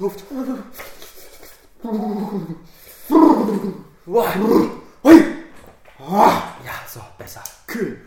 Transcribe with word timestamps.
Luft. 0.00 0.24
Ja, 6.64 6.72
so, 6.88 7.00
besser. 7.18 7.42
Kühl. 7.66 8.00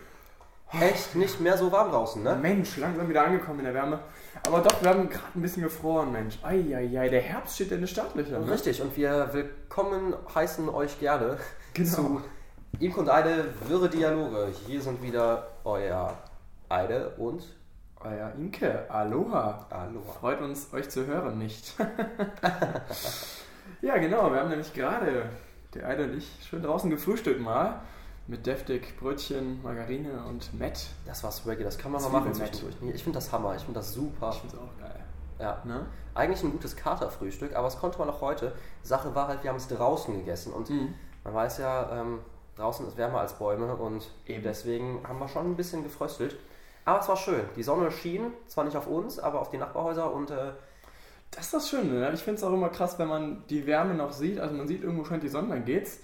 Echt 0.79 1.15
nicht 1.15 1.39
mehr 1.39 1.55
so 1.55 1.71
warm 1.71 1.91
draußen, 1.91 2.23
ne? 2.23 2.35
Mensch, 2.35 2.77
langsam 2.77 3.07
wieder 3.07 3.23
angekommen 3.23 3.59
in 3.59 3.65
der 3.65 3.75
Wärme. 3.75 3.99
Aber 4.47 4.59
doch, 4.61 4.81
wir 4.81 4.89
haben 4.89 5.07
gerade 5.07 5.23
ein 5.35 5.41
bisschen 5.43 5.61
gefroren, 5.61 6.11
Mensch. 6.11 6.39
Eieiei, 6.41 7.09
der 7.09 7.21
Herbst 7.21 7.55
steht 7.55 7.71
in 7.71 7.81
den 7.81 7.87
Startlöchern. 7.87 8.43
Ne? 8.43 8.51
Richtig, 8.51 8.81
und 8.81 8.97
wir 8.97 9.29
willkommen 9.33 10.15
heißen 10.33 10.67
euch 10.69 10.99
gerne 10.99 11.37
Genau. 11.75 11.95
zu 11.95 12.21
Imk 12.79 12.97
und 12.97 13.07
Eide 13.09 13.53
Wirre 13.67 13.87
Dialoge. 13.87 14.51
Hier 14.65 14.81
sind 14.81 15.03
wieder 15.03 15.47
euer 15.63 16.17
Eide 16.69 17.09
und 17.17 17.43
Euer 18.03 18.33
Imke, 18.37 18.85
Aloha. 18.89 19.65
Aloha. 19.69 20.11
Freut 20.19 20.41
uns, 20.41 20.73
euch 20.73 20.89
zu 20.89 21.05
hören, 21.07 21.37
nicht? 21.37 21.73
ja, 23.81 23.97
genau, 23.97 24.31
wir 24.31 24.39
haben 24.41 24.49
nämlich 24.49 24.73
gerade, 24.73 25.29
der 25.73 25.87
Eide 25.87 26.03
und 26.05 26.17
ich, 26.17 26.29
schön 26.47 26.61
draußen 26.61 26.89
gefrühstückt 26.89 27.41
mal. 27.41 27.81
Mit 28.25 28.45
deftig 28.45 28.97
Brötchen, 28.99 29.61
Margarine 29.63 30.23
und 30.29 30.53
Mett. 30.57 30.87
Das 31.05 31.23
war 31.25 31.31
Swaggy, 31.31 31.63
das 31.63 31.77
kann 31.77 31.91
man 31.91 32.01
mal 32.01 32.07
Zwiebeln 32.09 32.37
machen 32.37 32.53
zwischendurch. 32.53 32.95
Ich 32.95 33.03
finde 33.03 33.17
das 33.17 33.31
Hammer, 33.33 33.55
ich 33.55 33.63
finde 33.63 33.79
das 33.79 33.93
super. 33.93 34.29
Ich 34.31 34.39
finde 34.39 34.55
es 34.55 34.61
auch 34.61 34.79
geil. 34.79 34.99
Ja. 35.39 35.61
Ne? 35.65 35.85
Eigentlich 36.13 36.41
ein 36.43 36.51
gutes 36.51 36.75
Katerfrühstück, 36.77 37.53
aber 37.55 37.67
das 37.67 37.77
konnte 37.79 37.99
man 37.99 38.09
auch 38.09 38.21
heute. 38.21 38.53
Sache 38.81 39.13
war 39.13 39.27
halt, 39.27 39.43
wir 39.43 39.49
haben 39.49 39.57
es 39.57 39.67
draußen 39.67 40.13
gegessen 40.15 40.53
und 40.53 40.69
Mhm. 40.69 40.93
man 41.25 41.33
weiß 41.33 41.57
ja, 41.57 41.99
ähm, 42.01 42.19
draußen 42.55 42.87
ist 42.87 42.95
wärmer 42.97 43.19
als 43.19 43.33
Bäume 43.33 43.75
und 43.75 44.09
Eben. 44.25 44.43
deswegen 44.43 45.01
haben 45.05 45.19
wir 45.19 45.27
schon 45.27 45.47
ein 45.51 45.55
bisschen 45.57 45.83
gefröstelt. 45.83 46.37
Aber 46.85 46.99
es 46.99 47.07
war 47.07 47.15
schön. 47.17 47.43
Die 47.55 47.63
Sonne 47.63 47.91
schien, 47.91 48.33
zwar 48.47 48.65
nicht 48.65 48.75
auf 48.75 48.87
uns, 48.87 49.19
aber 49.19 49.39
auf 49.41 49.49
die 49.49 49.57
Nachbarhäuser 49.57 50.11
und 50.13 50.31
äh, 50.31 50.51
Das 51.31 51.45
ist 51.45 51.53
das 51.53 51.69
Schöne. 51.69 51.91
Ne? 51.99 52.11
Ich 52.13 52.21
finde 52.21 52.37
es 52.37 52.43
auch 52.43 52.53
immer 52.53 52.69
krass, 52.69 52.99
wenn 52.99 53.07
man 53.07 53.43
die 53.49 53.65
Wärme 53.65 53.93
noch 53.95 54.11
sieht. 54.11 54.39
Also 54.39 54.53
man 54.55 54.67
sieht, 54.67 54.83
irgendwo 54.83 55.03
scheint 55.05 55.23
die 55.23 55.29
Sonne, 55.29 55.49
dann 55.49 55.65
geht's. 55.65 55.99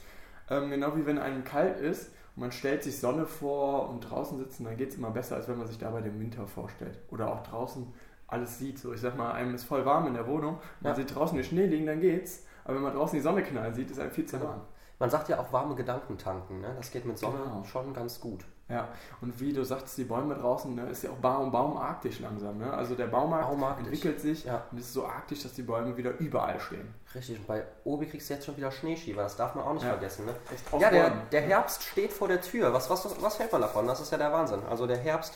Ähm, 0.49 0.71
genau 0.71 0.95
wie 0.95 1.05
wenn 1.05 1.19
einem 1.19 1.43
kalt 1.43 1.79
ist 1.79 2.07
und 2.35 2.41
man 2.41 2.51
stellt 2.51 2.81
sich 2.83 2.99
Sonne 2.99 3.25
vor 3.27 3.89
und 3.89 3.99
draußen 4.01 4.37
sitzen, 4.39 4.63
dann 4.63 4.75
geht 4.77 4.89
es 4.89 4.95
immer 4.97 5.11
besser, 5.11 5.35
als 5.35 5.47
wenn 5.47 5.57
man 5.59 5.67
sich 5.67 5.77
dabei 5.77 6.01
den 6.01 6.19
Winter 6.19 6.47
vorstellt. 6.47 6.97
Oder 7.11 7.31
auch 7.31 7.43
draußen 7.43 7.93
alles 8.27 8.57
sieht. 8.57 8.79
So, 8.79 8.91
ich 8.93 9.01
sag 9.01 9.15
mal, 9.17 9.31
einem 9.33 9.53
ist 9.53 9.65
voll 9.65 9.85
warm 9.85 10.07
in 10.07 10.13
der 10.15 10.25
Wohnung, 10.27 10.57
man 10.79 10.93
Ja. 10.93 10.95
sieht 10.95 11.13
draußen 11.13 11.35
den 11.37 11.43
Schnee 11.45 11.65
liegen, 11.67 11.85
dann 11.85 11.99
geht's. 11.99 12.45
Aber 12.63 12.75
wenn 12.75 12.83
man 12.83 12.93
draußen 12.95 13.15
die 13.17 13.21
Sonne 13.23 13.43
knallen 13.43 13.73
sieht, 13.75 13.91
ist 13.91 13.99
einem 13.99 14.11
viel 14.11 14.25
zu 14.25 14.37
Genau. 14.37 14.49
warm. 14.51 14.61
man 14.97 15.09
sagt 15.11 15.29
ja 15.29 15.39
auch 15.39 15.53
warme 15.53 15.75
Gedanken 15.75 16.17
tanken. 16.17 16.59
Ne? 16.61 16.73
Das 16.75 16.89
geht 16.91 17.05
mit 17.05 17.17
Sonne 17.19 17.37
Genau. 17.43 17.63
schon 17.63 17.93
ganz 17.93 18.19
gut. 18.19 18.43
Ja, 18.69 18.87
und 19.21 19.39
wie 19.39 19.51
du 19.51 19.63
sagst, 19.65 19.97
die 19.97 20.03
Bäume 20.03 20.35
draußen, 20.35 20.75
ne, 20.75 20.83
ist 20.89 21.03
ja 21.03 21.09
auch 21.09 21.15
Baum, 21.15 21.51
baumarktisch 21.51 22.19
langsam. 22.19 22.59
Ne? 22.59 22.71
Also 22.71 22.93
der 22.93 23.07
Baumarkt 23.07 23.47
Baumarktisch. 23.49 23.85
entwickelt 23.87 24.21
sich 24.21 24.45
Ja. 24.45 24.63
und 24.71 24.77
ist 24.79 24.93
so 24.93 25.05
arktisch, 25.07 25.41
dass 25.41 25.53
die 25.53 25.63
Bäume 25.63 25.97
wieder 25.97 26.11
überall 26.19 26.59
stehen. 26.59 26.93
Richtig, 27.15 27.39
und 27.39 27.47
bei 27.47 27.63
Obi 27.83 28.05
kriegst 28.05 28.29
du 28.29 28.35
jetzt 28.35 28.45
schon 28.45 28.55
wieder 28.57 28.71
Schneeschieber, 28.71 29.23
das 29.23 29.35
darf 29.35 29.55
man 29.55 29.63
auch 29.65 29.73
nicht 29.73 29.83
Ja. 29.83 29.89
vergessen. 29.89 30.27
Ne? 30.27 30.33
Ja, 30.79 30.91
der, 30.91 31.09
der 31.31 31.41
Herbst 31.41 31.81
steht 31.83 32.13
vor 32.13 32.27
der 32.27 32.41
Tür. 32.41 32.71
Was, 32.71 32.89
was, 32.91 33.19
was 33.21 33.39
hält 33.39 33.51
man 33.51 33.61
davon? 33.61 33.87
Das 33.87 33.99
ist 34.01 34.11
ja 34.11 34.19
der 34.19 34.31
Wahnsinn. 34.31 34.61
Also 34.69 34.85
der 34.85 34.97
Herbst, 34.97 35.33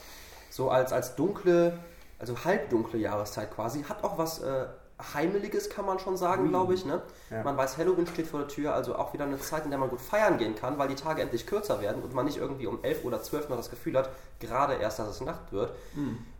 so 0.52 0.70
als, 0.70 0.94
als 0.94 1.16
dunkle, 1.16 1.80
also 2.20 2.36
halbdunkle 2.46 3.00
Jahreszeit 3.00 3.50
quasi, 3.52 3.82
hat 3.84 4.04
auch 4.04 4.20
was 4.20 4.44
äh, 4.44 4.66
Heimeliges, 5.14 5.70
kann 5.70 5.86
man 5.86 6.00
schon 6.00 6.18
sagen, 6.18 6.50
glaube 6.50 6.74
ich. 6.74 6.86
Ne? 6.86 7.02
Ja. 7.30 7.44
Man 7.44 7.58
weiß, 7.58 7.78
Halloween 7.78 8.08
steht 8.08 8.28
vor 8.28 8.40
der 8.40 8.48
Tür, 8.48 8.74
also 8.74 8.96
auch 8.96 9.14
wieder 9.14 9.26
eine 9.26 9.40
Zeit, 9.40 9.66
in 9.66 9.72
der 9.72 9.80
man 9.80 9.90
gut 9.90 10.02
feiern 10.02 10.38
gehen 10.38 10.56
kann, 10.56 10.78
weil 10.78 10.88
die 10.88 10.96
Tage 10.96 11.22
endlich 11.22 11.46
kürzer 11.46 11.82
werden 11.82 12.04
und 12.04 12.14
man 12.14 12.26
nicht 12.26 12.38
irgendwie 12.38 12.68
um 12.68 12.84
11 12.84 13.06
oder 13.06 13.22
12 13.22 13.50
noch 13.50 13.58
das 13.58 13.70
Gefühl 13.70 13.98
hat, 13.98 14.10
gerade 14.40 14.76
erst, 14.76 15.00
dass 15.00 15.10
es 15.10 15.22
Nacht 15.22 15.52
wird. 15.52 15.72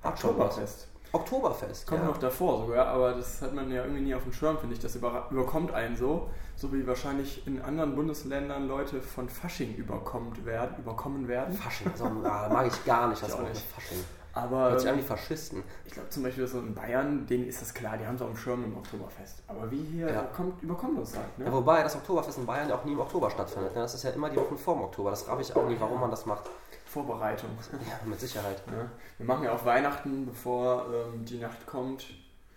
Hat 0.02 0.14
was. 0.14 0.24
Oktoberfest. 0.24 0.88
Oktoberfest. 1.14 1.86
Kommt 1.86 2.02
ja. 2.02 2.08
noch 2.08 2.18
davor 2.18 2.66
sogar, 2.66 2.88
aber 2.88 3.14
das 3.14 3.42
hat 3.42 3.54
man 3.54 3.70
ja 3.72 3.84
irgendwie 3.84 4.02
nie 4.02 4.16
auf 4.16 4.24
dem 4.24 4.34
Schirm, 4.34 4.58
finde 4.58 4.76
ich. 4.76 4.82
Das 4.82 4.96
über, 4.96 5.28
überkommt 5.30 5.72
einen 5.72 5.96
so, 5.96 6.30
so 6.56 6.74
wie 6.74 6.88
wahrscheinlich 6.88 7.46
in 7.46 7.62
anderen 7.62 7.96
Bundesländern 7.96 8.68
Leute 8.68 9.00
von 9.00 9.30
Fasching 9.30 9.76
überkommt 9.76 10.44
werden, 10.44 10.76
überkommen 10.80 11.28
werden. 11.28 11.54
Fasching, 11.54 11.92
also, 11.92 12.06
ah, 12.06 12.50
mag 12.52 12.66
ich 12.66 12.84
gar 12.84 13.08
nicht, 13.10 13.22
das 13.22 13.32
Wort 13.34 13.50
nicht. 13.50 13.62
Fasching. 13.62 14.04
Aber 14.36 14.72
Hört 14.72 14.80
sich 14.82 14.90
an 14.90 14.96
ähm, 14.98 15.02
wie 15.04 15.08
Faschisten. 15.08 15.64
ich 15.86 15.94
glaube 15.94 16.10
zum 16.10 16.24
Beispiel 16.24 16.48
so 16.48 16.58
in 16.60 16.74
Bayern, 16.74 17.28
denen 17.28 17.48
ist 17.48 17.62
das 17.62 17.72
klar, 17.74 17.98
die 17.98 18.06
haben 18.08 18.16
es 18.16 18.22
auf 18.24 18.30
dem 18.30 18.38
Schirm 18.38 18.64
im 18.64 18.76
Oktoberfest. 18.76 19.44
Aber 19.48 19.70
wie 19.70 19.84
hier 19.84 20.10
Ja. 20.12 20.22
kommt, 20.24 20.62
überkommt 20.64 20.98
uns 20.98 21.16
halt. 21.16 21.38
Ne? 21.38 21.46
Ja, 21.46 21.52
wobei 21.54 21.84
das 21.84 21.96
Oktoberfest 21.96 22.40
in 22.40 22.46
Bayern 22.48 22.68
ja 22.68 22.76
auch 22.76 22.84
nie 22.84 22.94
im 22.94 23.00
Oktober 23.00 23.30
stattfindet. 23.30 23.76
Ne? 23.76 23.82
Das 23.82 23.94
ist 23.94 24.02
ja 24.04 24.10
immer 24.10 24.30
die 24.32 24.38
Wochen 24.38 24.58
vorm 24.58 24.82
Oktober. 24.82 25.12
Das 25.12 25.28
raff 25.28 25.40
ich 25.40 25.56
auch 25.56 25.68
nie, 25.68 25.76
warum 25.80 26.00
man 26.00 26.10
das 26.10 26.26
macht. 26.26 26.50
Vorbereitung. 26.86 27.50
Ja, 27.88 28.00
mit 28.08 28.20
Sicherheit. 28.20 28.66
Ne? 28.68 28.90
Wir 29.18 29.26
machen 29.28 29.44
ja 29.44 29.52
auch 29.54 29.66
Weihnachten, 29.66 30.26
bevor 30.26 30.86
ähm, 30.92 31.26
die 31.26 31.38
Nacht 31.38 31.66
kommt. 31.68 32.06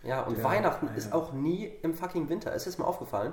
Ja, 0.03 0.23
und 0.23 0.39
Ja, 0.39 0.45
Weihnachten 0.45 0.87
ja. 0.87 0.95
ist 0.95 1.13
auch 1.13 1.33
nie 1.33 1.73
im 1.83 1.95
fucking 1.95 2.29
Winter. 2.29 2.55
Ist 2.55 2.67
es 2.67 2.79
mal 2.79 2.85
aufgefallen? 2.87 3.33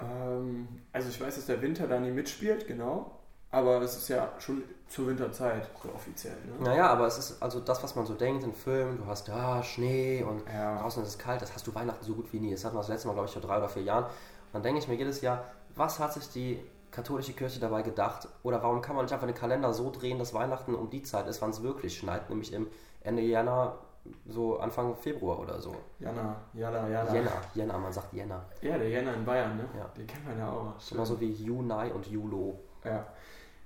Ähm, 0.00 0.68
also 0.92 1.08
ich 1.08 1.20
weiß, 1.20 1.34
dass 1.36 1.46
der 1.46 1.60
Winter 1.62 1.86
da 1.86 1.98
nie 1.98 2.10
mitspielt, 2.10 2.66
genau. 2.66 3.17
Aber 3.50 3.80
es 3.80 3.96
ist 3.96 4.08
ja 4.08 4.28
schon 4.38 4.62
zur 4.88 5.06
Winterzeit, 5.06 5.68
so 5.82 5.88
offiziell. 5.94 6.34
Ne? 6.44 6.64
Naja, 6.64 6.88
aber 6.88 7.06
es 7.06 7.18
ist 7.18 7.42
also 7.42 7.60
das, 7.60 7.82
was 7.82 7.94
man 7.94 8.04
so 8.06 8.14
denkt 8.14 8.44
in 8.44 8.52
Filmen. 8.52 8.98
Du 8.98 9.06
hast 9.06 9.28
ja 9.28 9.62
Schnee 9.62 10.22
und 10.22 10.42
Ja. 10.52 10.80
draußen 10.80 11.02
ist 11.02 11.08
es 11.10 11.18
kalt. 11.18 11.40
Das 11.40 11.54
hast 11.54 11.66
du 11.66 11.74
Weihnachten 11.74 12.04
so 12.04 12.14
gut 12.14 12.32
wie 12.32 12.40
nie. 12.40 12.50
Das 12.52 12.64
hatten 12.64 12.74
wir 12.76 12.80
das 12.80 12.88
letzte 12.88 13.08
Mal, 13.08 13.14
glaube 13.14 13.26
ich, 13.28 13.32
vor 13.32 13.42
drei 13.42 13.58
oder 13.58 13.68
vier 13.68 13.82
Jahren. 13.82 14.04
Und 14.04 14.10
dann 14.54 14.62
denke 14.62 14.80
ich 14.80 14.88
mir 14.88 14.94
jedes 14.94 15.20
Jahr, 15.22 15.44
was 15.74 15.98
hat 15.98 16.12
sich 16.12 16.28
die 16.30 16.62
katholische 16.90 17.32
Kirche 17.32 17.60
dabei 17.60 17.82
gedacht? 17.82 18.28
Oder 18.42 18.62
warum 18.62 18.80
kann 18.82 18.96
man 18.96 19.04
nicht 19.04 19.12
einfach 19.12 19.26
den 19.26 19.34
Kalender 19.36 19.72
so 19.72 19.90
drehen, 19.90 20.18
dass 20.18 20.32
Weihnachten 20.34 20.74
um 20.74 20.90
die 20.90 21.02
Zeit 21.02 21.26
ist, 21.26 21.40
wann 21.42 21.50
es 21.50 21.62
wirklich 21.62 21.96
schneit? 21.98 22.28
Nämlich 22.30 22.52
im 22.52 22.66
Ende 23.02 23.22
Januar, 23.22 23.78
so 24.26 24.58
Anfang 24.58 24.94
Februar 24.96 25.38
oder 25.38 25.60
so. 25.60 25.74
Jana, 25.98 26.36
Jana, 26.54 26.88
Jana. 26.88 27.12
Jänner, 27.14 27.30
Jänner, 27.54 27.78
man 27.78 27.92
sagt 27.92 28.12
Jänner. 28.14 28.44
Ja, 28.62 28.78
der 28.78 28.88
Jänner 28.88 29.12
in 29.14 29.24
Bayern, 29.24 29.56
ne? 29.58 29.64
Ja. 29.76 29.84
Den 29.96 30.06
kennt 30.06 30.26
man 30.26 30.38
ja 30.38 30.50
auch. 30.50 30.72
Genauso 30.88 31.20
wie 31.20 31.30
Juni 31.32 31.90
und 31.94 32.06
Julo. 32.06 32.58
Ja. 32.84 33.04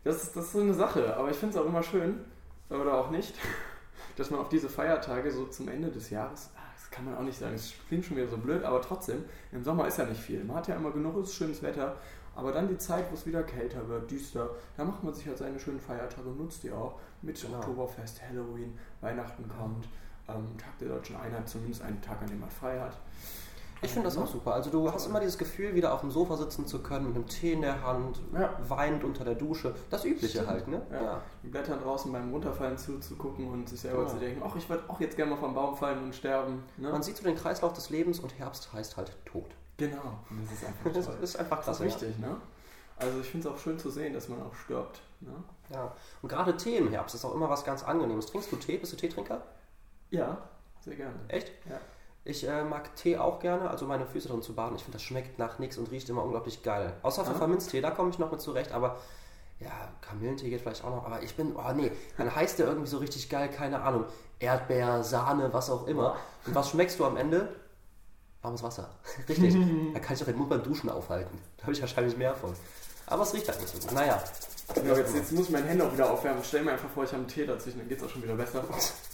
Das 0.04 0.22
ist, 0.22 0.36
das 0.36 0.46
ist 0.46 0.52
so 0.52 0.60
eine 0.60 0.74
Sache, 0.74 1.16
aber 1.16 1.30
ich 1.30 1.36
finde 1.36 1.56
es 1.56 1.62
auch 1.62 1.66
immer 1.66 1.82
schön, 1.82 2.20
oder 2.70 2.94
auch 2.94 3.10
nicht, 3.10 3.34
dass 4.16 4.30
man 4.30 4.40
auf 4.40 4.48
diese 4.48 4.68
Feiertage 4.68 5.30
so 5.30 5.46
zum 5.46 5.68
Ende 5.68 5.90
des 5.90 6.10
Jahres, 6.10 6.50
ah, 6.56 6.60
das 6.76 6.90
kann 6.90 7.04
man 7.04 7.16
auch 7.16 7.22
nicht 7.22 7.38
sagen, 7.38 7.54
es 7.54 7.72
klingt 7.88 8.04
schon 8.04 8.16
wieder 8.16 8.28
so 8.28 8.36
blöd, 8.36 8.64
aber 8.64 8.80
trotzdem, 8.82 9.24
im 9.52 9.62
Sommer 9.62 9.86
ist 9.86 9.98
ja 9.98 10.04
nicht 10.04 10.20
viel. 10.20 10.42
Man 10.44 10.56
hat 10.56 10.68
ja 10.68 10.74
immer 10.76 10.90
genug, 10.90 11.22
ist 11.22 11.34
schönes 11.34 11.62
Wetter, 11.62 11.96
aber 12.34 12.50
dann 12.50 12.66
die 12.68 12.78
Zeit, 12.78 13.10
wo 13.10 13.14
es 13.14 13.26
wieder 13.26 13.42
kälter 13.42 13.86
wird, 13.88 14.10
düster, 14.10 14.50
da 14.76 14.84
macht 14.84 15.04
man 15.04 15.12
sich 15.12 15.26
halt 15.26 15.38
seine 15.38 15.60
schönen 15.60 15.80
Feiertage 15.80 16.28
und 16.28 16.38
nutzt 16.38 16.62
die 16.62 16.72
auch. 16.72 16.98
Mit 17.20 17.40
Genau. 17.40 17.58
Oktoberfest, 17.58 18.20
Halloween, 18.28 18.76
Weihnachten 19.00 19.48
kommt, 19.48 19.86
ähm, 20.28 20.56
Tag 20.58 20.76
der 20.80 20.88
Deutschen 20.88 21.14
Einheit, 21.16 21.48
zumindest 21.48 21.82
einen 21.82 22.00
Tag, 22.00 22.20
an 22.20 22.26
dem 22.26 22.40
man 22.40 22.50
frei 22.50 22.80
hat. 22.80 22.96
Ich 23.84 23.90
finde 23.90 24.06
das 24.08 24.16
auch 24.16 24.26
super. 24.28 24.54
Also 24.54 24.70
du 24.70 24.90
hast 24.92 25.06
immer 25.06 25.18
dieses 25.20 25.36
Gefühl, 25.36 25.74
wieder 25.74 25.92
auf 25.92 26.00
dem 26.00 26.10
Sofa 26.12 26.36
sitzen 26.36 26.66
zu 26.68 26.82
können, 26.82 27.06
mit 27.08 27.16
einem 27.16 27.26
Tee 27.26 27.52
in 27.52 27.62
der 27.62 27.82
Hand, 27.84 28.20
Ja. 28.32 28.56
weinend 28.68 29.02
unter 29.02 29.24
der 29.24 29.34
Dusche. 29.34 29.74
Das 29.90 30.04
Übliche 30.04 30.28
Stimmt. 30.38 30.46
halt, 30.48 30.68
ne? 30.68 30.82
Ja. 30.92 31.20
Die 31.42 31.48
Blätter 31.48 31.76
draußen 31.76 32.10
beim 32.12 32.30
Runterfallen 32.30 32.78
zuzugucken 32.78 33.48
und 33.50 33.68
sich 33.68 33.80
selber 33.80 34.02
Genau. 34.04 34.10
zu 34.12 34.18
denken, 34.20 34.42
ach, 34.46 34.54
ich 34.56 34.68
würde 34.70 34.84
auch 34.88 35.00
jetzt 35.00 35.16
gerne 35.16 35.32
mal 35.32 35.36
vom 35.36 35.52
Baum 35.54 35.76
fallen 35.76 36.02
und 36.04 36.14
sterben. 36.14 36.62
Ne? 36.76 36.90
Man 36.92 37.02
sieht 37.02 37.16
so 37.16 37.24
den 37.24 37.34
Kreislauf 37.36 37.72
des 37.72 37.90
Lebens 37.90 38.20
und 38.20 38.38
Herbst 38.38 38.72
heißt 38.72 38.96
halt 38.96 39.12
Tod. 39.26 39.50
genau. 39.78 40.18
Und 40.30 40.44
das 40.44 40.52
ist 40.52 40.64
einfach 40.64 40.92
Das 41.18 41.20
ist 41.20 41.36
einfach 41.36 41.64
Das 41.64 41.80
ist 41.80 41.84
wichtig, 41.86 42.18
ne? 42.18 42.36
Also 42.98 43.18
ich 43.20 43.26
finde 43.26 43.48
es 43.48 43.52
auch 43.54 43.58
schön 43.58 43.80
zu 43.80 43.90
sehen, 43.90 44.12
dass 44.14 44.28
man 44.28 44.40
auch 44.42 44.54
stirbt. 44.54 45.00
Ne? 45.20 45.32
Ja. 45.70 45.76
ja. 45.76 45.92
Und 46.22 46.28
gerade 46.28 46.56
Tee 46.56 46.76
im 46.76 46.88
Herbst 46.90 47.16
ist 47.16 47.24
auch 47.24 47.34
immer 47.34 47.50
was 47.50 47.64
ganz 47.64 47.82
Angenehmes. 47.82 48.26
Trinkst 48.26 48.52
du 48.52 48.56
Tee? 48.56 48.78
Bist 48.78 48.92
du 48.92 48.96
Teetrinker? 48.96 49.42
Ja, 50.10 50.38
sehr 50.82 50.94
gerne. 50.94 51.14
Echt? 51.26 51.50
Ja. 51.68 51.80
Ich 52.24 52.46
äh, 52.46 52.62
mag 52.62 52.94
Tee 52.94 53.18
auch 53.18 53.40
gerne, 53.40 53.68
also 53.68 53.86
meine 53.86 54.06
Füße 54.06 54.28
drin 54.28 54.42
zu 54.42 54.54
baden. 54.54 54.76
Ich 54.76 54.82
finde, 54.82 54.96
das 54.96 55.02
schmeckt 55.02 55.38
nach 55.38 55.58
nichts 55.58 55.76
und 55.76 55.90
riecht 55.90 56.08
immer 56.08 56.22
unglaublich 56.22 56.62
geil. 56.62 56.92
Außer. 57.02 57.24
Pfefferminztee, 57.24 57.80
da 57.80 57.90
komme 57.90 58.10
ich 58.10 58.18
noch 58.18 58.30
mit 58.30 58.40
zurecht, 58.40 58.72
aber 58.72 58.96
ja, 59.58 59.70
Kamillentee 60.00 60.50
geht 60.50 60.60
vielleicht 60.60 60.84
auch 60.84 60.90
noch. 60.90 61.04
Aber 61.04 61.22
ich 61.22 61.34
bin, 61.34 61.54
oh 61.56 61.72
nee, 61.74 61.90
dann 62.16 62.34
heißt 62.34 62.58
der 62.58 62.66
irgendwie 62.66 62.88
so 62.88 62.98
richtig 62.98 63.28
geil, 63.28 63.48
keine 63.48 63.82
Ahnung, 63.82 64.04
Erdbeer, 64.38 65.02
Sahne, 65.02 65.52
was 65.52 65.70
auch 65.70 65.86
immer. 65.86 66.16
Und 66.46 66.54
was 66.54 66.70
schmeckst 66.70 66.98
du 66.98 67.04
am 67.04 67.16
Ende? 67.16 67.48
Warmes 68.42 68.62
Wasser. 68.62 68.90
Richtig. 69.28 69.54
da 69.94 70.00
kann 70.00 70.14
ich 70.14 70.18
doch 70.20 70.26
den 70.26 70.36
Mund 70.36 70.50
beim 70.50 70.62
Duschen 70.62 70.90
aufhalten. 70.90 71.38
Da 71.58 71.64
habe 71.64 71.72
ich 71.72 71.80
wahrscheinlich 71.80 72.16
mehr 72.16 72.34
von. 72.34 72.52
Aber 73.06 73.22
es 73.22 73.34
riecht 73.34 73.48
halt 73.48 73.60
nicht 73.60 73.72
so 73.72 73.78
gut. 73.78 73.92
Naja. 73.92 74.20
Ja, 74.76 74.96
jetzt, 74.96 75.14
jetzt 75.14 75.32
muss 75.32 75.46
ich 75.46 75.50
meine 75.50 75.66
Hände 75.66 75.84
auch 75.84 75.92
wieder 75.92 76.10
aufwärmen. 76.10 76.42
Stell 76.42 76.62
mir 76.62 76.72
einfach 76.72 76.88
vor, 76.88 77.04
ich 77.04 77.10
habe 77.10 77.20
einen 77.20 77.28
Tee 77.28 77.46
dazwischen, 77.46 77.78
dann 77.78 77.88
geht 77.88 77.98
es 77.98 78.04
auch 78.04 78.08
schon 78.08 78.22
wieder 78.22 78.34
besser. 78.34 78.64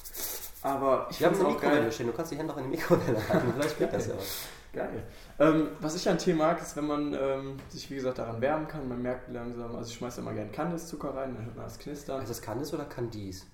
Aber 0.69 1.07
ich 1.11 1.17
finde 1.17 1.31
eine 1.31 1.39
es 1.39 1.45
auch 1.45 1.51
Mikrowelle 1.53 1.81
geil. 1.83 1.93
stehen. 1.93 2.07
Du 2.07 2.13
kannst 2.13 2.33
die 2.33 2.37
Hände 2.37 2.53
auch 2.53 2.59
in 2.59 2.65
die 2.65 2.71
Mikrowelle 2.71 3.29
halten. 3.29 3.53
Vielleicht 3.55 3.77
schmeckt 3.77 3.95
das 3.95 4.07
ja 4.07 4.15
was. 4.17 4.39
Geil. 4.73 5.03
Ähm, 5.39 5.69
was 5.81 5.95
ich 5.95 6.09
an 6.09 6.19
Tee 6.19 6.35
mag, 6.35 6.61
ist, 6.61 6.77
wenn 6.77 6.87
man 6.87 7.15
ähm, 7.15 7.57
sich, 7.69 7.91
wie 7.91 7.97
gesagt, 7.97 8.19
daran 8.19 8.41
wärmen 8.41 8.69
kann. 8.69 8.89
Man 8.89 9.01
merkt 9.01 9.31
langsam, 9.31 9.75
also 9.75 9.91
ich 9.91 9.97
schmeiße 9.97 10.21
immer 10.21 10.35
gerne 10.35 10.51
Kandiszucker 10.51 11.15
rein, 11.15 11.35
dann 11.35 11.45
hört 11.47 11.57
man 11.57 11.65
das 11.65 11.79
Knistern. 11.79 12.23
Ist 12.23 12.29
das 12.29 12.43
Candice 12.43 12.75
oder 12.75 12.85
Candice? 12.85 13.47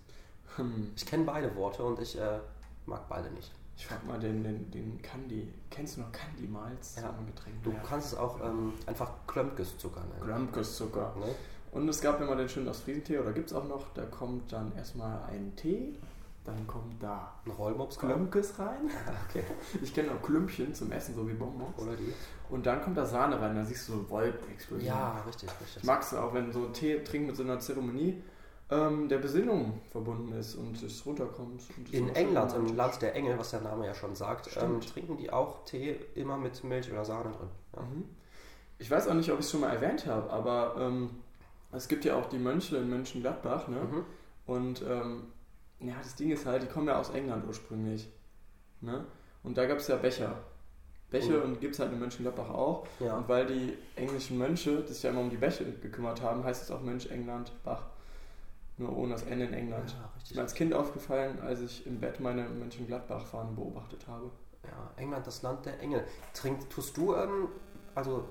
Hm. 0.57 0.93
Ich 0.97 1.07
kenne 1.07 1.25
beide 1.25 1.55
Worte 1.57 1.85
und 1.85 2.01
ich 2.01 2.19
äh, 2.19 2.39
mag 2.87 3.09
beide 3.09 3.31
nicht. 3.31 3.53
Ich 3.77 3.87
frag 3.87 4.07
mal 4.07 4.19
den, 4.19 4.43
den, 4.45 4.71
den 4.71 5.03
Candy. 5.03 5.53
Kennst 5.71 5.97
du 5.97 6.03
noch 6.03 6.13
Candy 6.13 6.47
Malz? 6.47 6.97
Ja. 6.97 7.15
Getränk. 7.27 7.63
Du 7.65 7.73
kannst 7.87 8.13
es 8.13 8.19
auch 8.19 8.41
ähm, 8.41 8.73
einfach 8.87 9.11
Klömpkes-Zucker 9.27 10.01
nennen. 10.01 10.27
Grandkusszucker. 10.27 11.15
Ne? 11.19 11.35
Und 11.73 11.89
es 11.89 12.01
gab 12.01 12.21
immer 12.21 12.37
den 12.37 12.49
schönen 12.49 12.69
Ostfriesentee, 12.69 13.19
oder 13.19 13.33
gibt 13.33 13.51
es 13.51 13.57
auch 13.57 13.65
noch, 13.65 13.93
da 13.95 14.05
kommt 14.05 14.53
dann 14.53 14.73
erstmal 14.77 15.25
ein 15.25 15.55
Tee 15.57 15.97
dann 16.45 16.67
kommt 16.67 17.03
da 17.03 17.35
Ein 17.47 17.53
Rollmops 17.53 17.99
Klömpkes 17.99 18.59
rein. 18.59 18.91
Ah, 19.07 19.13
okay. 19.29 19.45
Ich 19.83 19.95
kenne 19.95 20.11
auch 20.13 20.23
Klümpchen 20.23 20.75
zum 20.75 20.93
Essen, 20.93 21.15
so 21.15 21.27
wie 21.27 21.33
Bonbons. 21.33 21.79
Oder 21.79 21.97
die? 21.97 22.13
Und 22.51 22.67
dann 22.67 22.83
kommt 22.83 22.97
da 22.97 23.07
Sahne 23.07 23.41
rein, 23.41 23.57
da 23.57 23.65
siehst 23.65 23.89
du 23.89 23.95
so 23.95 24.11
Wolken 24.11 24.51
explodieren. 24.53 24.95
Ja, 24.95 25.23
richtig, 25.27 25.49
richtig. 25.49 25.79
Ich 25.79 25.85
mag 25.85 26.03
es 26.03 26.13
auch, 26.13 26.35
wenn 26.35 26.53
so 26.53 26.67
Tee 26.69 27.03
trinken 27.03 27.29
mit 27.29 27.37
so 27.37 27.43
einer 27.43 27.59
Zeremonie 27.61 28.23
ähm, 28.71 29.09
der 29.09 29.19
Besinnung 29.19 29.81
verbunden 29.91 30.33
ist 30.33 30.55
und 30.55 30.83
es 30.83 31.05
runterkommt. 31.07 31.63
Und 31.77 31.89
es 31.89 31.95
In 31.95 32.09
England, 32.15 32.53
im 32.53 32.57
romantisch. 32.59 32.77
Land 32.77 33.03
der 33.03 33.15
Engel, 33.15 33.39
was 33.39 33.51
der 33.51 33.61
Name 33.63 33.87
ja 33.87 33.95
schon 33.95 34.15
sagt, 34.15 34.57
ähm, 34.61 34.81
trinken 34.81 35.17
die 35.17 35.31
auch 35.31 35.65
Tee 35.65 35.97
immer 36.15 36.37
mit 36.37 36.63
Milch 36.65 36.91
oder 36.93 37.05
Sahne 37.05 37.31
drin. 37.31 37.49
Ja. 37.75 37.83
Mhm. 37.83 38.05
Ich 38.79 38.91
weiß 38.91 39.09
auch 39.09 39.15
nicht, 39.15 39.31
ob 39.31 39.39
ich 39.39 39.47
es 39.47 39.51
schon 39.51 39.61
mal 39.61 39.71
erwähnt 39.71 40.07
habe, 40.07 40.31
aber 40.31 40.77
ähm, 40.79 41.11
es 41.73 41.89
gibt 41.89 42.05
ja 42.05 42.17
auch 42.17 42.27
die 42.27 42.39
Mönche 42.39 42.77
in 42.77 42.91
Mönchengladbach, 42.91 43.69
ne? 43.69 43.77
Mhm. 43.77 44.05
Und 44.47 44.83
ähm, 44.83 45.23
ja, 45.85 45.95
das 46.03 46.15
Ding 46.17 46.31
ist 46.31 46.47
halt, 46.47 46.63
die 46.63 46.67
kommen 46.67 46.89
ja 46.89 46.99
aus 46.99 47.11
England 47.11 47.47
ursprünglich. 47.47 48.09
Ne? 48.81 49.05
Und 49.43 49.57
da 49.59 49.67
gab 49.67 49.79
es 49.79 49.89
ja 49.89 49.97
Becher. 49.97 50.37
Becher 51.11 51.41
Oh. 51.43 51.45
und 51.45 51.61
gibt 51.61 51.75
es 51.75 51.81
halt 51.81 51.93
in 51.93 51.99
Mönchengladbach 52.01 52.49
auch. 52.51 52.87
Ja. 53.01 53.17
Und 53.19 53.29
weil 53.29 53.47
die 53.47 53.77
englischen 53.97 54.39
Mönche 54.39 54.87
sich 54.87 55.03
ja 55.03 55.11
immer 55.11 55.21
um 55.21 55.31
die 55.31 55.37
Bäche 55.37 55.65
gekümmert 55.65 56.21
haben, 56.23 56.43
heißt 56.45 56.63
es 56.65 56.71
auch 56.71 56.81
Mönch 56.81 57.11
England 57.11 57.53
Bach. 57.63 57.83
Nur 58.77 58.97
ohne 58.97 59.13
das 59.13 59.23
N 59.23 59.41
in 59.41 59.53
England. 59.53 59.91
Ja, 59.91 60.07
Ist 60.07 60.17
richtig. 60.17 60.37
mir 60.37 60.43
als 60.43 60.55
Kind 60.55 60.75
aufgefallen, 60.75 61.39
als 61.41 61.61
ich 61.61 61.87
im 61.87 62.01
Bett 62.01 62.19
meine 62.19 62.49
Mönchengladbach-Fahnen 62.49 63.55
beobachtet 63.55 64.05
habe. 64.09 64.31
Ja, 64.65 64.91
England, 64.97 65.27
das 65.27 65.43
Land 65.43 65.65
der 65.67 65.79
Engel. 65.81 66.05
Trink, 66.33 66.69
tust 66.71 66.97
du 66.97 67.15
ähm, 67.15 67.49
also 67.95 68.25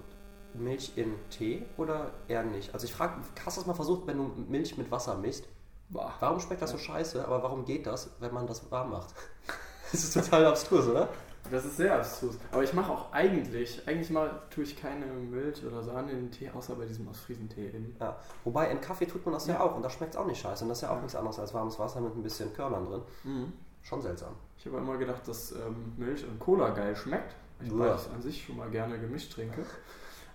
Milch 0.54 0.92
in 0.98 1.14
Tee 1.30 1.64
oder 1.78 2.12
eher 2.28 2.44
nicht? 2.44 2.74
Also 2.74 2.86
ich 2.86 2.94
frage, 2.94 3.22
hast 3.46 3.56
du 3.58 3.62
das 3.62 3.68
mal 3.68 3.74
versucht, 3.74 4.06
wenn 4.08 4.18
du 4.18 4.24
Milch 4.50 4.78
mit 4.78 4.92
Wasser 4.92 5.18
mischst? 5.18 5.48
Boah. 5.94 6.12
Warum 6.20 6.40
schmeckt 6.40 6.62
das 6.62 6.72
so 6.72 6.78
scheiße, 6.78 7.24
aber 7.26 7.42
warum 7.44 7.64
geht 7.66 7.86
das, 7.86 8.10
wenn 8.20 8.34
man 8.34 8.48
das 8.48 8.70
warm 8.72 8.90
macht? 8.92 9.14
Das 9.92 10.04
ist 10.06 10.14
total 10.16 10.48
abstrus, 10.48 10.88
oder? 10.88 11.08
Das 11.52 11.66
ist 11.66 11.78
sehr 11.78 11.96
abstrus. 11.96 12.36
Aber 12.52 12.64
ich 12.64 12.74
mache 12.74 12.92
auch 12.92 13.12
eigentlich, 13.14 13.88
eigentlich 13.88 14.10
mal 14.10 14.42
tue 14.50 14.64
ich 14.64 14.76
keine 14.76 15.06
Milch 15.06 15.64
oder 15.64 15.84
Sahne 15.84 16.12
in 16.14 16.18
den 16.18 16.32
Tee, 16.32 16.50
außer 16.50 16.74
bei 16.74 16.86
diesem 16.86 17.08
Ostfriesentee 17.08 17.68
eben. 17.68 17.96
Ja. 18.00 18.18
Wobei 18.44 18.72
in 18.72 18.82
Kaffee 18.82 19.06
tut 19.06 19.24
man 19.24 19.36
das 19.36 19.46
ja, 19.46 19.54
Ja. 19.54 19.60
auch 19.62 19.76
und 19.76 19.84
da 19.84 19.92
schmeckt 19.92 20.16
es 20.16 20.20
auch 20.20 20.26
nicht 20.26 20.42
scheiße. 20.42 20.64
Und 20.64 20.70
das 20.70 20.80
ist 20.80 20.82
ja 20.82 20.90
auch 20.90 20.96
Ja. 20.96 21.02
nichts 21.02 21.16
anderes 21.16 21.38
als 21.38 21.54
warmes 21.54 21.78
Wasser 21.78 22.02
mit 22.02 22.16
ein 22.16 22.24
bisschen 22.24 22.52
Körnern 22.56 22.88
drin. 22.88 23.54
Schon 23.84 24.02
seltsam. 24.02 24.34
Ich 24.58 24.66
habe 24.66 24.78
immer 24.78 24.98
gedacht, 24.98 25.28
dass 25.28 25.52
ähm, 25.52 25.94
Milch 25.98 26.26
und 26.28 26.40
Cola 26.40 26.70
geil 26.72 26.96
schmeckt. 26.96 27.36
Ich 27.64 27.72
beides 27.72 28.10
an 28.10 28.20
sich 28.24 28.44
schon 28.46 28.58
mal 28.58 28.72
gerne 28.72 28.98
gemischt 28.98 29.32
trinke. 29.34 29.64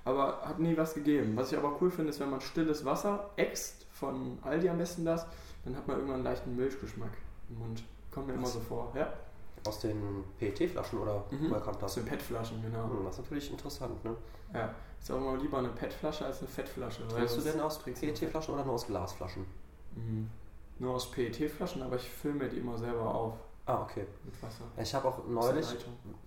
Aber 0.04 0.40
hat 0.44 0.60
nie 0.60 0.76
was 0.76 0.94
gegeben. 0.94 1.36
Was 1.36 1.50
ich 1.50 1.58
aber 1.58 1.76
cool 1.80 1.90
finde, 1.90 2.10
ist, 2.10 2.20
wenn 2.20 2.30
man 2.30 2.40
stilles 2.40 2.84
Wasser 2.84 3.30
äxt, 3.34 3.86
von 3.90 4.38
Aldi 4.44 4.68
am 4.68 4.78
besten 4.78 5.04
das, 5.04 5.26
dann 5.68 5.76
hat 5.76 5.86
man 5.86 5.96
irgendwann 5.96 6.16
einen 6.16 6.24
leichten 6.24 6.56
Milchgeschmack 6.56 7.10
im 7.50 7.58
Mund. 7.58 7.82
Kommt 8.10 8.26
mir 8.28 8.32
immer 8.34 8.42
Was? 8.44 8.54
so 8.54 8.60
vor. 8.60 8.92
Ja, 8.94 9.12
Aus 9.66 9.80
den 9.80 10.24
PET-Flaschen 10.38 10.98
oder 10.98 11.24
Mhm. 11.30 11.50
woher 11.50 11.60
kommt 11.60 11.76
aus 11.82 11.94
das? 11.94 11.94
den 11.94 12.04
PET-Flaschen, 12.06 12.62
genau. 12.62 12.84
Hm, 12.84 13.04
das 13.04 13.14
ist 13.18 13.22
natürlich 13.24 13.50
interessant, 13.50 14.02
ne? 14.04 14.16
Ja, 14.54 14.74
ist 15.00 15.10
auch 15.10 15.16
immer 15.16 15.36
lieber 15.36 15.58
eine 15.58 15.68
PET-Flasche 15.68 16.24
als 16.24 16.38
eine 16.38 16.48
Fettflasche. 16.48 17.06
Trinkst 17.08 17.36
du 17.36 17.40
denn 17.42 17.60
aus 17.60 17.78
PET-Flaschen 17.80 18.54
oder 18.54 18.64
nur 18.64 18.74
aus 18.74 18.86
Glasflaschen? 18.86 19.44
Mhm. 19.94 20.30
Nur 20.78 20.94
aus 20.94 21.10
PET-Flaschen, 21.10 21.82
aber 21.82 21.96
ich 21.96 22.08
fülle 22.08 22.34
mir 22.34 22.48
die 22.48 22.58
immer 22.58 22.78
selber 22.78 23.14
auf 23.14 23.34
Ah, 23.68 23.82
okay. 23.82 24.06
mit 24.24 24.42
Wasser. 24.42 24.64
Ich 24.80 24.94
habe 24.94 25.06
auch 25.06 25.26
neulich 25.28 25.66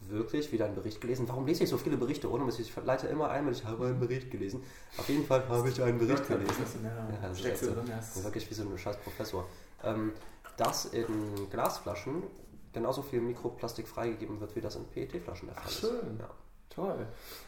wirklich 0.08 0.52
wieder 0.52 0.66
einen 0.66 0.76
Bericht 0.76 1.02
gelesen. 1.02 1.28
Warum 1.28 1.48
lese 1.48 1.64
ich 1.64 1.70
so 1.72 1.78
viele 1.78 1.98
Berichte 1.98 2.30
ohne 2.30 2.44
Mist? 2.44 2.60
Ich 2.60 2.72
leite 2.86 3.08
immer 3.08 3.32
ein, 3.32 3.48
wenn 3.48 3.54
ich 3.54 3.66
habe 3.66 3.84
einen 3.88 4.00
Bericht 4.00 4.30
gelesen. 4.30 4.64
Auf 4.96 5.10
jeden 5.10 5.26
Fall 5.26 5.50
habe 5.50 5.68
ich 5.68 5.82
einen 5.82 5.98
Bericht 5.98 6.28
gelesen. 6.28 6.54
Ja, 6.84 7.28
das 7.28 7.40
ist 7.42 7.64
so. 7.66 7.72
Das 7.72 8.24
wirklich 8.24 8.48
wie 8.48 8.54
so 8.54 8.62
ein 8.62 8.78
scheiß 8.78 8.98
Professor. 8.98 9.48
Ähm, 9.84 10.14
dass 10.58 10.86
in 10.86 11.50
Glasflaschen 11.50 12.22
genauso 12.74 13.02
viel 13.02 13.22
Mikroplastik 13.22 13.88
freigegeben 13.88 14.40
wird, 14.40 14.56
wie 14.56 14.62
das 14.62 14.76
in 14.76 14.86
PET-Flaschen 14.86 15.48
der 15.48 15.56
Fall 15.56 15.64
Ach, 15.66 15.72
ist. 15.72 15.80
schön. 15.80 16.20
Ja. 16.20 16.30
Toll. 16.70 17.08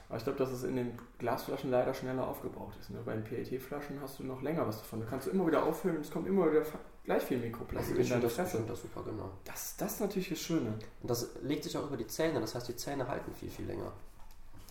Aber 0.09 0.17
ich 0.17 0.23
glaube, 0.23 0.39
dass 0.39 0.49
es 0.49 0.63
in 0.63 0.75
den 0.75 0.97
Glasflaschen 1.19 1.69
leider 1.69 1.93
schneller 1.93 2.27
aufgebraucht 2.27 2.77
ist. 2.79 2.89
Ne? 2.89 2.99
Bei 3.05 3.13
den 3.13 3.23
PET-Flaschen 3.23 4.01
hast 4.01 4.17
du 4.17 4.23
noch 4.23 4.41
länger 4.41 4.65
was 4.67 4.79
davon. 4.79 5.01
Da 5.01 5.05
kannst 5.05 5.27
du 5.27 5.31
immer 5.31 5.45
wieder 5.45 5.63
auffüllen 5.63 6.01
es 6.01 6.09
kommt 6.09 6.27
immer 6.27 6.49
wieder 6.49 6.65
gleich 7.05 7.23
viel 7.23 7.37
Mikroplastik 7.37 7.95
in 7.95 8.01
Ich 8.01 8.07
finde 8.09 8.21
deine 8.21 8.21
das, 8.23 8.31
ich 8.31 8.37
Fresse. 8.37 8.57
find 8.57 8.69
das 8.69 8.81
super, 8.81 9.03
genau. 9.03 9.29
Das, 9.45 9.75
das 9.77 9.93
ist 9.93 9.99
natürlich 10.01 10.29
das 10.29 10.39
Schöne. 10.39 10.73
Und 11.01 11.09
das 11.09 11.29
legt 11.41 11.63
sich 11.63 11.77
auch 11.77 11.85
über 11.87 11.97
die 11.97 12.07
Zähne, 12.07 12.39
das 12.41 12.53
heißt, 12.55 12.67
die 12.67 12.75
Zähne 12.75 13.07
halten 13.07 13.33
viel, 13.33 13.49
viel 13.49 13.65
länger. 13.65 13.91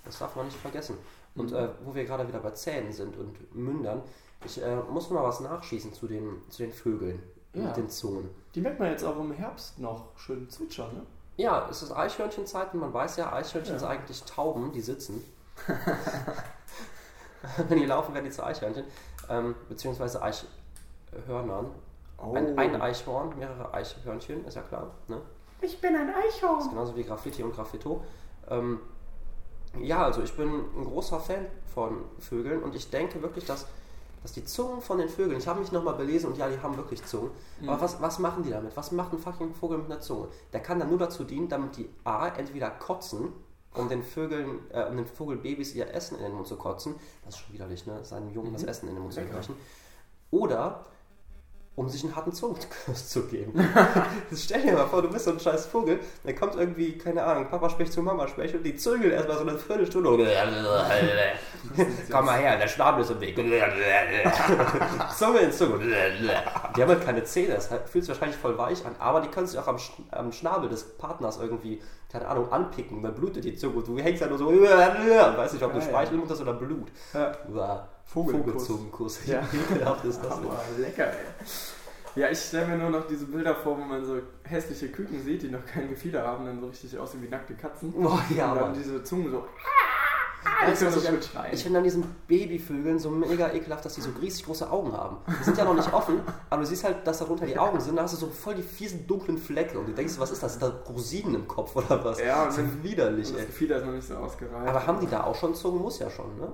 Das 0.05 0.19
darf 0.19 0.35
man 0.37 0.47
nicht 0.47 0.59
vergessen. 0.59 0.99
Und 1.35 1.51
Mhm. 1.51 1.57
äh, 1.57 1.69
wo 1.85 1.95
wir 1.95 2.05
gerade 2.05 2.27
wieder 2.29 2.41
bei 2.41 2.51
Zähnen 2.51 2.93
sind 2.93 3.17
und 3.17 3.55
Mündern, 3.55 4.03
ich 4.45 4.61
äh, 4.63 4.77
muss 4.91 5.09
mal 5.11 5.23
was 5.23 5.41
nachschießen 5.41 5.93
zu 5.95 6.07
den, 6.09 6.43
zu 6.51 6.63
den 6.63 6.73
Vögeln 6.73 7.23
Ja. 7.55 7.63
mit 7.65 7.77
den 7.77 7.89
Zungen. 7.89 8.29
Die 8.55 8.61
merkt 8.61 8.81
man 8.81 8.91
jetzt 8.91 9.05
auch 9.05 9.19
im 9.19 9.33
Herbst 9.33 9.79
noch 9.79 10.09
schön 10.19 10.49
zwitschern. 10.51 10.93
Ne? 10.95 11.03
Ja, 11.37 11.69
es 11.71 11.83
ist 11.83 11.93
Eichhörnchenzeit 11.93 12.75
und 12.75 12.81
man 12.81 12.93
weiß 12.93 13.17
ja, 13.17 13.33
Eichhörnchen 13.33 13.75
Ja. 13.75 13.79
sind 13.79 13.89
eigentlich 13.89 14.23
Tauben, 14.25 14.73
die 14.73 14.81
sitzen. 14.83 15.25
Wenn 17.69 17.79
die 17.79 17.87
laufen, 17.87 18.15
werden 18.15 18.25
die 18.25 18.31
zu 18.31 18.45
Eichhörnchen. 18.45 18.85
Ähm, 19.29 19.55
beziehungsweise 19.69 20.21
Eichhörnern. 20.23 21.71
Oh. 22.25 22.35
Ein, 22.35 22.59
ein 22.59 22.81
Eichhorn, 22.81 23.37
mehrere 23.39 23.73
Eichhörnchen, 23.75 24.45
ist 24.45 24.55
ja 24.55 24.63
klar. 24.63 24.91
Ne? 25.09 25.21
ich 25.61 25.81
bin 25.81 25.95
ein 25.97 26.09
Das 26.09 26.17
ist 26.35 26.43
Eichhorn. 26.43 26.71
genauso 26.71 26.97
wie 26.97 27.05
Graffiti 27.05 27.43
und 27.43 27.55
Graffito. 27.55 28.03
Ähm, 28.49 28.81
ja, 29.81 30.05
also 30.05 30.23
ich 30.23 30.37
bin 30.37 30.49
ein 30.77 30.85
großer 30.85 31.21
Fan 31.21 31.47
von 31.73 32.05
Vögeln 32.19 32.63
und 32.63 32.75
ich 32.75 32.91
denke 32.91 33.23
wirklich, 33.23 33.45
dass, 33.47 33.67
dass 34.23 34.33
die 34.33 34.45
Zungen 34.45 34.81
von 34.83 34.99
den 34.99 35.09
Vögeln, 35.09 35.39
ich 35.39 35.47
habe 35.49 35.61
mich 35.61 35.73
nochmal 35.73 35.95
belesen 35.95 36.31
und 36.31 36.37
ja, 36.39 36.49
die 36.49 36.59
haben 36.61 36.77
wirklich 36.77 37.05
Zungen. 37.05 37.31
Mhm. 37.61 37.69
Aber 37.69 37.81
was, 37.81 38.01
was 38.03 38.19
machen 38.19 38.43
die 38.43 38.51
damit? 38.51 38.77
Was 38.77 38.93
macht 38.93 39.13
ein 39.13 39.19
fucking 39.19 39.55
Vogel 39.55 39.79
mit 39.79 39.87
einer 39.91 40.01
Zunge? 40.01 40.29
Der 40.53 40.61
kann 40.61 40.79
dann 40.79 40.89
nur 40.91 40.99
dazu 40.99 41.25
dienen, 41.25 41.49
damit 41.49 41.77
die 41.77 41.89
A 42.05 42.29
entweder 42.29 42.71
kotzen, 42.71 43.33
um 43.75 43.89
den 43.89 44.03
Vögeln, 44.03 44.59
äh, 44.71 44.85
um 44.91 44.97
den 44.97 45.07
Vogelbabys 45.07 45.75
ihr 45.75 45.93
Essen 45.95 46.19
in 46.19 46.25
den 46.25 46.35
Mund 46.35 46.47
zu 46.47 46.57
kotzen. 46.57 46.97
Das 47.25 47.35
ist 47.37 47.41
schon 47.41 47.55
widerlich, 47.55 47.87
ne? 47.87 48.05
Seinen 48.05 48.31
Jungen 48.35 48.53
das 48.53 48.63
Mhm. 48.63 48.69
Essen 48.69 48.89
in 48.89 48.95
den 48.97 49.03
Mund 49.03 49.15
zu 49.15 49.23
brechen. 49.23 49.55
Oder 50.31 50.85
um 51.75 51.89
sich 51.89 52.05
einen 52.05 52.15
harten 52.15 52.33
Zungenkuss 52.33 53.09
zu 53.09 53.23
geben. 53.27 53.53
Stell 54.35 54.63
dir 54.63 54.73
mal 54.73 54.87
vor, 54.87 55.01
du 55.03 55.09
bist 55.09 55.25
so 55.25 55.31
ein 55.33 55.41
scheiß 55.41 55.67
Vogel, 55.67 56.01
der 56.25 56.35
kommt 56.35 56.55
irgendwie, 56.55 56.99
keine 56.99 57.25
Ahnung, 57.25 57.49
Papa 57.49 57.71
spricht 57.71 57.93
zu 57.93 58.03
Mama 58.03 58.29
spricht 58.29 58.55
und 58.55 58.63
die 58.63 58.77
zügeln 58.77 59.11
erstmal 59.11 59.39
so 59.39 59.47
eine 59.47 59.59
Viertelstunde. 59.59 60.11
Komm 62.11 62.27
mal 62.27 62.39
her, 62.39 62.59
der 62.59 62.69
Schnabel 62.69 63.03
ist 63.03 63.11
im 63.11 63.21
Weg. 63.21 63.37
Zunge 65.19 65.39
in 65.39 65.53
Zunge. 65.53 65.79
Die 66.77 66.83
haben 66.83 66.89
halt 66.91 67.05
keine 67.05 67.25
Zähne, 67.25 67.55
das 67.55 67.69
fühlt 67.69 68.05
sich 68.05 68.09
wahrscheinlich 68.09 68.37
voll 68.37 68.59
weich 68.59 68.85
an, 68.85 68.95
aber 68.99 69.21
die 69.23 69.29
können 69.29 69.47
sich 69.47 69.59
auch 69.59 69.69
am, 69.69 69.79
Sch 69.79 69.93
am 70.11 70.31
Schnabel 70.33 70.69
des 70.69 70.85
Partners 70.99 71.39
irgendwie, 71.41 71.81
keine 72.11 72.29
Ahnung, 72.29 72.53
anpicken, 72.53 73.03
dann 73.03 73.15
blutet 73.15 73.45
die 73.45 73.57
Zunge 73.57 73.77
und 73.77 73.89
du 73.89 73.99
hängst 73.99 74.21
da 74.21 74.27
nur 74.27 74.37
so 74.39 74.49
und 74.49 74.61
weißt 74.61 75.55
nicht, 75.55 75.63
ob 75.63 75.73
du 75.73 75.79
Ja, 75.79 75.85
ja. 75.85 75.91
Speichel 75.91 76.19
Mund 76.19 76.31
hast 76.31 76.41
oder 76.43 76.53
Blut. 76.53 76.89
Ja. 77.15 77.33
Vogelzungenkuss. 78.05 79.27
Ja. 79.27 79.43
Wie 79.51 79.59
ekelhaft 79.75 80.05
ist 80.05 80.21
das? 80.23 80.33
Aber 80.33 80.59
lecker, 80.79 81.07
ey. 81.07 81.17
Ja, 82.15 82.29
ich 82.29 82.39
stelle 82.39 82.67
mir 82.67 82.77
nur 82.77 82.91
noch 82.91 83.07
diese 83.07 83.25
Bilder 83.25 83.55
vor, 83.55 83.79
wo 83.79 83.83
man 83.83 84.05
so 84.05 84.19
hässliche 84.43 84.89
Küken 84.89 85.23
sieht, 85.23 85.43
die 85.43 85.49
noch 85.49 85.65
kein 85.65 85.89
Gefieder 85.89 86.27
haben, 86.27 86.45
dann 86.45 86.61
so 86.61 86.67
richtig 86.67 86.99
aussehen 86.99 87.23
wie 87.23 87.29
nackte 87.29 87.55
Katzen. 87.55 87.95
Oh, 87.97 88.19
ja, 88.37 88.53
und 88.53 88.61
dann 88.61 88.75
diese 88.75 89.03
Zungen 89.03 89.31
so. 89.31 89.45
Weißt 90.67 90.83
du, 90.83 90.87
was 90.87 90.95
so 90.95 91.01
ich, 91.01 91.53
ich 91.53 91.63
finde 91.63 91.79
an 91.79 91.85
diesen 91.85 92.03
Babyvögeln 92.27 92.99
so 92.99 93.11
mega 93.11 93.53
ekelhaft, 93.53 93.85
dass 93.85 93.95
die 93.95 94.01
so 94.01 94.11
riesig 94.21 94.45
große 94.45 94.69
Augen 94.69 94.93
haben. 94.93 95.19
Die 95.41 95.45
sind 95.45 95.57
ja 95.57 95.65
noch 95.65 95.75
nicht 95.75 95.93
offen, 95.93 96.21
aber 96.51 96.63
du 96.63 96.67
siehst 96.67 96.85
halt, 96.85 97.07
dass 97.07 97.21
darunter 97.21 97.47
die 97.47 97.57
Augen 97.57 97.81
sind, 97.81 97.97
da 97.97 98.03
hast 98.03 98.15
du 98.15 98.19
so 98.19 98.27
voll 98.27 98.57
die 98.57 98.63
fiesen 98.63 99.07
dunklen 99.07 99.39
Flecke 99.39 99.79
und 99.79 99.87
du 99.87 99.93
denkst, 99.93 100.15
was 100.19 100.33
ist 100.33 100.43
das? 100.43 100.55
Sind 100.55 100.63
da 100.63 100.69
Rosinen 100.89 101.35
im 101.37 101.49
Kopf 101.49 101.77
oder 101.77 102.05
was? 102.05 102.21
Ja, 102.21 102.43
und 102.43 102.49
das 102.49 102.59
ist 102.59 102.83
widerlich, 102.83 103.29
Und 103.31 103.39
das. 103.39 103.47
Gefieder 103.47 103.77
ist 103.77 103.87
noch 103.87 103.93
nicht 103.93 104.07
so 104.07 104.17
ausgereift. 104.17 104.69
Aber 104.69 104.87
haben 104.87 105.01
die 105.01 105.07
da 105.07 105.25
auch 105.25 105.37
schon 105.37 105.55
Zungen? 105.55 105.81
Muss 105.81 106.01
ja 106.01 106.11
schon, 106.11 106.37
ne? 106.39 106.53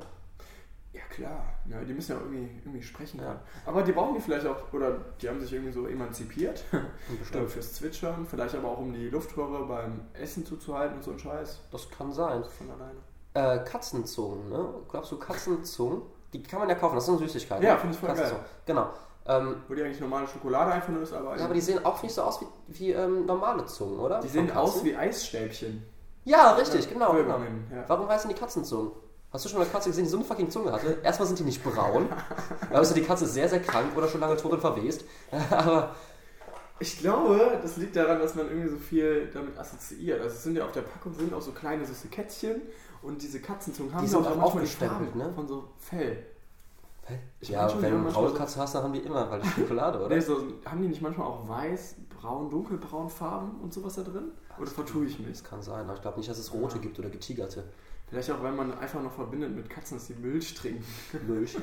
Ja, 1.19 1.29
klar. 1.29 1.45
Ja, 1.71 1.85
die 1.85 1.93
müssen 1.93 2.13
ja 2.13 2.19
irgendwie, 2.19 2.61
irgendwie 2.65 2.83
sprechen 2.83 3.21
Ja. 3.21 3.41
Aber 3.67 3.83
die 3.83 3.93
brauchen 3.93 4.15
die 4.15 4.21
vielleicht 4.21 4.47
auch, 4.47 4.73
oder 4.73 4.97
die 5.21 5.29
haben 5.29 5.41
sich 5.41 5.53
irgendwie 5.53 5.73
so 5.73 5.87
emanzipiert. 5.87 6.65
Bestimmt. 7.19 7.45
Äh, 7.45 7.49
fürs 7.49 7.75
Zwitschern, 7.75 8.27
vielleicht 8.27 8.55
aber 8.55 8.69
auch 8.69 8.79
um 8.79 8.93
die 8.93 9.09
Luftröhre 9.09 9.67
beim 9.67 10.03
Essen 10.15 10.45
zuzuhalten 10.45 10.97
und 10.97 11.03
so 11.03 11.13
ein 11.13 11.19
Scheiß. 11.19 11.61
Das 11.71 11.91
kann 11.91 12.13
sein. 12.13 12.43
Von 12.45 12.71
alleine. 12.71 12.99
Äh, 13.61 13.65
Katzenzungen, 13.65 14.49
ne? 14.49 14.69
Glaubst 14.89 15.13
du, 15.13 15.19
Katzenzungen? 15.19 16.03
Die 16.33 16.43
kann 16.43 16.61
man 16.61 16.69
ja 16.69 16.75
kaufen, 16.75 16.97
das 16.97 17.07
sind 17.07 17.19
Süßigkeiten. 17.19 17.65
Ja, 17.65 17.75
ne? 17.75 17.81
finde 17.81 17.95
ich 17.95 18.01
voll 18.01 18.09
Katzenzungen. 18.09 18.45
Genau. 18.67 18.91
Ähm, 19.27 19.57
Wo 19.69 19.75
die 19.75 19.83
eigentlich 19.83 20.01
normale 20.01 20.27
Schokolade 20.27 20.73
einfach 20.73 20.89
nur 20.89 21.03
ist, 21.03 21.13
aber, 21.13 21.37
ja, 21.37 21.45
aber 21.45 21.53
die 21.53 21.61
sehen 21.61 21.85
auch 21.85 22.03
nicht 22.03 22.15
so 22.15 22.23
aus 22.23 22.41
wie, 22.41 22.47
wie 22.69 22.93
ähm, 22.93 23.27
normale 23.27 23.67
Zungen, 23.67 23.99
oder? 23.99 24.21
die 24.21 24.29
Von 24.29 24.47
sehen 24.47 24.57
aus 24.57 24.83
wie 24.85 24.97
Eisstäbchen. 24.97 25.85
Ja, 26.25 26.53
richtig, 26.53 26.87
Ja, 26.87 26.93
genau. 26.93 27.13
genau. 27.13 27.39
Ja. 27.39 27.85
Warum 27.87 28.09
heißen 28.09 28.29
die 28.31 28.37
Katzenzungen? 28.37 28.93
Hast 29.31 29.45
du 29.45 29.49
schon 29.51 29.59
mal 29.59 29.65
eine 29.65 29.73
Katze 29.73 29.91
gesehen, 29.91 30.05
die 30.05 30.11
so 30.11 30.17
eine 30.17 30.25
fucking 30.25 30.51
Zunge 30.51 30.73
hatte? 30.73 30.99
Erstmal 31.03 31.27
sind 31.29 31.39
die 31.39 31.45
nicht 31.45 31.63
braun. 31.63 32.09
Also 32.73 32.95
die 32.95 33.03
Katze 33.03 33.25
ist 33.25 33.35
sehr, 33.35 33.49
sehr 33.49 33.61
krank 33.61 33.95
oder 33.97 34.09
schon 34.09 34.21
lange 34.21 34.37
tot 34.37 34.53
und 34.53 34.61
verwest. 34.61 35.05
Aber 35.51 35.95
Ich 36.79 36.99
glaube, 36.99 37.59
das 37.61 37.77
liegt 37.77 37.97
daran, 37.97 38.21
dass 38.21 38.35
man 38.35 38.49
irgendwie 38.49 38.71
so 38.71 38.79
viel 38.79 39.31
damit 39.33 39.59
assoziiert. 39.59 40.21
Also 40.21 40.35
es 40.35 40.43
sind 40.45 40.57
ja 40.57 40.65
auf 40.65 40.73
der 40.73 40.83
Packung 40.83 41.13
sind 41.13 41.35
auch 41.35 41.43
so 41.43 41.53
kleine 41.53 41.85
süße 41.85 42.09
Kätzchen 42.09 42.63
und 43.03 43.21
diese 43.21 43.41
Katzenzungen 43.41 43.93
haben 43.95 44.03
Die 44.03 44.09
sind 44.09 44.27
auch 44.27 44.41
aufgestempelt, 44.41 45.15
ne? 45.15 45.31
Von 45.35 45.47
so 45.47 45.65
Fell. 45.79 46.25
Ich 47.41 47.49
ja, 47.49 47.67
wenn 47.81 47.91
du 47.91 47.99
manchmal 47.99 48.25
braune 48.25 48.39
Katze 48.39 48.61
hast, 48.61 48.75
dann 48.75 48.83
haben 48.85 48.93
die 48.93 49.01
immer, 49.01 49.31
weil 49.31 49.41
die 49.41 49.49
Schokolade, 49.61 49.99
oder? 49.99 50.15
Nee, 50.15 50.21
so, 50.21 50.43
haben 50.67 50.83
die 50.83 50.89
nicht 50.89 51.01
manchmal 51.01 51.27
auch 51.27 51.49
weiß, 51.49 51.97
braun, 52.19 52.51
dunkelbraun 52.51 53.09
Farben 53.09 53.61
und 53.63 53.73
sowas 53.73 53.95
da 53.95 54.03
drin? 54.03 54.33
Oder 54.59 54.71
vertue 54.71 55.07
ich 55.07 55.19
mich? 55.19 55.29
Das 55.39 55.45
kann 55.45 55.63
sein, 55.63 55.85
aber 55.85 55.95
ich 55.95 56.03
glaube 56.03 56.19
nicht, 56.19 56.29
dass 56.29 56.39
es 56.39 56.53
rote 56.53 56.77
Ja. 56.77 56.83
gibt 56.83 56.99
oder 56.99 57.09
getigerte. 57.11 57.65
Vielleicht 58.09 58.31
auch, 58.31 58.43
weil 58.43 58.53
man 58.53 58.77
einfach 58.79 59.03
noch 59.03 59.13
verbindet 59.13 59.55
mit 59.55 59.69
Katzen, 59.69 59.99
dass 59.99 60.07
die 60.07 60.15
Milch 60.15 60.55
trinken. 60.55 60.85
Milch. 61.29 61.57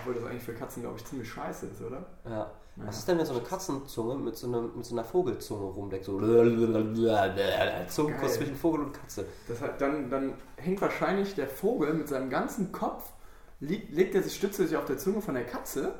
Obwohl 0.00 0.14
das 0.14 0.24
eigentlich 0.24 0.42
für 0.42 0.54
Katzen, 0.54 0.82
glaube 0.82 0.96
ich, 0.98 1.04
ziemlich 1.04 1.28
scheiße 1.28 1.66
ist, 1.66 1.80
oder? 1.82 2.04
Ja. 2.24 2.50
Naja. 2.76 2.88
Was 2.88 2.98
ist 2.98 3.06
denn, 3.08 3.18
wenn 3.18 3.26
so 3.26 3.34
eine 3.34 3.42
Katzenzunge 3.42 4.16
mit 4.16 4.34
so, 4.36 4.48
einer- 4.48 4.62
mit 4.62 4.84
so 4.84 4.94
einer 4.96 5.04
Vogelzunge 5.04 5.64
rumleckt? 5.64 6.04
So 6.06 6.18
Zungenkurs 7.88 8.32
Geil. 8.32 8.38
zwischen 8.38 8.56
Vogel 8.56 8.80
und 8.80 8.92
Katze. 8.92 9.26
Das 9.46 9.60
hat, 9.60 9.80
dann, 9.80 10.10
dann 10.10 10.34
hängt 10.56 10.80
wahrscheinlich 10.80 11.34
der 11.34 11.46
Vogel 11.48 11.94
mit 11.94 12.08
seinem 12.08 12.30
ganzen 12.30 12.72
Kopf, 12.72 13.12
liegt, 13.60 13.92
legt 13.92 14.14
er 14.14 14.22
sich, 14.22 14.34
stützt 14.34 14.58
er 14.58 14.66
sich 14.66 14.76
auf 14.76 14.86
der 14.86 14.98
Zunge 14.98 15.20
von 15.22 15.34
der 15.34 15.44
Katze 15.44 15.94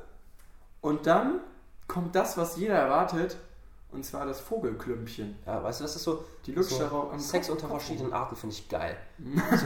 und 0.80 1.06
dann 1.06 1.40
kommt 1.86 2.14
das, 2.16 2.36
was 2.36 2.56
jeder 2.56 2.74
erwartet, 2.74 3.36
und 3.94 4.04
zwar 4.04 4.26
das 4.26 4.40
Vogelklümpchen. 4.40 5.36
Ja, 5.46 5.62
weißt 5.62 5.80
du, 5.80 5.84
das 5.84 5.96
ist 5.96 6.02
so, 6.02 6.24
Die 6.46 6.52
lutscht 6.52 6.72
so 6.72 7.10
Sex 7.16 7.48
unter 7.48 7.68
verschiedenen. 7.68 8.12
Arten 8.12 8.36
finde 8.36 8.54
ich 8.54 8.68
geil. 8.68 8.96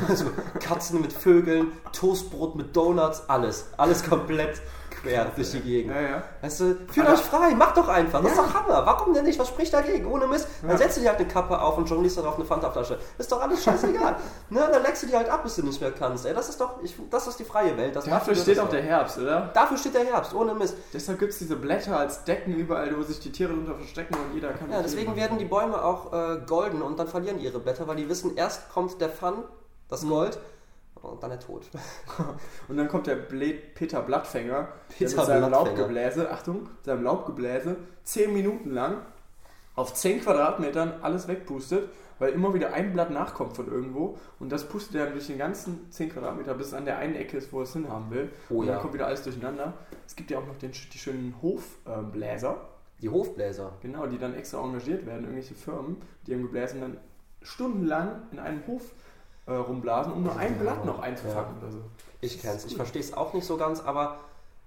so, 0.08 0.14
so 0.14 0.26
Katzen 0.60 1.00
mit 1.00 1.12
Vögeln, 1.12 1.72
Toastbrot 1.92 2.54
mit 2.56 2.76
Donuts, 2.76 3.28
alles. 3.28 3.68
Alles 3.76 4.04
komplett 4.04 4.60
quer 5.02 5.26
durch 5.34 5.50
die 5.50 5.60
Gegend. 5.60 5.94
Ja, 5.94 6.00
ja. 6.00 6.22
Weißt 6.42 6.60
du, 6.60 6.76
fühlt 6.90 7.08
euch 7.08 7.20
frei, 7.20 7.54
macht 7.54 7.76
doch 7.76 7.88
einfach. 7.88 8.22
Das 8.22 8.32
ist 8.32 8.38
doch 8.38 8.54
Hammer. 8.54 8.84
Warum 8.86 9.14
denn 9.14 9.24
nicht? 9.24 9.38
Was 9.38 9.48
spricht 9.48 9.72
dagegen? 9.72 10.06
Ohne 10.06 10.26
Mist. 10.26 10.48
Dann 10.66 10.76
setzt 10.76 10.96
du 10.96 11.00
dir 11.00 11.10
halt 11.10 11.18
eine 11.18 11.28
Kappe 11.28 11.60
auf 11.60 11.78
und 11.78 11.88
jonglierst 11.88 12.18
darauf 12.18 12.36
eine 12.36 12.44
Fanta-Flasche. 12.44 12.98
Ist 13.16 13.30
doch 13.30 13.40
alles 13.40 13.62
scheißegal. 13.62 14.16
ne? 14.50 14.68
Dann 14.72 14.82
leckst 14.82 15.02
du 15.02 15.06
die 15.06 15.16
halt 15.16 15.28
ab, 15.28 15.42
bis 15.42 15.56
du 15.56 15.62
nicht 15.62 15.80
mehr 15.80 15.92
kannst. 15.92 16.26
Ey, 16.26 16.34
das 16.34 16.48
ist 16.48 16.60
doch, 16.60 16.82
ich, 16.82 16.94
das 17.10 17.26
ist 17.26 17.38
die 17.38 17.44
freie 17.44 17.76
Welt. 17.76 17.94
Das 17.96 18.04
Dafür 18.04 18.34
steht 18.34 18.58
auch 18.58 18.68
der 18.68 18.82
Herbst, 18.82 19.18
oder? 19.18 19.50
Dafür 19.54 19.76
steht 19.76 19.94
der 19.94 20.04
Herbst, 20.04 20.34
ohne 20.34 20.54
Mist. 20.54 20.76
Deshalb 20.92 21.18
gibt 21.18 21.32
es 21.32 21.38
diese 21.38 21.56
Blätter 21.56 21.98
als 21.98 22.24
Decken 22.24 22.54
überall, 22.54 22.96
wo 22.96 23.02
sich 23.02 23.20
die 23.20 23.32
Tiere 23.32 23.52
drunter 23.52 23.74
verstecken 23.74 24.14
und 24.14 24.34
jeder 24.34 24.52
kann. 24.52 24.70
Ja, 24.70 24.82
deswegen 24.82 25.16
werden 25.16 25.38
die 25.38 25.44
Bäume 25.44 25.82
auch 25.82 26.12
äh, 26.12 26.40
golden 26.46 26.82
und 26.82 26.98
dann 26.98 27.08
verlieren 27.08 27.38
ihre 27.40 27.58
Blätter, 27.58 27.86
weil 27.86 27.96
die 27.96 28.08
wissen, 28.08 28.36
erst 28.36 28.70
kommt 28.72 29.00
der 29.00 29.10
Fun, 29.10 29.44
das 29.88 30.02
Mhm. 30.02 30.10
Und 31.02 31.22
dann 31.22 31.30
der 31.30 31.40
Tod. 31.40 31.68
Und 32.68 32.76
dann 32.76 32.88
kommt 32.88 33.06
der 33.06 33.16
Blät 33.16 33.74
Peter 33.74 34.02
Blattfänger, 34.02 34.68
Peter 34.88 35.16
mit 35.16 35.26
seinem. 35.26 35.50
Laubgebläse, 35.50 36.30
Achtung, 36.30 36.68
seinem 36.82 37.04
Laubgebläse, 37.04 37.76
10 38.04 38.32
Minuten 38.32 38.70
lang 38.70 39.02
auf 39.78 39.94
10 39.94 40.22
Quadratmetern 40.22 40.94
alles 41.02 41.28
wegpustet, 41.28 41.88
weil 42.18 42.32
immer 42.32 42.52
wieder 42.52 42.72
ein 42.72 42.92
Blatt 42.92 43.12
nachkommt 43.12 43.54
von 43.54 43.68
irgendwo 43.68 44.18
und 44.40 44.50
das 44.50 44.68
pustet 44.68 44.96
er 44.96 45.04
dann 45.04 45.12
durch 45.14 45.28
den 45.28 45.38
ganzen 45.38 45.88
10 45.92 46.10
Quadratmeter, 46.10 46.54
bis 46.54 46.68
es 46.68 46.74
an 46.74 46.84
der 46.84 46.98
einen 46.98 47.14
Ecke 47.14 47.36
ist, 47.36 47.52
wo 47.52 47.58
er 47.58 47.62
es 47.62 47.74
hinhaben 47.74 48.10
will. 48.10 48.32
Oh 48.50 48.54
und 48.54 48.66
ja. 48.66 48.72
dann 48.72 48.82
kommt 48.82 48.94
wieder 48.94 49.06
alles 49.06 49.22
durcheinander. 49.22 49.74
Es 50.04 50.16
gibt 50.16 50.32
ja 50.32 50.38
auch 50.38 50.46
noch 50.46 50.56
den, 50.56 50.72
die 50.72 50.98
schönen 50.98 51.36
Hofbläser, 51.40 52.68
Die 53.00 53.08
Hofbläser. 53.08 53.74
genau, 53.80 54.06
die 54.06 54.18
dann 54.18 54.34
extra 54.34 54.60
engagiert 54.60 55.06
werden, 55.06 55.22
irgendwelche 55.22 55.54
Firmen, 55.54 55.98
die 56.26 56.32
im 56.32 56.42
Gebläsen 56.42 56.80
dann 56.80 56.96
stundenlang 57.42 58.22
in 58.32 58.40
einem 58.40 58.66
Hof 58.66 58.92
äh, 59.48 59.54
rumblasen, 59.54 60.12
um 60.12 60.22
nur 60.22 60.36
ein 60.36 60.54
Ja, 60.56 60.62
Blatt 60.62 60.84
noch 60.84 60.98
ja. 60.98 61.04
einzufangen 61.04 61.58
oder 61.58 61.72
so. 61.72 61.78
Ich 62.20 62.40
kenn's. 62.40 62.64
Ich 62.66 62.76
verstehe 62.76 63.02
es 63.02 63.14
auch 63.14 63.32
nicht 63.32 63.46
so 63.46 63.56
ganz, 63.56 63.80
aber 63.80 64.18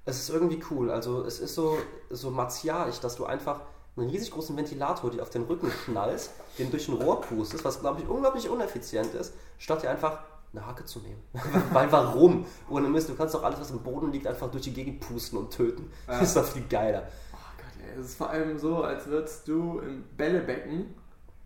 es 0.06 0.20
ist 0.20 0.30
irgendwie 0.30 0.62
cool. 0.72 0.90
Also 0.90 1.24
es 1.24 1.40
ist 1.40 1.56
so, 1.56 1.78
so 2.10 2.32
martialisch, 2.32 3.00
dass 3.00 3.16
du 3.16 3.26
einfach 3.26 3.62
einen 3.98 4.10
riesig 4.10 4.32
großen 4.32 4.56
Ventilator 4.56 5.12
dir 5.12 5.22
auf 5.22 5.30
den 5.30 5.44
Rücken 5.44 5.70
schnallst, 5.70 6.32
den 6.58 6.72
durch 6.72 6.88
ein 6.88 6.96
Rohr 6.96 7.22
pustest, 7.22 7.64
was 7.66 7.82
glaube 7.82 8.02
ich 8.02 8.08
unglaublich 8.08 8.50
uneffizient 8.50 9.14
ist, 9.14 9.34
statt 9.58 9.84
dir 9.84 9.90
einfach 9.90 10.20
eine 10.54 10.66
Hacke 10.66 10.86
zu 10.86 11.00
nehmen. 11.00 11.22
Weil 11.74 11.92
warum? 11.92 12.46
Ohne 12.70 12.88
Mist, 12.90 13.10
du 13.10 13.16
kannst 13.16 13.36
doch 13.36 13.44
alles, 13.44 13.60
was 13.60 13.72
im 13.72 13.80
Boden 13.80 14.12
liegt, 14.12 14.28
einfach 14.28 14.50
durch 14.50 14.64
die 14.64 14.74
Gegend 14.74 15.02
pusten 15.02 15.38
und 15.38 15.52
töten. 15.52 15.92
Ja. 16.08 16.20
Das 16.20 16.30
ist 16.30 16.38
doch 16.38 16.46
viel 16.46 16.66
geiler. 16.68 17.04
Oh 17.34 17.38
Gott, 17.58 17.86
ey, 17.86 18.00
es 18.00 18.08
ist 18.08 18.16
vor 18.18 18.30
allem 18.30 18.58
so, 18.58 18.84
als 18.84 19.06
würdest 19.08 19.48
du 19.48 19.80
im 19.80 20.04
Bällebecken 20.18 20.94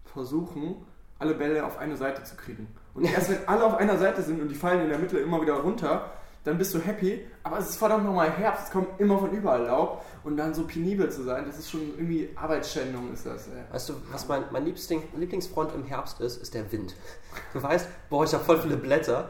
versuchen, 0.05 0.85
alle 1.19 1.33
Bälle 1.33 1.65
auf 1.65 1.77
eine 1.77 1.95
Seite 1.95 2.23
zu 2.23 2.35
kriegen. 2.35 2.67
Und 2.93 3.05
erst 3.05 3.29
wenn 3.29 3.47
alle 3.47 3.63
auf 3.63 3.75
einer 3.75 3.97
Seite 3.97 4.21
sind 4.21 4.41
und 4.41 4.49
die 4.49 4.55
fallen 4.55 4.81
in 4.81 4.89
der 4.89 4.99
Mitte 4.99 5.17
immer 5.17 5.41
wieder 5.41 5.55
runter, 5.55 6.11
dann 6.45 6.57
bist 6.57 6.73
du 6.73 6.79
happy. 6.79 7.25
Aber 7.43 7.57
es 7.57 7.69
ist 7.69 7.77
verdammt 7.77 8.05
nochmal 8.05 8.31
Herbst, 8.31 8.65
es 8.65 8.71
kommt 8.71 8.99
immer 8.99 9.17
von 9.19 9.31
überall 9.31 9.63
Laub. 9.63 10.03
Und 10.23 10.37
dann 10.37 10.53
so 10.53 10.65
penibel 10.65 11.11
zu 11.11 11.23
sein, 11.23 11.45
das 11.45 11.59
ist 11.59 11.69
schon 11.69 11.93
irgendwie 11.95 12.29
Arbeitsschändung, 12.35 13.11
ist 13.13 13.25
das. 13.25 13.47
Ey. 13.47 13.63
Weißt 13.71 13.89
du, 13.89 13.93
was 14.11 14.27
mein, 14.27 14.43
mein 14.51 14.65
Liebsting, 14.65 15.03
Lieblingsfreund 15.15 15.73
im 15.73 15.83
Herbst 15.83 16.21
ist, 16.21 16.41
ist 16.41 16.53
der 16.53 16.71
Wind. 16.71 16.95
Du 17.53 17.61
weißt, 17.61 17.87
boah, 18.09 18.23
ich 18.23 18.33
habe 18.33 18.43
voll 18.43 18.59
viele 18.59 18.77
Blätter. 18.77 19.29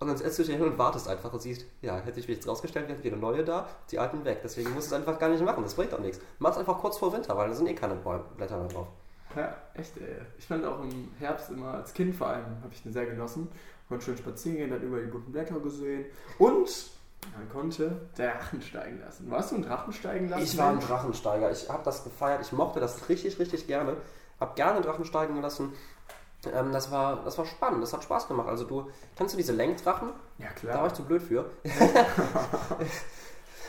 Und 0.00 0.08
dann 0.08 0.16
setzt 0.16 0.38
du 0.38 0.42
dich 0.42 0.56
hin 0.56 0.62
und 0.62 0.78
wartest 0.78 1.08
einfach 1.08 1.30
und 1.30 1.42
siehst, 1.42 1.66
ja, 1.82 1.98
hätte 1.98 2.20
ich 2.20 2.26
mich 2.26 2.38
jetzt 2.38 2.48
rausgestellt, 2.48 2.88
wären 2.88 3.04
wieder 3.04 3.18
neue 3.18 3.44
da, 3.44 3.68
die 3.90 3.98
alten 3.98 4.24
weg. 4.24 4.40
Deswegen 4.42 4.72
musst 4.72 4.90
du 4.90 4.94
es 4.94 4.98
einfach 4.98 5.18
gar 5.18 5.28
nicht 5.28 5.44
machen, 5.44 5.62
das 5.62 5.74
bringt 5.74 5.92
auch 5.92 5.98
nichts. 5.98 6.20
Mach 6.38 6.52
es 6.52 6.56
einfach 6.56 6.78
kurz 6.78 6.96
vor 6.96 7.12
Winter, 7.12 7.36
weil 7.36 7.50
da 7.50 7.54
sind 7.54 7.66
eh 7.66 7.74
keine 7.74 7.96
Blätter 7.96 8.56
mehr 8.56 8.68
drauf. 8.68 8.88
Ja, 9.36 9.54
echt, 9.74 9.96
ey. 9.98 10.16
Ich 10.38 10.46
fand 10.46 10.64
auch 10.64 10.80
im 10.82 11.08
Herbst 11.18 11.50
immer, 11.50 11.74
als 11.74 11.92
Kind 11.92 12.14
vor 12.14 12.28
allem, 12.28 12.44
habe 12.62 12.72
ich 12.72 12.82
den 12.82 12.92
sehr 12.92 13.06
genossen. 13.06 13.48
Konnte 13.88 14.04
schön 14.04 14.16
spazieren 14.16 14.58
gehen, 14.58 14.72
hat 14.72 14.82
über 14.82 15.00
die 15.00 15.06
bunten 15.06 15.32
Blätter 15.32 15.58
gesehen. 15.60 16.06
Und 16.38 16.90
man 17.36 17.48
konnte 17.50 18.00
Drachen 18.16 18.62
steigen 18.62 19.00
lassen. 19.00 19.30
Warst 19.30 19.52
du 19.52 19.56
ein 19.56 19.62
Drachen 19.62 19.92
steigen 19.92 20.28
lassen? 20.28 20.42
Ich 20.42 20.56
war 20.56 20.70
ein 20.70 20.80
Drachensteiger, 20.80 21.50
ich 21.50 21.68
habe 21.68 21.82
das 21.84 22.04
gefeiert, 22.04 22.40
ich 22.40 22.52
mochte 22.52 22.80
das 22.80 23.08
richtig, 23.08 23.38
richtig 23.38 23.66
gerne. 23.66 23.96
Hab 24.38 24.56
gerne 24.56 24.80
Drachen 24.80 25.04
steigen 25.04 25.40
lassen. 25.40 25.72
Ähm, 26.54 26.72
das, 26.72 26.90
war, 26.90 27.22
das 27.24 27.36
war 27.36 27.44
spannend, 27.44 27.82
das 27.82 27.92
hat 27.92 28.02
Spaß 28.02 28.26
gemacht. 28.26 28.48
Also 28.48 28.64
du, 28.64 28.90
kennst 29.16 29.34
du 29.34 29.36
diese 29.36 29.52
Lenkdrachen? 29.52 30.08
Ja, 30.38 30.46
Da 30.46 30.52
klar. 30.52 30.78
war 30.80 30.86
ich 30.86 30.94
zu 30.94 31.04
blöd 31.04 31.22
für. 31.22 31.50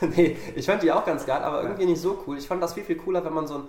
nee, 0.00 0.36
ich 0.54 0.66
fand 0.66 0.82
die 0.82 0.90
auch 0.90 1.04
ganz 1.04 1.26
geil, 1.26 1.42
aber 1.42 1.62
irgendwie 1.62 1.86
nicht 1.86 2.00
so 2.00 2.24
cool. 2.26 2.38
Ich 2.38 2.48
fand 2.48 2.62
das 2.62 2.74
viel, 2.74 2.84
viel 2.84 2.96
cooler, 2.96 3.24
wenn 3.24 3.34
man 3.34 3.46
so 3.46 3.56
einen 3.56 3.68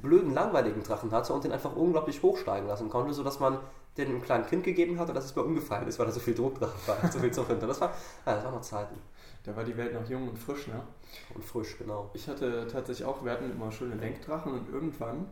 blöden, 0.00 0.32
langweiligen 0.32 0.82
Drachen 0.82 1.10
hatte 1.10 1.32
und 1.32 1.44
den 1.44 1.52
einfach 1.52 1.74
unglaublich 1.76 2.22
hochsteigen 2.22 2.68
lassen 2.68 2.88
konnte, 2.88 3.12
sodass 3.12 3.40
man 3.40 3.58
den 3.96 4.08
einem 4.08 4.22
kleinen 4.22 4.46
Kind 4.46 4.64
gegeben 4.64 4.98
hat 4.98 5.08
und 5.08 5.14
dass 5.14 5.26
es 5.26 5.36
mir 5.36 5.42
umgefallen 5.42 5.86
ist, 5.86 5.98
weil 5.98 6.06
da 6.06 6.12
so 6.12 6.20
viel 6.20 6.34
Druck 6.34 6.58
drauf 6.58 6.88
war, 6.88 7.10
so 7.10 7.18
viel 7.18 7.30
Zug 7.30 7.48
hinter. 7.48 7.66
Das 7.66 7.80
war, 7.80 7.90
ja, 8.24 8.34
das 8.36 8.44
waren 8.44 8.54
noch 8.54 8.62
Zeiten. 8.62 8.96
Da 9.44 9.54
war 9.54 9.64
die 9.64 9.76
Welt 9.76 9.92
noch 9.92 10.08
jung 10.08 10.28
und 10.28 10.38
frisch, 10.38 10.68
ne? 10.68 10.80
Und 11.34 11.44
frisch, 11.44 11.76
genau. 11.76 12.10
Ich 12.14 12.26
hatte 12.28 12.66
tatsächlich 12.68 13.06
auch, 13.06 13.22
wir 13.24 13.32
hatten 13.32 13.50
immer 13.50 13.70
schöne 13.70 13.96
Lenkdrachen 13.96 14.52
und 14.52 14.72
irgendwann 14.72 15.26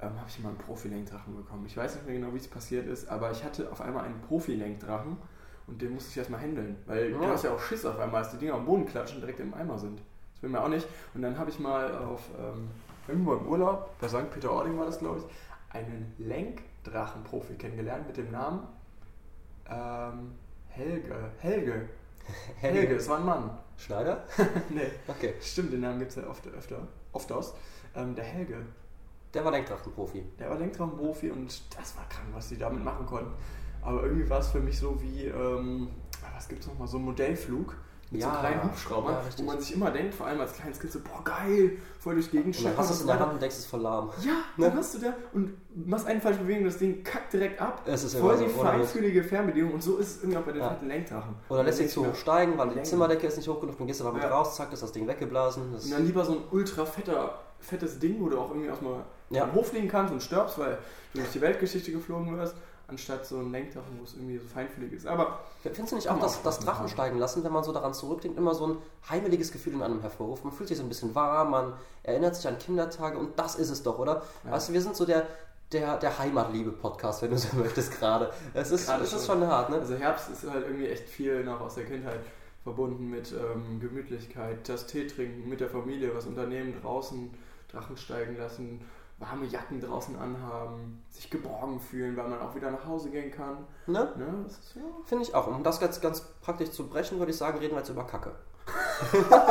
ähm, 0.00 0.10
habe 0.18 0.28
ich 0.28 0.38
mal 0.40 0.50
einen 0.50 0.58
Profi-Lenkdrachen 0.58 1.34
bekommen. 1.34 1.64
Ich 1.66 1.76
weiß 1.76 1.94
nicht 1.96 2.06
mehr 2.06 2.14
genau, 2.18 2.32
wie 2.34 2.38
es 2.38 2.46
passiert 2.46 2.86
ist, 2.86 3.08
aber 3.08 3.30
ich 3.32 3.42
hatte 3.42 3.72
auf 3.72 3.80
einmal 3.80 4.04
einen 4.04 4.20
Profi-Lenkdrachen 4.20 5.16
und 5.66 5.80
den 5.82 5.94
musste 5.94 6.10
ich 6.10 6.16
erstmal 6.18 6.40
handeln, 6.40 6.76
weil 6.86 7.10
Ja. 7.10 7.18
du 7.18 7.26
hast 7.26 7.44
ja 7.44 7.52
auch 7.52 7.58
Schiss 7.60 7.84
auf 7.86 7.98
einmal, 7.98 8.22
dass 8.22 8.32
die 8.32 8.36
Dinger 8.38 8.54
am 8.54 8.66
Boden 8.66 8.84
klatschen 8.86 9.16
und 9.16 9.22
direkt 9.22 9.40
im 9.40 9.54
Eimer 9.54 9.78
sind. 9.78 10.00
Das 10.34 10.42
will 10.42 10.50
man 10.50 10.62
auch 10.62 10.68
nicht. 10.68 10.86
Und 11.14 11.22
dann 11.22 11.38
habe 11.38 11.50
ich 11.50 11.58
mal 11.58 11.96
auf 11.96 12.20
ähm, 12.38 12.68
irgendwo 13.08 13.34
im 13.34 13.46
Urlaub, 13.46 13.98
bei 14.00 14.08
St. 14.08 14.30
Peter-Ording 14.30 14.78
war 14.78 14.86
das, 14.86 14.98
glaube 14.98 15.18
ich, 15.20 15.24
einen 15.74 16.14
Lenkdrachen-Profi 16.18 17.54
kennengelernt 17.54 18.06
mit 18.06 18.16
dem 18.16 18.30
Namen 18.30 18.66
ähm, 19.68 20.32
Helge. 20.68 21.30
Helge. 21.38 21.88
Helge, 22.60 22.94
es 22.96 23.08
war 23.08 23.18
ein 23.18 23.24
Mann. 23.26 23.50
Schneider? 23.76 24.24
nee. 24.70 24.90
Okay. 25.08 25.34
Stimmt, 25.40 25.72
den 25.72 25.80
Namen 25.80 25.98
gibt 25.98 26.10
es 26.10 26.16
ja 26.16 26.26
oft, 26.28 26.46
öfter, 26.46 26.86
oft 27.12 27.30
aus. 27.32 27.54
Ähm, 27.94 28.14
der 28.14 28.24
Helge, 28.24 28.56
Der 29.32 29.44
war 29.44 29.52
Lenkdrachenprofi. 29.52 30.22
der 30.38 30.50
war 30.50 30.58
Lenktraumprofi 30.58 31.30
und 31.30 31.62
das 31.76 31.96
war 31.96 32.08
krank, 32.08 32.28
was 32.32 32.48
die 32.48 32.58
damit 32.58 32.82
machen 32.84 33.06
konnten. 33.06 33.32
Aber 33.82 34.02
irgendwie 34.02 34.28
war 34.30 34.40
es 34.40 34.48
für 34.48 34.60
mich 34.60 34.78
so 34.78 35.00
wie, 35.02 35.26
ähm, 35.26 35.88
was 36.34 36.48
gibt 36.48 36.62
es 36.62 36.66
nochmal, 36.68 36.88
so 36.88 36.98
ein 36.98 37.04
Modellflug 37.04 37.76
mit 38.10 38.22
so 38.22 38.28
Ja, 38.28 38.36
kleinen 38.36 38.64
Hubschraubern, 38.64 39.14
ja, 39.14 39.20
wo 39.38 39.42
man 39.42 39.60
sich 39.60 39.74
immer 39.74 39.90
denkt, 39.90 40.14
vor 40.14 40.26
allem 40.26 40.40
als 40.40 40.52
kleines 40.52 40.78
Kind 40.78 40.92
so, 40.92 41.00
boah 41.00 41.22
geil, 41.24 41.78
voll 41.98 42.14
durch 42.14 42.30
Gegend 42.30 42.56
Und 42.58 42.64
dann 42.64 42.76
hast 42.76 42.90
du 42.90 42.94
es 42.94 43.00
in 43.00 43.06
der 43.06 43.16
so 43.16 43.22
Hand 43.22 43.32
und 43.32 43.42
denkst, 43.42 43.54
es 43.56 43.60
ist 43.62 43.70
voll 43.70 43.80
lahm. 43.80 44.10
Ja, 44.22 44.32
Ne? 44.56 44.68
dann 44.68 44.76
hast 44.76 44.94
du 44.94 44.98
da 45.00 45.14
und 45.32 45.52
machst 45.86 46.06
eine 46.06 46.20
falsche 46.20 46.40
Bewegung, 46.40 46.64
das 46.64 46.78
Ding 46.78 47.02
kackt 47.02 47.32
direkt 47.32 47.60
ab. 47.60 47.82
Es 47.86 48.04
ist 48.04 48.16
voll 48.16 48.36
die 48.38 48.48
so, 48.48 48.60
feinfühlige 48.60 49.24
Fernbedienung 49.24 49.72
und 49.74 49.82
so 49.82 49.96
ist 49.96 50.16
es 50.16 50.22
irgendwie 50.22 50.38
auch 50.38 50.42
bei 50.42 50.52
den 50.52 50.60
Ja. 50.62 50.70
fetten 50.70 50.86
Lenkdrachen. 50.88 51.34
Oder 51.48 51.62
lässt 51.64 51.78
dich 51.80 51.86
dann 51.94 52.04
zu 52.04 52.10
hoch 52.10 52.14
steigen, 52.14 52.56
weil 52.58 52.68
die 52.68 52.74
Längen. 52.74 52.86
Zimmerdecke 52.86 53.26
ist 53.26 53.36
nicht 53.36 53.48
hoch 53.48 53.60
genug, 53.60 53.78
dann 53.78 53.86
gehst 53.86 54.00
du 54.00 54.04
damit 54.04 54.22
Ja. 54.22 54.28
raus, 54.28 54.54
zack, 54.56 54.72
ist 54.72 54.82
das 54.82 54.92
Ding 54.92 55.06
weggeblasen. 55.08 55.72
Das 55.72 55.84
Und 55.84 55.90
dann 55.92 56.06
lieber 56.06 56.24
so 56.24 56.32
ein 56.32 56.42
ultra 56.50 56.84
fetter, 56.84 57.38
fettes 57.58 57.98
Ding, 57.98 58.20
wo 58.20 58.28
du 58.28 58.38
auch 58.38 58.50
irgendwie 58.50 58.68
erstmal 58.68 59.02
Ja. 59.30 59.44
am 59.44 59.54
Hof 59.54 59.68
fliegen 59.68 59.88
kannst 59.88 60.12
und 60.12 60.22
stirbst, 60.22 60.58
weil 60.58 60.78
du 61.14 61.20
durch 61.20 61.32
die 61.32 61.40
Weltgeschichte 61.40 61.90
geflogen 61.90 62.36
wirst, 62.36 62.54
anstatt 62.86 63.26
so 63.26 63.38
ein 63.38 63.50
Lenkdrachen, 63.50 63.98
wo 63.98 64.04
es 64.04 64.14
irgendwie 64.14 64.38
so 64.38 64.46
feinfühlig 64.46 64.92
ist. 64.92 65.06
Aber 65.06 65.40
Findest 65.62 65.92
du 65.92 65.96
nicht 65.96 66.08
auch, 66.08 66.20
dass 66.20 66.42
das 66.42 66.60
Drachen 66.60 66.88
steigen 66.88 67.18
lassen, 67.18 67.42
wenn 67.44 67.52
man 67.52 67.64
so 67.64 67.72
daran 67.72 67.94
zurückdenkt, 67.94 68.36
immer 68.36 68.54
so 68.54 68.66
ein 68.66 68.76
heimeliges 69.08 69.50
Gefühl 69.52 69.72
in 69.74 69.82
einem 69.82 70.00
hervorruft? 70.00 70.44
Man 70.44 70.52
fühlt 70.52 70.68
sich 70.68 70.76
so 70.76 70.84
ein 70.84 70.88
bisschen 70.88 71.14
warm, 71.14 71.50
man 71.50 71.72
erinnert 72.02 72.36
sich 72.36 72.46
an 72.46 72.58
Kindertage 72.58 73.18
und 73.18 73.38
das 73.38 73.54
ist 73.54 73.70
es 73.70 73.82
doch, 73.82 73.98
oder? 73.98 74.22
Ja. 74.44 74.52
Weißt 74.52 74.68
du, 74.68 74.72
wir 74.74 74.82
sind 74.82 74.94
so 74.94 75.06
der, 75.06 75.26
der, 75.72 75.96
der 75.96 76.18
Heimatliebe-Podcast, 76.18 77.22
wenn 77.22 77.30
du 77.30 77.38
so 77.38 77.56
möchtest, 77.56 77.98
gerade. 77.98 78.30
Es 78.52 78.70
ist, 78.70 78.86
Gerade 78.86 79.04
es 79.04 79.12
ist 79.12 79.26
schon. 79.26 79.40
schon 79.40 79.48
hart, 79.48 79.70
ne? 79.70 79.76
also 79.76 79.94
Herbst 79.94 80.28
ist 80.30 80.48
halt 80.48 80.66
irgendwie 80.66 80.88
echt 80.88 81.08
viel 81.08 81.42
noch 81.44 81.60
aus 81.60 81.76
der 81.76 81.86
Kindheit 81.86 82.20
verbunden 82.62 83.08
mit 83.10 83.32
ähm, 83.32 83.80
Gemütlichkeit, 83.80 84.68
das 84.68 84.86
Tee 84.86 85.06
trinken, 85.06 85.48
mit 85.48 85.60
der 85.60 85.68
Familie, 85.68 86.14
was 86.14 86.26
unternehmen, 86.26 86.74
draußen 86.82 87.30
Drachen 87.70 87.96
steigen 87.96 88.36
lassen, 88.38 88.80
warme 89.30 89.46
Jacken 89.46 89.80
draußen 89.80 90.16
anhaben, 90.18 91.02
sich 91.10 91.30
geborgen 91.30 91.80
fühlen, 91.80 92.16
weil 92.16 92.28
man 92.28 92.40
auch 92.40 92.54
wieder 92.54 92.70
nach 92.70 92.84
Hause 92.86 93.10
gehen 93.10 93.30
kann. 93.30 93.58
ne? 93.86 94.12
Ne? 94.16 94.26
Das 94.44 94.52
ist, 94.58 94.76
ja. 94.76 94.82
Finde 95.06 95.24
ich 95.24 95.34
auch. 95.34 95.46
Um 95.46 95.62
das 95.62 95.80
jetzt 95.80 96.00
ganz 96.02 96.20
praktisch 96.42 96.70
zu 96.70 96.86
brechen, 96.88 97.18
würde 97.18 97.30
ich 97.32 97.38
sagen, 97.38 97.58
reden 97.58 97.74
wir 97.74 97.78
jetzt 97.78 97.90
über 97.90 98.04
Kacke. 98.06 98.32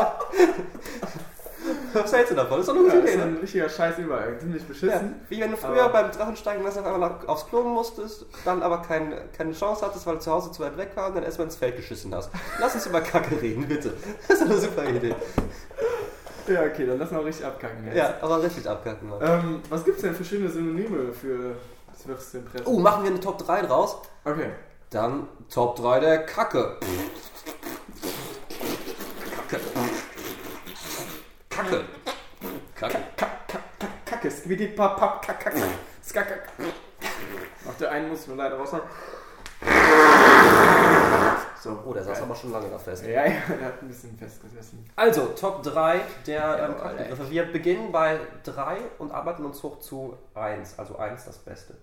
Was 1.93 2.11
hältst 2.11 2.31
du 2.31 2.35
davon? 2.35 2.57
Das 2.57 2.67
ist 2.67 2.73
doch 2.73 2.79
eine 2.79 2.87
Ja, 2.87 2.93
gute 2.95 3.01
das 3.03 3.09
ist 3.11 3.15
Idee. 3.15 3.23
ein 3.23 3.37
richtiger 3.37 3.69
Scheiß 3.69 3.97
überall. 3.99 4.37
Ziemlich 4.39 4.61
Ja, 4.63 4.67
beschissen. 4.67 5.15
wie 5.29 5.39
wenn 5.39 5.51
du 5.51 5.57
früher 5.57 5.83
Aber- 5.83 5.93
beim 6.03 6.11
Drachensteigen 6.11 6.65
auf 6.67 6.77
einmal 6.77 7.19
aufs 7.27 7.45
Klo 7.47 7.63
musstest, 7.63 8.25
dann 8.43 8.61
aber 8.63 8.81
kein, 8.81 9.13
keine 9.37 9.53
Chance 9.53 9.85
hattest, 9.85 10.05
weil 10.05 10.15
du 10.15 10.19
zu 10.21 10.31
Hause 10.31 10.51
zu 10.51 10.61
weit 10.63 10.75
weg 10.77 10.91
war 10.95 11.07
und 11.07 11.15
dann 11.15 11.23
erstmal 11.23 11.45
ins 11.45 11.55
Feld 11.55 11.75
geschissen 11.77 12.13
hast. 12.13 12.31
Lass 12.59 12.73
uns 12.75 12.85
über 12.87 12.99
Kacke 13.01 13.39
reden, 13.39 13.67
bitte. 13.67 13.93
Das 14.27 14.41
ist 14.41 14.45
eine 14.45 14.57
super 14.59 14.83
Idee. 14.89 15.15
Ja, 16.47 16.63
okay, 16.63 16.85
dann 16.85 16.99
lass 16.99 17.11
mal 17.11 17.21
richtig 17.21 17.45
abkacken. 17.45 17.85
Jetzt. 17.85 17.95
Ja, 17.95 18.15
aber 18.21 18.43
richtig 18.43 18.67
abkacken, 18.67 19.09
Mann. 19.09 19.19
Ähm, 19.21 19.61
was 19.69 19.85
gibt's 19.85 20.01
denn 20.01 20.13
für 20.13 20.25
schöne 20.25 20.49
Synonyme 20.49 21.13
für 21.13 21.55
das 21.91 22.07
Würstchenpresse? 22.07 22.67
Oh, 22.67 22.79
machen 22.79 23.03
wir 23.03 23.11
eine 23.11 23.19
Top 23.19 23.37
3 23.37 23.61
draus? 23.61 23.97
Okay. 24.25 24.49
Dann 24.89 25.27
Top 25.49 25.75
3 25.77 25.99
der 26.01 26.25
Kacke. 26.25 26.77
Kacke. 29.47 29.59
Kacke. 31.49 31.83
Kacke. 32.75 32.99
Kacke, 34.05 34.31
skibidi 34.31 34.67
pap 34.67 34.97
pap 34.97 35.21
kack 35.21 35.39
kack 35.39 35.53
skakak. 36.03 36.49
Auf 37.67 37.77
der 37.77 37.91
einen 37.91 38.09
muss 38.09 38.21
ich 38.21 38.27
mir 38.27 38.35
leider 38.35 38.57
raushauen. 38.57 38.83
So. 41.63 41.81
Oh, 41.85 41.93
der 41.93 42.03
saß 42.03 42.17
geil. 42.17 42.23
aber 42.25 42.35
schon 42.35 42.51
lange 42.51 42.69
da 42.69 42.77
fest. 42.77 43.05
Ja, 43.05 43.09
ja, 43.25 43.39
der 43.47 43.67
hat 43.67 43.81
ein 43.81 43.87
bisschen 43.87 44.17
festgesessen. 44.17 44.85
Also, 44.97 45.27
Top 45.27 45.63
3 45.63 46.01
der 46.27 46.41
ähm, 46.41 46.59
Jawohl, 46.59 46.75
Kackbegriffe. 46.75 47.29
Wir 47.31 47.45
beginnen 47.45 47.91
bei 47.93 48.19
3 48.43 48.79
und 48.99 49.13
arbeiten 49.13 49.45
uns 49.45 49.63
hoch 49.63 49.79
zu 49.79 50.17
1. 50.33 50.77
Also 50.77 50.97
1 50.97 51.23
das 51.23 51.37
Beste. 51.37 51.77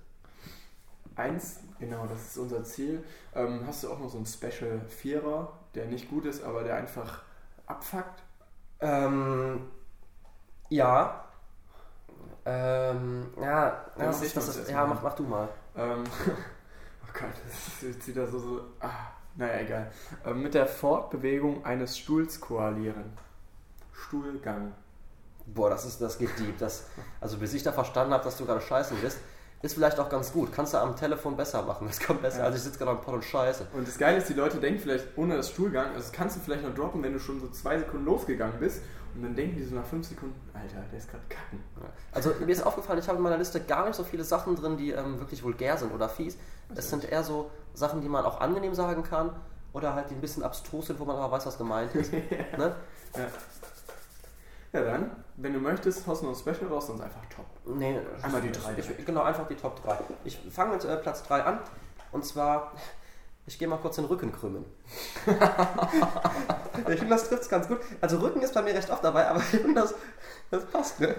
Eins, 1.17 1.61
genau, 1.79 2.07
das 2.07 2.27
ist 2.27 2.37
unser 2.37 2.63
Ziel. 2.63 3.03
Ähm, 3.35 3.63
hast 3.67 3.83
du 3.83 3.91
auch 3.91 3.99
noch 3.99 4.11
so 4.11 4.19
einen 4.19 4.27
Special 4.27 4.83
Vierer, 4.87 5.51
der 5.75 5.87
nicht 5.87 6.11
gut 6.11 6.27
ist, 6.27 6.45
aber 6.45 6.63
der 6.63 6.77
einfach 6.77 7.23
abfuckt? 7.65 8.23
Ähm, 8.81 9.63
ja. 10.69 11.25
Ähm, 12.45 13.33
ja, 13.41 13.87
Dann 13.97 14.07
das 14.07 14.21
ist, 14.21 14.37
das 14.37 14.57
ist, 14.57 14.71
ja 14.71 14.85
mach, 14.85 15.01
mach 15.03 15.15
du 15.15 15.23
mal. 15.23 15.49
Ähm, 15.75 16.05
oh 16.27 17.13
Gott, 17.15 17.33
das 17.47 17.83
jetzt 17.83 18.07
wieder 18.07 18.27
so, 18.27 18.39
so 18.39 18.61
ah, 18.81 19.13
naja, 19.37 19.61
egal. 19.61 19.93
Ähm, 20.27 20.43
mit 20.43 20.55
der 20.55 20.67
Fortbewegung 20.67 21.65
eines 21.65 21.99
Stuhls 21.99 22.41
koalieren. 22.41 23.13
Stuhlgang. 23.93 24.73
Boah, 25.47 25.71
das 25.71 25.85
ist, 25.85 26.01
das 26.01 26.19
geht 26.19 26.39
deep. 26.39 26.59
Das, 26.59 26.87
also 27.21 27.39
bis 27.39 27.55
ich 27.55 27.63
da 27.63 27.73
verstanden 27.73 28.13
habe, 28.13 28.25
dass 28.25 28.37
du 28.37 28.47
gerade 28.47 28.61
scheißen 28.61 28.97
bist, 29.01 29.19
ist 29.63 29.75
vielleicht 29.75 29.99
auch 29.99 30.09
ganz 30.09 30.33
gut. 30.33 30.53
Kannst 30.53 30.73
du 30.75 30.79
am 30.79 30.97
Telefon 30.97 31.37
besser 31.37 31.63
machen. 31.63 31.87
Das 31.87 32.01
kommt 32.01 32.23
besser. 32.23 32.39
Ja. 32.39 32.45
Also 32.45 32.57
ich 32.57 32.63
sitze 32.63 32.79
gerade 32.79 32.93
am 32.93 33.01
Pott 33.01 33.15
und 33.15 33.25
scheiße. 33.25 33.67
Und 33.75 33.87
das 33.87 33.99
Geile 33.99 34.19
ist, 34.19 34.29
die 34.29 34.35
Leute 34.35 34.59
denken 34.59 34.81
vielleicht 34.81 35.07
ohne 35.17 35.37
das 35.37 35.51
Stuhlgang, 35.51 35.89
also 35.89 35.99
das 36.01 36.13
kannst 36.13 36.37
du 36.37 36.41
vielleicht 36.41 36.63
noch 36.63 36.75
droppen, 36.75 37.03
wenn 37.03 37.13
du 37.13 37.19
schon 37.19 37.41
so 37.41 37.49
zwei 37.49 37.79
Sekunden 37.79 38.07
losgegangen 38.07 38.59
bist. 38.59 38.83
Und 39.15 39.23
dann 39.23 39.35
denken 39.35 39.57
die 39.57 39.65
so 39.65 39.75
nach 39.75 39.85
fünf 39.85 40.07
Sekunden, 40.07 40.41
Alter, 40.55 40.85
der 40.91 40.99
ist 40.99 41.11
gerade 41.11 41.25
kacken. 41.29 41.59
Also 42.13 42.33
mir 42.45 42.53
ist 42.53 42.65
aufgefallen, 42.65 43.01
ich 43.01 43.09
habe 43.09 43.19
in 43.19 43.25
meiner 43.25 43.39
Liste 43.39 43.61
gar 43.61 43.87
nicht 43.87 43.97
so 43.97 44.05
viele 44.05 44.23
Sachen 44.23 44.55
drin, 44.55 44.77
die 44.77 44.93
ähm, 44.93 45.19
wirklich 45.19 45.43
vulgär 45.43 45.77
sind 45.77 45.93
oder 45.93 46.09
fies. 46.09 46.39
Es 46.75 46.91
sind 46.91 47.05
eher 47.05 47.23
so 47.23 47.51
Sachen, 47.75 48.01
die 48.01 48.09
man 48.09 48.25
auch 48.25 48.41
angenehm 48.41 48.75
sagen 48.75 49.03
kann 49.03 49.31
oder 49.73 49.95
halt 49.95 50.11
die 50.11 50.15
ein 50.15 50.21
bisschen 50.21 50.43
abstrus 50.43 50.87
sind, 50.87 50.99
wo 50.99 51.05
man 51.05 51.17
aber 51.17 51.33
weiß, 51.33 51.47
was 51.47 51.59
gemeint 51.59 51.95
ist. 51.95 52.13
ne? 52.13 52.75
Ja. 53.17 53.27
ja, 54.73 54.85
dann, 54.85 55.11
wenn 55.37 55.53
du 55.53 55.61
möchtest, 55.61 56.07
haust 56.07 56.23
du 56.23 56.27
noch 56.27 56.35
ein 56.35 56.39
Special 56.39 56.71
raus, 56.71 56.89
sonst 56.89 57.01
einfach 57.01 57.25
top. 57.35 57.47
Nee, 57.65 57.99
Einmal 58.23 58.41
die 58.41 58.53
drei 58.53 58.75
Ich, 58.77 59.05
genau, 59.05 59.23
einfach 59.23 59.47
die 59.47 59.55
Top 59.55 59.83
3. 59.83 59.99
Ich 60.25 60.39
fange 60.51 60.75
mit 60.75 60.85
äh, 60.85 60.97
Platz 60.97 61.23
3 61.25 61.43
an. 61.43 61.61
Und 62.13 62.25
zwar, 62.25 62.73
ich 63.47 63.59
gehe 63.59 63.69
mal 63.69 63.79
kurz 63.79 63.97
den 63.97 64.05
Rücken 64.07 64.33
krümmen. 64.33 64.65
ich 65.27 66.99
finde, 66.99 67.09
das 67.09 67.29
trifft 67.29 67.43
es 67.43 67.49
ganz 67.49 67.69
gut. 67.69 67.79
Also 68.01 68.19
Rücken 68.19 68.43
ist 68.43 68.55
bei 68.55 68.63
mir 68.63 68.75
recht 68.75 68.91
oft 68.91 69.05
dabei, 69.05 69.29
aber 69.29 69.39
ich 69.39 69.45
finde, 69.47 69.81
das, 69.81 69.95
das 70.51 70.65
passt, 70.67 71.01
ne? 71.01 71.15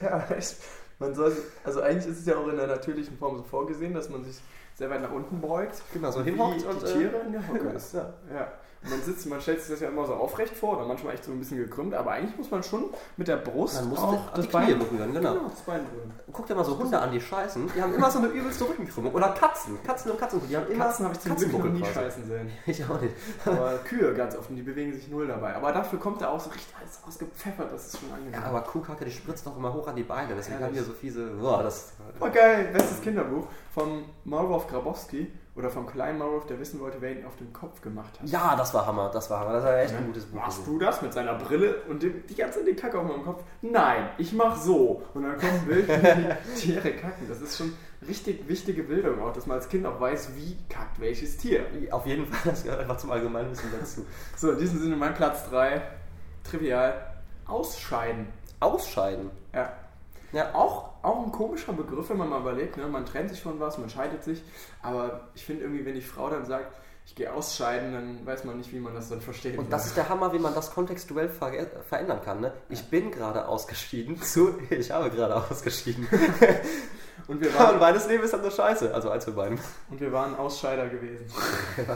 Ja, 0.00 0.26
echt. 0.28 0.56
Man 0.98 1.14
soll, 1.14 1.36
also 1.64 1.82
eigentlich 1.82 2.06
ist 2.06 2.20
es 2.20 2.26
ja 2.26 2.36
auch 2.36 2.48
in 2.48 2.56
der 2.56 2.66
natürlichen 2.66 3.18
Form 3.18 3.36
so 3.36 3.42
vorgesehen, 3.42 3.92
dass 3.92 4.08
man 4.08 4.24
sich 4.24 4.40
sehr 4.74 4.88
weit 4.90 5.02
nach 5.02 5.12
unten 5.12 5.40
beugt. 5.40 5.82
Genau, 5.92 6.10
so 6.10 6.22
hinhockt 6.22 6.62
die 6.62 6.66
und... 6.66 6.84
Tiere 6.84 7.18
in 7.26 7.32
der 7.32 7.48
Hocke 7.48 7.68
äh, 7.68 7.76
ist. 7.76 7.94
ja. 7.94 8.14
Ja. 8.32 8.52
Man 8.88 9.00
sitzt, 9.02 9.26
man 9.26 9.40
stellt 9.40 9.60
sich 9.60 9.70
das 9.70 9.80
ja 9.80 9.88
immer 9.88 10.06
so 10.06 10.14
aufrecht 10.14 10.54
vor 10.56 10.76
oder 10.76 10.86
manchmal 10.86 11.14
echt 11.14 11.24
so 11.24 11.32
ein 11.32 11.38
bisschen 11.38 11.58
gekrümmt, 11.58 11.94
aber 11.94 12.12
eigentlich 12.12 12.36
muss 12.36 12.50
man 12.50 12.62
schon 12.62 12.84
mit 13.16 13.26
der 13.28 13.36
Brust 13.36 13.74
Man 13.80 13.88
muss 13.90 13.98
auch 13.98 14.32
die, 14.34 14.42
die 14.42 14.48
Knie 14.48 14.74
berühren, 14.74 15.12
genau. 15.12 15.34
Genau, 15.34 15.48
das 15.48 15.60
Bein 15.62 15.84
berühren. 15.84 16.12
Guck 16.32 16.46
dir 16.46 16.54
mal 16.54 16.64
so 16.64 16.78
Hunde 16.78 16.98
an, 16.98 17.10
die 17.10 17.20
scheißen. 17.20 17.70
Die 17.74 17.82
haben 17.82 17.94
immer 17.94 18.10
so 18.10 18.18
eine 18.18 18.28
übelste 18.28 18.64
Rückenkrümmung. 18.68 19.12
Oder 19.14 19.30
Katzen. 19.30 19.78
Katzen 19.84 20.10
und 20.12 20.20
Katzen. 20.20 20.40
Die 20.48 20.56
haben 20.56 20.70
immer 20.70 20.84
Katzen 20.86 21.04
habe 21.06 21.14
ich 21.14 21.20
zum 21.20 21.36
Glück 21.36 21.52
noch 21.64 21.64
nie 21.72 21.84
scheißen 21.84 22.26
sehen. 22.26 22.50
Ich 22.66 22.84
auch 22.84 23.00
nicht. 23.00 23.14
Aber 23.44 23.78
Kühe 23.84 24.12
ganz 24.14 24.36
oft 24.36 24.50
und 24.50 24.56
die 24.56 24.62
bewegen 24.62 24.92
sich 24.92 25.08
null 25.08 25.26
dabei. 25.26 25.54
Aber 25.54 25.72
dafür 25.72 25.98
kommt 25.98 26.20
da 26.20 26.28
auch 26.28 26.40
so 26.40 26.50
richtig 26.50 26.74
alles 26.80 27.00
ausgepfeffert, 27.06 27.72
das 27.72 27.86
ist 27.88 27.98
schon 28.00 28.12
angenehm. 28.12 28.34
Ja, 28.34 28.42
aber 28.48 28.60
Kuhkacke, 28.62 29.04
die 29.04 29.10
spritzt 29.10 29.46
doch 29.46 29.56
immer 29.56 29.72
hoch 29.72 29.86
an 29.88 29.96
die 29.96 30.02
Beine. 30.02 30.34
Deswegen 30.36 30.60
Ja, 30.60 30.66
haben 30.66 30.74
wir 30.74 30.80
das- 30.82 30.88
so 30.88 30.94
fiese... 30.94 31.26
Boah, 31.40 31.62
das... 31.62 31.92
Geil, 32.32 32.70
bestes 32.72 33.00
Kinderbuch 33.00 33.46
vom 33.74 34.04
Maulwurf 34.24 34.66
Grabowski 34.68 35.32
oder 35.56 35.70
vom 35.70 35.86
kleinen 35.86 36.18
Maulwurf, 36.18 36.46
der 36.46 36.60
wissen 36.60 36.80
wollte, 36.80 36.98
wer 37.00 37.12
ihn 37.12 37.24
auf 37.24 37.36
den 37.36 37.52
Kopf 37.52 37.80
gemacht 37.80 38.20
hat. 38.20 38.28
Ja, 38.28 38.54
das 38.56 38.74
war 38.74 38.86
Hammer. 38.86 39.10
Das 39.10 39.30
war 39.30 39.40
Hammer. 39.40 39.54
Das 39.54 39.64
war 39.64 39.78
echt 39.78 39.94
ein 39.94 40.06
gutes 40.06 40.26
Buch. 40.26 40.40
Machst 40.40 40.66
du 40.66 40.78
das 40.78 41.00
mit 41.00 41.14
seiner 41.14 41.34
Brille 41.34 41.76
und 41.88 42.02
dem, 42.02 42.26
die 42.26 42.34
ganze 42.34 42.58
Zeit 42.58 42.68
die 42.68 42.74
Kacke 42.74 42.98
auf 42.98 43.08
meinem 43.08 43.24
Kopf? 43.24 43.42
Nein, 43.62 44.10
ich 44.18 44.34
mach 44.34 44.56
so. 44.56 45.02
Und 45.14 45.22
dann 45.22 45.38
kommt 45.38 45.66
Bild, 45.66 45.88
wie 45.88 45.92
die 45.94 46.60
Tiere 46.60 46.92
kacken. 46.92 47.26
Das 47.26 47.40
ist 47.40 47.56
schon 47.56 47.72
richtig 48.06 48.46
wichtige 48.46 48.82
Bildung 48.82 49.20
auch, 49.22 49.32
dass 49.32 49.46
man 49.46 49.56
als 49.56 49.68
Kind 49.68 49.86
auch 49.86 49.98
weiß, 49.98 50.36
wie 50.36 50.58
kackt 50.68 51.00
welches 51.00 51.38
Tier. 51.38 51.64
Auf 51.90 52.06
jeden 52.06 52.26
Fall, 52.26 52.52
das 52.52 52.62
gehört 52.62 52.80
einfach 52.80 52.98
zum 52.98 53.10
Allgemeinwissen 53.10 53.70
dazu. 53.78 54.04
So, 54.36 54.52
in 54.52 54.58
diesem 54.58 54.78
Sinne 54.78 54.96
mein 54.96 55.14
Platz 55.14 55.48
3. 55.48 55.80
Trivial. 56.44 56.94
Ausscheiden. 57.46 58.26
Ausscheiden. 58.60 59.30
Ja. 59.54 59.72
Ja. 60.32 60.54
Auch, 60.54 60.90
auch 61.02 61.24
ein 61.24 61.32
komischer 61.32 61.72
Begriff, 61.72 62.10
wenn 62.10 62.18
man 62.18 62.28
mal 62.28 62.40
überlegt. 62.40 62.76
Ne? 62.76 62.86
Man 62.86 63.06
trennt 63.06 63.30
sich 63.30 63.40
von 63.40 63.58
was, 63.60 63.78
man 63.78 63.88
scheidet 63.90 64.24
sich. 64.24 64.42
Aber 64.82 65.28
ich 65.34 65.44
finde 65.44 65.62
irgendwie, 65.62 65.84
wenn 65.84 65.94
die 65.94 66.00
Frau 66.00 66.28
dann 66.28 66.44
sagt, 66.44 66.74
ich 67.06 67.14
gehe 67.14 67.32
ausscheiden, 67.32 67.92
dann 67.92 68.26
weiß 68.26 68.44
man 68.44 68.58
nicht, 68.58 68.72
wie 68.72 68.80
man 68.80 68.92
das 68.94 69.08
dann 69.08 69.20
versteht. 69.20 69.56
Und 69.56 69.72
das 69.72 69.86
ist 69.86 69.96
der 69.96 70.08
Hammer, 70.08 70.32
wie 70.32 70.40
man 70.40 70.54
das 70.54 70.72
kontextuell 70.72 71.28
ver 71.28 71.52
verändern 71.88 72.20
kann. 72.24 72.40
Ne? 72.40 72.52
Ich 72.68 72.90
bin 72.90 73.12
gerade 73.12 73.46
ausgeschieden 73.46 74.20
zu 74.22 74.58
ich 74.70 74.90
habe 74.90 75.10
gerade 75.10 75.36
ausgeschieden. 75.36 76.08
und, 77.28 77.40
wir 77.40 77.48
und 77.50 77.58
waren, 77.58 77.78
beides 77.78 78.08
Leben 78.08 78.24
ist 78.24 78.32
dann 78.32 78.42
nur 78.42 78.50
scheiße. 78.50 78.92
Also 78.92 79.10
eins 79.10 79.24
von 79.24 79.36
beiden. 79.36 79.60
und 79.88 80.00
wir 80.00 80.10
waren 80.12 80.34
Ausscheider 80.34 80.88
gewesen. 80.88 81.26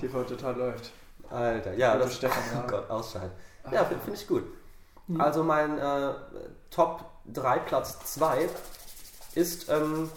TV 0.00 0.22
total 0.22 0.56
läuft. 0.56 0.92
Alter, 1.28 1.74
ja, 1.74 1.94
Gute 1.94 2.04
das 2.04 2.16
Stefan 2.16 2.42
Oh. 2.54 2.66
Gott, 2.68 2.88
ausscheiden. 2.88 3.32
Ja, 3.72 3.84
finde 3.84 4.04
find 4.04 4.16
ich 4.16 4.28
gut. 4.28 4.44
Hm. 5.08 5.20
Also 5.20 5.42
mein 5.42 5.78
äh, 5.78 6.14
Top 6.70 7.04
3 7.26 7.58
Platz 7.60 7.98
2 8.14 8.48
ist, 9.34 9.68
ähm, 9.68 10.10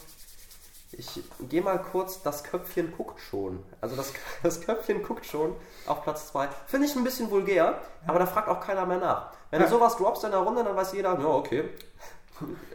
ich 0.91 1.21
gehe 1.47 1.61
mal 1.61 1.77
kurz, 1.79 2.21
das 2.23 2.43
Köpfchen 2.43 2.91
guckt 2.95 3.19
schon. 3.19 3.63
Also 3.81 3.95
das, 3.95 4.13
das 4.43 4.61
Köpfchen 4.61 5.03
guckt 5.03 5.25
schon 5.25 5.55
auf 5.85 6.03
Platz 6.03 6.27
2. 6.29 6.49
Finde 6.67 6.87
ich 6.87 6.95
ein 6.95 7.03
bisschen 7.03 7.29
vulgär, 7.29 7.79
aber 8.07 8.19
da 8.19 8.25
fragt 8.25 8.47
auch 8.47 8.59
keiner 8.61 8.85
mehr 8.85 8.97
nach. 8.99 9.31
Wenn 9.51 9.61
Ja. 9.61 9.67
du 9.67 9.73
sowas 9.73 9.97
droppst 9.97 10.23
in 10.23 10.31
der 10.31 10.39
Runde, 10.41 10.63
dann 10.63 10.75
weiß 10.75 10.93
jeder, 10.93 11.19
ja, 11.19 11.25
okay. 11.27 11.69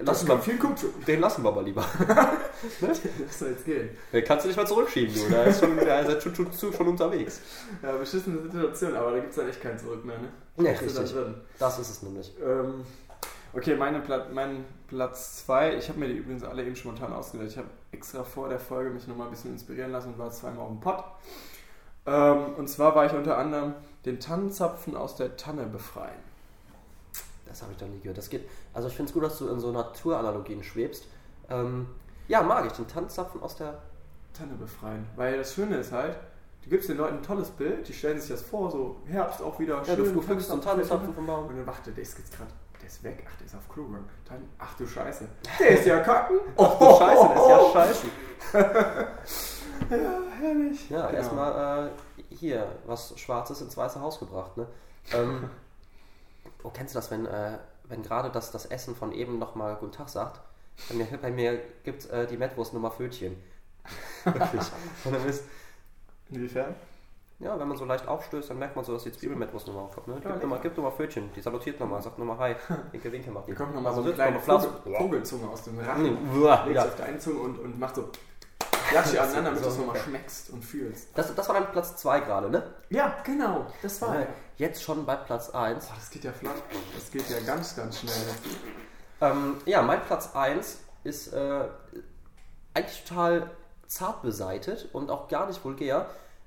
Lassen 0.00 0.28
wir, 0.28 0.38
viel 0.38 0.60
schon. 0.60 0.74
den 1.06 1.20
lassen 1.20 1.42
wir 1.42 1.52
mal 1.52 1.64
lieber. 1.64 1.84
Das 2.80 3.38
soll 3.38 3.50
jetzt 3.50 3.64
gehen. 3.64 3.90
Den 4.12 4.24
kannst 4.24 4.44
du 4.44 4.48
nicht 4.48 4.56
mal 4.56 4.66
zurückschieben, 4.66 5.14
du. 5.14 5.30
Da 5.30 5.42
ist 5.44 5.60
schon, 5.60 5.76
der 5.76 6.08
ist 6.08 6.22
schon, 6.22 6.34
schon, 6.34 6.52
schon, 6.52 6.72
schon 6.72 6.88
unterwegs. 6.88 7.40
Ja, 7.82 7.92
beschissene 7.92 8.40
Situation, 8.42 8.94
aber 8.94 9.10
da 9.10 9.16
gibt 9.18 9.30
es 9.30 9.36
dann 9.36 9.48
echt 9.48 9.60
kein 9.60 9.78
Zurück 9.78 10.04
mehr, 10.04 10.18
ne? 10.18 10.28
Du 10.56 10.64
richtig. 10.64 10.94
da. 10.94 11.34
Das 11.58 11.78
ist 11.78 11.90
es 11.90 12.02
nämlich. 12.02 12.32
Ähm, 12.42 12.84
okay, 13.52 13.76
meine 13.76 14.00
Pla 14.00 14.26
mein 14.32 14.64
Platz 14.88 15.44
2, 15.44 15.76
ich 15.76 15.88
habe 15.88 15.98
mir 15.98 16.08
die 16.08 16.14
übrigens 16.14 16.44
alle 16.44 16.64
eben 16.64 16.76
spontan 16.76 17.12
ausgedacht. 17.12 17.48
Ich 17.48 17.58
habe 17.58 17.68
extra 17.92 18.22
vor 18.24 18.48
der 18.48 18.60
Folge 18.60 18.90
mich 18.90 19.06
nochmal 19.06 19.26
ein 19.26 19.30
bisschen 19.30 19.52
inspirieren 19.52 19.92
lassen 19.92 20.14
und 20.14 20.18
war 20.18 20.30
zweimal 20.30 20.60
auf 20.60 20.68
dem 20.68 20.80
Pott. 20.80 21.04
Ähm, 22.06 22.54
und 22.56 22.68
zwar 22.68 22.94
war 22.94 23.06
ich 23.06 23.12
unter 23.12 23.38
anderem 23.38 23.74
den 24.04 24.20
Tannenzapfen 24.20 24.96
aus 24.96 25.16
der 25.16 25.36
Tanne 25.36 25.66
befreien. 25.66 26.33
Das 27.54 27.62
habe 27.62 27.70
ich 27.72 27.78
doch 27.78 27.86
nie 27.86 28.00
gehört. 28.00 28.18
Das 28.18 28.28
geht. 28.28 28.48
Also 28.72 28.88
ich 28.88 28.94
finde 28.96 29.10
es 29.10 29.14
gut, 29.14 29.22
dass 29.22 29.38
du 29.38 29.46
in 29.48 29.60
so 29.60 29.70
Naturanalogien 29.70 30.60
schwebst. 30.64 31.04
Ähm, 31.48 31.86
ja, 32.26 32.42
mag 32.42 32.66
ich 32.66 32.72
den 32.72 32.88
Tanzzapfen 32.88 33.40
aus 33.42 33.54
der. 33.54 33.78
Tanne 34.36 34.54
befreien. 34.54 35.06
Weil 35.14 35.38
das 35.38 35.54
Schöne 35.54 35.76
ist 35.76 35.92
halt, 35.92 36.16
du 36.64 36.68
gibst 36.70 36.88
den 36.88 36.96
Leuten 36.96 37.18
ein 37.18 37.22
tolles 37.22 37.50
Bild, 37.50 37.86
die 37.86 37.92
stellen 37.92 38.18
sich 38.18 38.30
das 38.30 38.42
vor, 38.42 38.68
so 38.68 38.96
Herbst 39.06 39.40
auch 39.40 39.56
wieder 39.60 39.76
Ja, 39.86 39.94
schön. 39.94 40.12
du 40.12 40.20
pflückst 40.20 40.50
einen 40.50 40.60
Tanzzapfen 40.60 41.14
vom 41.14 41.24
Baum. 41.28 41.46
Und 41.46 41.56
dann 41.56 41.66
warte, 41.68 41.92
der 41.92 42.02
ist 42.02 42.18
jetzt 42.18 42.36
gerade, 42.36 42.50
der 42.80 42.88
ist 42.88 43.04
weg, 43.04 43.24
ach, 43.30 43.36
der 43.36 43.46
ist 43.46 43.54
auf 43.54 43.68
Klo 43.68 43.84
gegangen. 43.84 44.08
Dann, 44.28 44.42
ach 44.58 44.74
du 44.76 44.84
Scheiße, 44.84 45.28
der 45.60 45.68
ist 45.68 45.86
ja 45.86 46.00
kacken. 46.00 46.40
Oh, 46.56 46.72
du 46.80 46.84
Scheiße, 46.98 47.28
das 47.32 47.42
ist 47.42 47.48
ja 47.48 47.72
scheiße. 47.72 48.06
Ja, 49.90 50.18
herrlich. 50.40 50.90
Ja, 50.90 51.06
Genau. 51.06 51.16
erstmal 51.18 51.88
äh, 51.88 52.34
hier 52.34 52.66
was 52.86 53.18
Schwarzes 53.18 53.60
ins 53.60 53.76
Weiße 53.76 54.00
Haus 54.00 54.18
gebracht. 54.18 54.56
Ne? 54.56 54.66
Ähm, 55.12 55.48
oh, 56.64 56.70
kennst 56.70 56.94
du 56.94 56.98
das, 56.98 57.10
wenn, 57.12 57.26
äh, 57.26 57.58
wenn 57.84 58.02
gerade 58.02 58.30
das, 58.30 58.50
das 58.50 58.66
Essen 58.66 58.96
von 58.96 59.12
eben 59.12 59.38
nochmal 59.38 59.76
Guten 59.76 59.92
Tag 59.92 60.08
sagt? 60.08 60.40
Bei 60.88 60.96
mir, 60.96 61.06
bei 61.22 61.30
mir 61.30 61.60
gibt 61.84 62.10
äh, 62.10 62.26
die 62.26 62.36
Mettwurst 62.36 62.74
Nummer 62.74 62.90
Fötchen. 62.90 63.36
Wirklich. 64.24 64.62
Und 65.04 65.14
dann 65.14 65.24
ist, 65.26 65.44
Inwiefern? 66.30 66.74
Ja, 67.40 67.58
wenn 67.58 67.66
man 67.68 67.76
so 67.76 67.84
leicht 67.84 68.06
aufstößt, 68.06 68.48
dann 68.50 68.58
merkt 68.58 68.76
man 68.76 68.84
so, 68.84 68.92
dass 68.94 69.02
die 69.02 69.12
Zwiebelmetwurst 69.12 69.66
nochmal 69.66 69.84
aufkommt. 69.84 70.06
Ne? 70.06 70.14
Ja, 70.14 70.20
Gib, 70.20 70.28
lecker. 70.30 70.40
nochmal, 70.42 70.60
gib 70.62 70.76
nochmal 70.76 70.92
Pfötchen, 70.92 71.30
die 71.34 71.40
salutiert 71.40 71.80
nochmal, 71.80 72.00
sagt 72.00 72.18
nochmal 72.18 72.38
Hi, 72.38 72.54
winke, 72.92 73.10
winke 73.12 73.30
macht 73.30 73.48
die. 73.48 73.52
Da 73.52 73.58
kommt 73.58 73.74
nochmal 73.74 73.92
so 73.92 74.02
Also 74.02 74.22
eine 74.22 74.36
sitzt 74.38 74.44
kleine 74.44 74.80
Vogel. 74.84 74.96
Vogelzunge 74.96 75.48
aus 75.48 75.64
dem 75.64 75.78
Rachen. 75.80 76.18
uah, 76.40 76.64
Legst 76.64 76.74
ja. 76.76 76.84
auf 76.84 76.96
deine 76.96 77.18
Zunge 77.18 77.40
und, 77.40 77.58
und 77.58 77.78
macht 77.78 77.96
so. 77.96 78.08
Klatsch 79.02 79.12
die 79.12 79.18
aneinander, 79.18 79.50
damit 79.50 79.64
du 79.64 79.68
es 79.68 79.74
So. 79.74 79.80
nochmal 79.82 80.00
schmeckst 80.00 80.50
und 80.50 80.64
fühlst. 80.64 81.08
Das, 81.14 81.34
das 81.34 81.48
war 81.48 81.54
dann 81.54 81.70
Platz 81.72 81.96
2 81.96 82.20
gerade, 82.20 82.50
ne? 82.50 82.62
Ja, 82.90 83.14
genau. 83.24 83.66
Das 83.82 84.00
war 84.02 84.16
er. 84.20 84.26
Jetzt 84.56 84.82
schon 84.82 85.04
bei 85.06 85.16
Platz 85.16 85.50
1. 85.50 85.86
Boah, 85.86 85.94
das 85.96 86.10
geht 86.10 86.24
ja 86.24 86.32
flott. 86.32 86.54
Das 86.94 87.10
geht 87.10 87.28
ja 87.30 87.40
ganz, 87.40 87.74
ganz 87.76 87.98
schnell. 88.00 88.14
Ähm, 89.20 89.56
ja, 89.66 89.82
mein 89.82 90.02
Platz 90.04 90.30
1 90.34 90.78
ist 91.04 91.32
äh, 91.32 91.64
eigentlich 92.74 93.04
total 93.04 93.50
zart 93.86 94.22
beseitet 94.22 94.88
und 94.92 95.10
auch 95.10 95.28
gar 95.28 95.46
nicht 95.46 95.64
vulgär. 95.64 96.06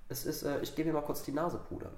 Es 0.10 0.26
ist, 0.26 0.44
äh, 0.44 0.60
ich 0.62 0.76
gebe 0.76 0.90
mir 0.90 0.94
mal 0.94 1.02
kurz 1.06 1.24
die 1.24 1.32
Nase 1.32 1.58
pudern. 1.58 1.94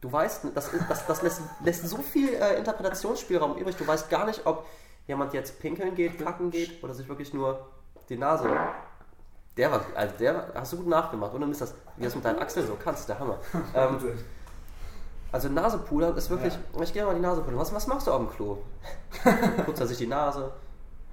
Du 0.00 0.10
weißt, 0.10 0.46
das, 0.54 0.72
ist- 0.72 0.84
das, 0.88 1.06
das 1.06 1.22
lässt, 1.22 1.40
lässt 1.64 1.86
so 1.88 1.98
viel 1.98 2.34
äh, 2.34 2.56
Interpretationsspielraum 2.58 3.56
übrig. 3.56 3.76
Du 3.76 3.86
weißt 3.86 4.10
gar 4.10 4.26
nicht, 4.26 4.46
ob 4.46 4.66
jemand 5.06 5.32
jetzt 5.34 5.60
pinkeln 5.60 5.94
geht, 5.94 6.18
kacken 6.18 6.50
geht 6.50 6.82
oder 6.82 6.94
sich 6.94 7.08
wirklich 7.08 7.32
nur 7.34 7.68
die 8.08 8.16
Nase. 8.16 8.50
Der 9.56 9.70
war, 9.70 9.82
also 9.94 10.14
der 10.18 10.52
hast 10.54 10.72
du 10.72 10.78
gut 10.78 10.86
nachgemacht. 10.86 11.34
Ohne 11.34 11.46
Mist, 11.46 11.60
das, 11.60 11.74
wie 11.96 12.04
das 12.04 12.14
mit 12.14 12.24
deinen 12.24 12.38
Achseln 12.38 12.66
so 12.66 12.76
kannst, 12.82 13.08
der 13.08 13.18
Hammer. 13.18 13.38
Ähm, 13.74 13.98
also 15.30 15.48
Nasepudern 15.48 16.14
ist 16.14 16.28
wirklich, 16.28 16.52
ich 16.82 16.92
gehe 16.92 17.06
mal 17.06 17.14
die 17.14 17.20
Nase 17.20 17.40
pudern. 17.40 17.58
Was, 17.58 17.74
was 17.74 17.86
machst 17.86 18.06
du 18.06 18.10
auf 18.10 18.18
dem 18.18 18.30
Klo? 18.30 18.58
Putzt 19.64 19.80
er 19.80 19.86
sich 19.86 19.96
die 19.96 20.06
Nase? 20.06 20.52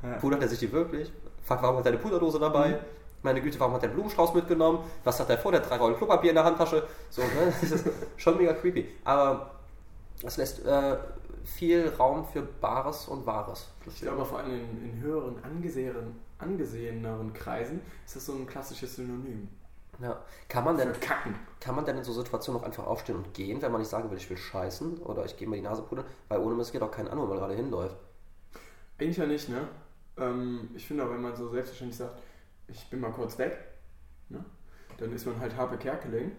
Ja. 0.03 0.17
Pudert 0.17 0.41
er 0.41 0.49
sich 0.49 0.59
die 0.59 0.69
wirklich? 0.71 1.11
Fuck, 1.43 1.61
warum 1.61 1.77
hat 1.77 1.85
er 1.85 1.93
eine 1.93 2.01
Puderdose 2.01 2.37
dabei? 2.37 2.69
Mhm. 2.69 2.77
Meine 3.21 3.41
Güte, 3.41 3.59
warum 3.59 3.73
hat 3.73 3.83
er 3.83 3.87
einen 3.87 3.93
Blumenstrauß 3.93 4.33
mitgenommen? 4.33 4.79
Was 5.05 5.19
hat 5.21 5.29
er 5.29 5.37
vor? 5.37 5.51
Der 5.51 5.61
hat 5.61 5.69
drei 5.69 5.77
Rollen 5.77 5.95
Klopapier 5.95 6.31
in 6.31 6.35
der 6.35 6.43
Handtasche. 6.43 6.85
So, 7.09 7.21
ne? 7.21 7.53
Das 7.61 7.71
ist 7.71 7.89
schon 8.17 8.37
mega 8.37 8.53
creepy. 8.53 8.87
Aber 9.05 9.51
es 10.23 10.35
lässt 10.35 10.65
äh, 10.65 10.97
viel 11.45 11.93
Raum 11.97 12.25
für 12.25 12.41
Bares 12.41 13.07
und 13.07 13.25
Wahres. 13.25 13.69
Ich 13.87 14.01
glaube, 14.01 14.25
vor 14.25 14.39
allem 14.39 14.51
in, 14.53 14.91
in 14.91 15.01
höheren, 15.01 15.35
angesehenen, 15.43 16.19
angeseheneren 16.39 17.33
Kreisen 17.33 17.81
ist 18.05 18.15
das 18.15 18.25
so 18.25 18.33
ein 18.33 18.47
klassisches 18.47 18.95
Synonym. 18.95 19.47
Ja. 20.01 20.23
Kann 20.47 20.63
man 20.63 20.77
denn 20.77 20.93
Kacken. 20.99 21.35
Kann 21.59 21.75
man 21.75 21.85
denn 21.85 21.97
in 21.97 22.03
so 22.03 22.13
Situationen 22.13 22.61
auch 22.61 22.65
einfach 22.65 22.85
aufstehen 22.87 23.17
und 23.17 23.33
gehen, 23.33 23.61
wenn 23.61 23.71
man 23.71 23.81
nicht 23.81 23.89
sagen 23.89 24.09
will, 24.09 24.17
ich 24.17 24.29
will 24.29 24.37
scheißen 24.37 24.99
oder 24.99 25.25
ich 25.25 25.35
gehe 25.35 25.47
mir 25.47 25.57
die 25.57 25.61
Nase 25.61 25.81
pudern? 25.81 26.05
Weil 26.29 26.39
ohne 26.39 26.55
Mist 26.55 26.71
geht 26.71 26.81
auch 26.81 26.91
kein 26.91 27.07
an, 27.09 27.17
wo 27.19 27.25
man 27.25 27.37
gerade 27.37 27.53
hinläuft. 27.53 27.97
Eigentlich 28.97 29.17
ja 29.17 29.25
nicht, 29.25 29.49
ne? 29.49 29.67
Ähm, 30.17 30.69
ich 30.73 30.87
finde 30.87 31.05
auch, 31.05 31.09
wenn 31.09 31.21
man 31.21 31.35
so 31.35 31.49
selbstverständlich 31.49 31.97
sagt, 31.97 32.17
ich 32.67 32.89
bin 32.89 32.99
mal 33.01 33.11
kurz 33.11 33.37
weg, 33.37 33.57
ne? 34.29 34.43
dann 34.97 35.11
ist 35.11 35.25
man 35.25 35.39
halt 35.39 35.55
Harpe 35.55 35.77
Kerkeling. 35.77 36.31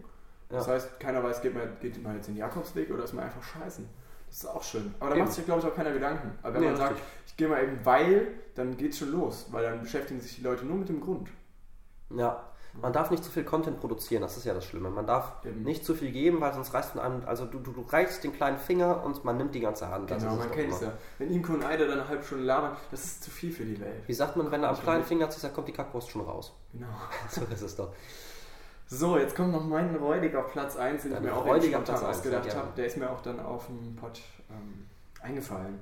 Das 0.48 0.66
Ja. 0.66 0.72
heißt, 0.74 0.98
keiner 0.98 1.22
weiß, 1.22 1.42
geht 1.42 1.54
man, 1.54 1.78
geht 1.80 2.02
man 2.02 2.16
jetzt 2.16 2.28
den 2.28 2.36
Jakobsweg 2.36 2.90
oder 2.90 3.04
ist 3.04 3.12
man 3.12 3.24
einfach 3.24 3.42
scheißen. 3.42 3.88
Das 4.30 4.38
ist 4.38 4.46
auch 4.46 4.62
schön. 4.62 4.94
Aber 5.00 5.10
da 5.10 5.16
macht 5.16 5.32
sich, 5.32 5.44
glaube 5.44 5.60
ich, 5.60 5.66
auch 5.66 5.74
keiner 5.74 5.92
Gedanken. 5.92 6.38
Aber 6.42 6.54
wenn 6.54 6.60
Nee, 6.62 6.66
man 6.68 6.76
sagt, 6.76 6.90
richtig. 6.92 7.06
ich 7.26 7.36
gehe 7.36 7.48
mal 7.48 7.62
eben 7.62 7.78
weil, 7.84 8.28
dann 8.54 8.76
geht's 8.76 8.98
schon 8.98 9.10
los. 9.10 9.46
Weil 9.50 9.64
dann 9.64 9.82
beschäftigen 9.82 10.20
sich 10.20 10.36
die 10.36 10.42
Leute 10.42 10.64
nur 10.64 10.76
mit 10.76 10.88
dem 10.88 11.00
Grund. 11.00 11.28
Ja, 12.10 12.44
man 12.80 12.92
darf 12.92 13.10
nicht 13.10 13.24
zu 13.24 13.30
viel 13.32 13.42
Content 13.44 13.80
produzieren, 13.80 14.22
das 14.22 14.36
ist 14.36 14.44
ja 14.44 14.54
das 14.54 14.64
Schlimme. 14.64 14.90
Man 14.90 15.04
darf 15.06 15.44
Eben. 15.44 15.64
nicht 15.64 15.84
zu 15.84 15.94
viel 15.94 16.12
geben, 16.12 16.40
weil 16.40 16.52
sonst 16.54 16.72
reißt 16.72 16.94
man 16.94 17.04
einem, 17.04 17.22
also 17.26 17.44
du, 17.44 17.58
du, 17.58 17.72
du 17.72 17.80
reichst 17.82 18.22
den 18.22 18.32
kleinen 18.32 18.58
Finger 18.58 19.02
und 19.04 19.24
man 19.24 19.36
nimmt 19.36 19.54
die 19.56 19.60
ganze 19.60 19.88
Hand. 19.88 20.08
Das 20.10 20.22
Genau, 20.22 20.34
ist 20.34 20.38
man 20.38 20.50
kennt 20.52 20.72
es 20.72 20.80
ja. 20.80 20.92
Wenn 21.18 21.32
Imko 21.32 21.54
und 21.54 21.64
Eide 21.64 21.88
dann 21.88 21.98
eine 21.98 22.08
halbe 22.08 22.22
Stunde 22.22 22.44
labern, 22.44 22.76
das 22.92 23.04
ist 23.04 23.24
zu 23.24 23.30
viel 23.32 23.50
für 23.50 23.64
die 23.64 23.80
Welt. 23.80 24.06
Wie 24.06 24.14
sagt 24.14 24.36
man, 24.36 24.50
wenn 24.52 24.62
du 24.62 24.68
am 24.68 24.78
kleinen 24.80 25.02
Finger 25.04 25.28
ziehst, 25.30 25.42
dann 25.44 25.52
kommt 25.52 25.66
die 25.66 25.72
Kackwurst 25.72 26.10
schon 26.10 26.22
raus. 26.22 26.52
Genau. 26.72 26.86
So 27.28 27.40
ist 27.52 27.62
es 27.62 27.74
doch. 27.74 27.92
So, 28.92 29.16
jetzt 29.16 29.36
kommt 29.36 29.52
noch 29.52 29.64
mein 29.64 29.94
räudiger 29.94 30.42
Platz 30.42 30.76
1, 30.76 31.02
den 31.02 31.12
ich 31.12 31.20
mir 31.20 31.32
auch 31.32 31.46
räudiger 31.46 31.78
Platz 31.78 32.02
ausgedacht 32.02 32.42
gerne. 32.42 32.58
habe. 32.58 32.70
Der 32.76 32.86
ist 32.86 32.96
mir 32.96 33.08
auch 33.08 33.20
dann 33.20 33.38
auf 33.38 33.66
dem 33.66 33.94
Pod 33.94 34.20
ähm, 34.50 34.88
eingefallen. 35.22 35.78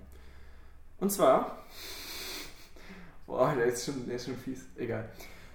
Und 1.01 1.11
zwar, 1.11 1.57
boah, 3.27 3.55
der 3.57 3.65
ist, 3.65 3.87
schon, 3.87 4.07
der 4.07 4.17
ist 4.17 4.27
schon 4.27 4.37
fies, 4.37 4.67
egal. 4.77 5.09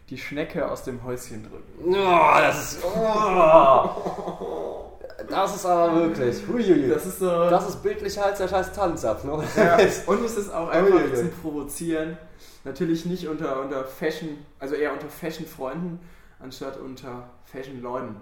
Die 0.10 0.18
Schnecke 0.18 0.68
aus 0.68 0.84
dem 0.84 1.04
Häuschen 1.04 1.44
drücken. 1.44 1.96
Oh, 1.96 2.34
das 2.40 2.74
ist. 2.74 2.84
Oh, 2.84 4.98
das 5.30 5.56
ist 5.56 5.66
aber 5.68 5.96
wirklich. 5.96 6.48
Huiuiui. 6.48 6.90
Das 6.90 7.06
ist 7.06 7.20
so. 7.20 7.28
Das 7.28 7.70
ist 7.70 7.84
bildlicher 7.84 8.26
als 8.26 8.40
der 8.40 8.48
scheiß 8.48 8.74
Tanzapf. 8.74 9.24
Ne? 9.26 9.44
ja, 9.56 9.78
und 10.08 10.26
es 10.26 10.38
ist 10.38 10.52
auch 10.52 10.70
einfach 10.70 10.96
Uiuiui. 10.96 11.14
zum 11.14 11.30
Provozieren. 11.30 12.18
Natürlich 12.64 13.06
nicht 13.06 13.28
unter, 13.28 13.62
unter 13.62 13.84
Fashion, 13.84 14.44
also 14.58 14.74
eher 14.74 14.92
unter 14.92 15.08
Fashion-Freunden, 15.08 16.00
anstatt 16.44 16.78
unter 16.78 17.30
Fashion-Leuten, 17.46 18.18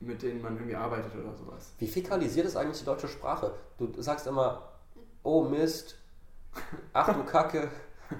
mit 0.00 0.22
denen 0.22 0.42
man 0.42 0.56
irgendwie 0.56 0.76
arbeitet 0.76 1.14
oder 1.14 1.34
sowas. 1.34 1.72
Wie 1.78 1.88
fäkalisiert 1.88 2.46
ist 2.46 2.56
eigentlich 2.56 2.78
die 2.78 2.84
deutsche 2.84 3.08
Sprache? 3.08 3.54
Du 3.78 3.90
sagst 4.00 4.26
immer, 4.26 4.68
oh 5.22 5.42
Mist, 5.42 5.96
ach 6.92 7.12
du 7.12 7.24
Kacke, 7.24 7.70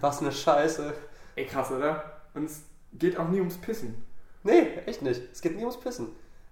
was 0.00 0.20
eine 0.20 0.32
Scheiße. 0.32 0.94
Ey, 1.36 1.46
krass, 1.46 1.70
oder? 1.70 2.20
Und 2.34 2.44
es 2.44 2.62
geht 2.94 3.18
auch 3.18 3.28
nie 3.28 3.40
ums 3.40 3.58
Pissen. 3.58 4.04
Nee, 4.42 4.78
echt 4.86 5.02
nicht. 5.02 5.22
Es 5.32 5.40
geht 5.40 5.56
nie 5.56 5.62
ums 5.62 5.78
Pissen. 5.78 6.08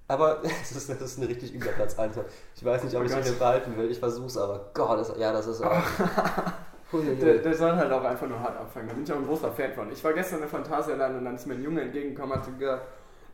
Aber 0.06 0.36
das 0.42 0.72
ist, 0.72 0.88
das 0.88 1.00
ist 1.00 1.18
ein 1.18 1.24
richtig 1.24 1.54
übler 1.54 1.72
Platz 1.72 1.98
1. 1.98 2.16
Ich 2.56 2.64
weiß 2.64 2.84
nicht, 2.84 2.94
ob 2.96 3.02
Oh 3.02 3.06
ich 3.06 3.14
hier 3.14 3.32
behalten 3.32 3.76
will. 3.76 3.90
Ich 3.90 3.98
versuch's 3.98 4.36
aber. 4.36 4.70
Gott, 4.74 4.98
das, 4.98 5.12
ja, 5.18 5.32
das 5.32 5.46
ist. 5.46 5.62
Huiuiui. 5.64 6.69
Der, 6.92 7.38
der 7.38 7.54
soll 7.54 7.76
halt 7.76 7.92
auch 7.92 8.04
einfach 8.04 8.28
nur 8.28 8.40
hart 8.40 8.58
abfangen. 8.58 8.88
Da 8.88 8.94
bin 8.94 9.04
ich 9.04 9.12
auch 9.12 9.16
ein 9.16 9.26
großer 9.26 9.52
Fan 9.52 9.72
von. 9.72 9.92
Ich 9.92 10.02
war 10.02 10.12
gestern 10.12 10.42
in 10.42 10.48
Phantasialand 10.48 11.18
und 11.18 11.24
dann 11.24 11.36
ist 11.36 11.46
mir 11.46 11.54
ein 11.54 11.62
Junge 11.62 11.82
entgegengekommen 11.82 12.32
und 12.32 12.46
hat 12.46 12.58
gesagt, 12.58 12.82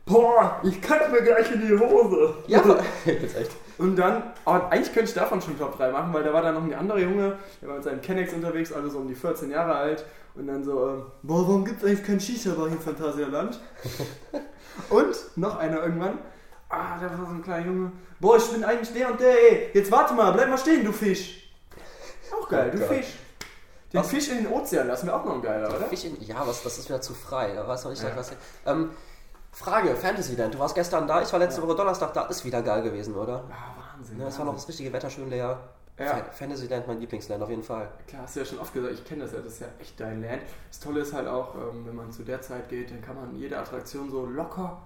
boah, 0.05 0.59
ich 0.63 0.81
kacke 0.81 1.11
mir 1.11 1.21
gleich 1.21 1.51
in 1.51 1.61
die 1.61 1.77
Hose. 1.77 2.35
ja, 2.47 2.61
jetzt 3.05 3.35
echt. 3.37 3.51
Und 3.77 3.95
dann, 3.95 4.23
aber 4.45 4.71
eigentlich 4.71 4.93
könnte 4.93 5.09
ich 5.09 5.13
davon 5.13 5.41
schon 5.41 5.57
Top 5.57 5.77
3 5.77 5.91
machen, 5.91 6.13
weil 6.13 6.23
da 6.23 6.33
war 6.33 6.41
dann 6.41 6.55
noch 6.55 6.63
ein 6.63 6.73
anderer 6.73 6.99
Junge, 6.99 7.37
der 7.61 7.69
war 7.69 7.75
mit 7.75 7.83
seinem 7.83 8.01
Kennex 8.01 8.33
unterwegs, 8.33 8.71
also 8.71 8.89
so 8.89 8.99
um 8.99 9.07
die 9.07 9.15
14 9.15 9.51
Jahre 9.51 9.75
alt. 9.75 10.05
Und 10.35 10.47
dann 10.47 10.63
so, 10.63 10.87
ähm, 10.87 11.05
boah, 11.23 11.47
warum 11.47 11.65
gibt 11.65 11.81
es 11.81 11.87
eigentlich 11.87 12.05
kein 12.05 12.19
Shisha-Bar 12.19 12.67
hier 12.67 12.77
in 12.77 12.81
Phantasialand? 12.81 13.59
und 14.89 15.15
noch 15.35 15.57
einer 15.57 15.81
irgendwann, 15.81 16.19
ah, 16.69 16.99
da 17.01 17.09
war 17.17 17.25
so 17.25 17.33
ein 17.33 17.43
kleiner 17.43 17.65
Junge, 17.65 17.91
boah, 18.19 18.37
ich 18.37 18.47
bin 18.51 18.63
eigentlich 18.63 18.93
der 18.93 19.11
und 19.11 19.19
der, 19.19 19.31
ey, 19.31 19.69
jetzt 19.73 19.91
warte 19.91 20.13
mal, 20.13 20.31
bleib 20.31 20.49
mal 20.49 20.57
stehen, 20.57 20.85
du 20.85 20.91
Fisch. 20.91 21.51
Auch 22.31 22.47
geil, 22.47 22.69
Oh 22.71 22.77
du 22.77 22.79
Gott. 22.79 22.97
Fisch. 22.97 23.15
Den 23.93 23.99
Was? 24.01 24.09
Fisch 24.09 24.29
in 24.29 24.37
den 24.43 24.47
Ozean 24.51 24.87
lassen 24.87 25.07
wir 25.07 25.15
auch 25.15 25.23
noch 25.23 25.35
ein 25.35 25.41
geiler, 25.41 25.69
oder? 25.69 25.85
Fisch 25.87 26.05
in, 26.05 26.21
ja, 26.21 26.45
was, 26.45 26.61
das 26.63 26.77
ist 26.77 26.89
wieder 26.89 26.99
zu 27.01 27.13
frei. 27.13 27.55
Weiß 27.65 27.83
man 27.85 27.93
nicht, 27.93 28.03
Ja. 28.03 28.09
was. 28.15 28.31
Ähm, 28.65 28.91
Frage: 29.51 29.95
Fantasyland. 29.95 30.53
Du 30.53 30.59
warst 30.59 30.75
gestern 30.75 31.07
da, 31.07 31.21
ich 31.21 31.31
war 31.31 31.39
letzte 31.39 31.61
Woche 31.63 31.75
Donnerstag 31.75 32.13
da. 32.13 32.23
Ist 32.25 32.43
wieder 32.45 32.61
geil 32.61 32.83
gewesen, 32.83 33.15
oder? 33.15 33.43
Ah, 33.49 33.95
Wahnsinn. 33.97 34.17
Ne, 34.17 34.25
es 34.27 34.37
war 34.37 34.45
noch 34.45 34.53
das 34.55 34.67
richtige 34.67 34.91
Wetter, 34.93 35.09
schön 35.09 35.29
leer. 35.29 35.57
Ja. 35.97 36.05
Fan- 36.05 36.25
Fantasyland, 36.31 36.85
mein 36.87 36.99
Lieblingsland, 36.99 37.41
auf 37.41 37.49
jeden 37.49 37.63
Fall. 37.63 37.89
Klar, 38.07 38.21
hast 38.23 38.35
du 38.35 38.41
ja 38.41 38.45
schon 38.45 38.59
oft 38.59 38.71
gesagt, 38.71 38.93
ich 38.93 39.03
kenne 39.03 39.23
das 39.23 39.31
ja, 39.33 39.39
das 39.39 39.53
ist 39.53 39.61
ja 39.61 39.67
echt 39.79 39.99
dein 39.99 40.21
Land. 40.21 40.43
Das 40.69 40.79
Tolle 40.79 40.99
ist 40.99 41.11
halt 41.13 41.27
auch, 41.27 41.55
ähm, 41.55 41.87
wenn 41.87 41.95
man 41.95 42.11
zu 42.11 42.21
der 42.23 42.39
Zeit 42.41 42.69
geht, 42.69 42.91
dann 42.91 43.01
kann 43.01 43.15
man 43.15 43.35
jede 43.35 43.57
Attraktion 43.57 44.11
so 44.11 44.25
locker 44.27 44.77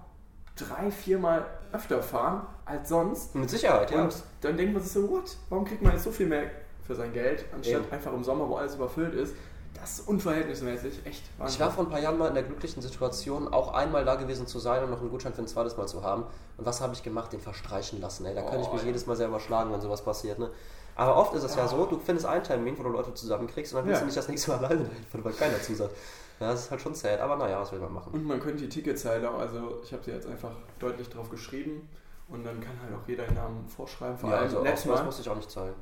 drei, 0.56 0.90
viermal 0.90 1.44
öfter 1.72 2.02
fahren 2.02 2.46
als 2.64 2.88
sonst. 2.88 3.34
Mit 3.34 3.50
Sicherheit, 3.50 3.90
ja. 3.90 4.04
Und 4.04 4.14
dann 4.40 4.56
denkt 4.56 4.72
man 4.72 4.82
sich 4.82 4.92
so, 4.92 5.10
what? 5.10 5.36
Warum 5.50 5.66
kriegt 5.66 5.82
man 5.82 5.92
jetzt 5.92 6.04
so 6.04 6.12
viel 6.12 6.26
mehr 6.28 6.44
für 6.86 6.94
sein 6.94 7.12
Geld, 7.12 7.44
anstatt 7.54 7.82
Eben. 7.82 7.92
einfach 7.92 8.12
im 8.12 8.24
Sommer, 8.24 8.48
wo 8.48 8.56
alles 8.56 8.74
überfüllt 8.74 9.14
ist? 9.14 9.34
Das 9.74 9.98
ist 10.00 10.08
unverhältnismäßig, 10.08 11.00
echt 11.06 11.22
Wahnsinn. 11.38 11.54
Ich 11.54 11.60
war 11.60 11.70
vor 11.70 11.84
ein 11.84 11.90
paar 11.90 11.98
Jahren 12.00 12.18
mal 12.18 12.28
in 12.28 12.34
der 12.34 12.42
glücklichen 12.42 12.82
Situation, 12.82 13.52
auch 13.52 13.72
einmal 13.72 14.04
da 14.04 14.16
gewesen 14.16 14.46
zu 14.46 14.58
sein 14.58 14.84
und 14.84 14.90
noch 14.90 15.00
einen 15.00 15.10
Gutschein 15.10 15.32
für 15.32 15.40
ein 15.42 15.46
zweites 15.48 15.76
Mal 15.76 15.86
zu 15.88 16.02
haben. 16.02 16.24
Und 16.58 16.66
was 16.66 16.80
habe 16.82 16.92
ich 16.92 17.02
gemacht? 17.02 17.32
Den 17.32 17.40
verstreichen 17.40 18.00
lassen, 18.00 18.26
ey. 18.26 18.34
Da 18.34 18.42
könnte 18.42 18.60
ich 18.60 18.68
Oh, 18.68 18.72
mich 18.74 18.82
ja. 18.82 18.88
jedes 18.88 19.06
Mal 19.06 19.16
selber 19.16 19.40
schlagen, 19.40 19.72
wenn 19.72 19.80
sowas 19.80 20.02
passiert, 20.02 20.38
ne? 20.38 20.50
Aber 20.94 21.16
oft 21.16 21.32
ist 21.34 21.42
es 21.42 21.54
ja 21.56 21.64
Ah. 21.64 21.68
so, 21.68 21.86
du 21.86 21.98
findest 21.98 22.26
einen 22.26 22.44
Termin, 22.44 22.76
wo 22.78 22.82
du 22.82 22.90
Leute 22.90 23.14
zusammenkriegst 23.14 23.72
und 23.72 23.78
dann 23.78 23.86
willst 23.86 24.00
Ja. 24.00 24.00
du 24.00 24.06
nicht 24.06 24.16
das 24.18 24.28
nächste 24.28 24.50
Mal 24.50 24.58
alleine 24.58 24.84
dahin 24.84 25.24
weil 25.24 25.32
keiner 25.32 25.60
zusagt. 25.62 25.94
Ja, 26.38 26.50
das 26.50 26.64
ist 26.64 26.70
halt 26.70 26.80
schon 26.82 26.94
sad, 26.94 27.18
aber 27.20 27.36
naja, 27.36 27.58
was 27.60 27.72
will 27.72 27.78
man 27.78 27.94
machen? 27.94 28.12
Und 28.12 28.24
man 28.26 28.40
könnte 28.40 28.64
die 28.64 28.68
Ticketzeile, 28.68 29.30
auch- 29.30 29.38
also 29.38 29.80
ich 29.82 29.92
habe 29.94 30.04
sie 30.04 30.10
jetzt 30.10 30.26
einfach 30.26 30.50
deutlich 30.78 31.08
drauf 31.08 31.30
geschrieben 31.30 31.88
und 32.28 32.44
dann 32.44 32.60
kann 32.60 32.78
halt 32.82 32.92
auch 32.94 33.08
jeder 33.08 33.24
den 33.24 33.36
Namen 33.36 33.66
vorschreiben. 33.68 34.18
Vor 34.18 34.28
Ja, 34.28 34.36
allem 34.36 34.44
also 34.44 34.62
letztes 34.62 34.90
das 34.90 34.98
Mal, 35.00 35.04
muss 35.06 35.18
ich 35.20 35.30
auch 35.30 35.36
nicht 35.36 35.50
zahlen. 35.50 35.74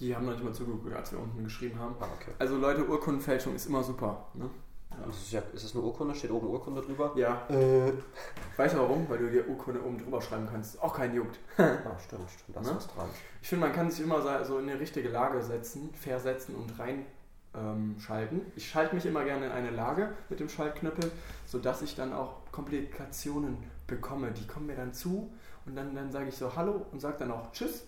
Die 0.00 0.14
haben 0.14 0.26
noch 0.26 0.32
nicht 0.32 0.44
mal 0.44 0.52
zugeguckt, 0.52 0.92
als 0.94 1.12
wir 1.12 1.20
unten 1.20 1.44
geschrieben 1.44 1.78
haben. 1.78 1.94
Ah, 2.00 2.06
okay. 2.20 2.32
Also 2.38 2.56
Leute, 2.56 2.86
Urkundenfälschung 2.88 3.54
ist 3.54 3.66
immer 3.66 3.82
super. 3.82 4.26
Ne? 4.34 4.50
Das 5.06 5.16
ist, 5.16 5.32
ja, 5.32 5.40
ist 5.52 5.64
es 5.64 5.74
eine 5.74 5.82
Urkunde? 5.84 6.14
Steht 6.14 6.30
oben 6.30 6.46
Urkunde 6.48 6.80
drüber? 6.80 7.12
Ja, 7.16 7.42
Äh. 7.48 7.92
weißt 8.56 8.74
du 8.74 8.78
warum? 8.78 9.08
Weil 9.08 9.18
du 9.18 9.28
dir 9.30 9.48
Urkunde 9.48 9.82
oben 9.84 9.98
drüber 9.98 10.20
schreiben 10.22 10.46
kannst. 10.50 10.80
Auch 10.80 10.94
kein 10.94 11.14
juckt. 11.14 11.38
Ah, 11.58 11.98
stimmt, 11.98 12.30
stimmt, 12.30 12.56
da 12.56 12.60
ist 12.60 12.68
Ne? 12.68 12.76
was 12.76 12.86
dran. 12.88 13.08
Ich 13.42 13.48
finde, 13.48 13.66
man 13.66 13.74
kann 13.74 13.90
sich 13.90 14.04
immer 14.04 14.22
so- 14.22 14.44
so 14.44 14.58
in 14.58 14.68
eine 14.68 14.78
richtige 14.78 15.08
Lage 15.08 15.42
setzen, 15.42 15.92
versetzen 15.94 16.54
und 16.54 16.78
rein 16.78 17.06
ähm, 17.56 17.96
schalten. 17.98 18.40
Ich 18.56 18.68
schalte 18.68 18.94
mich 18.94 19.06
immer 19.06 19.24
gerne 19.24 19.46
in 19.46 19.52
eine 19.52 19.70
Lage 19.70 20.10
mit 20.28 20.38
dem 20.40 20.48
Schaltknüppel, 20.48 21.10
sodass 21.46 21.82
ich 21.82 21.94
dann 21.96 22.12
auch 22.12 22.36
Komplikationen 22.52 23.58
bekomme. 23.86 24.30
Die 24.32 24.46
kommen 24.46 24.66
mir 24.66 24.76
dann 24.76 24.92
zu 24.92 25.30
und 25.66 25.76
dann, 25.76 25.94
dann 25.94 26.10
sage 26.10 26.28
ich 26.28 26.36
so 26.36 26.54
Hallo 26.56 26.84
und 26.92 27.00
sage 27.00 27.16
dann 27.18 27.30
auch 27.30 27.52
Tschüss. 27.52 27.84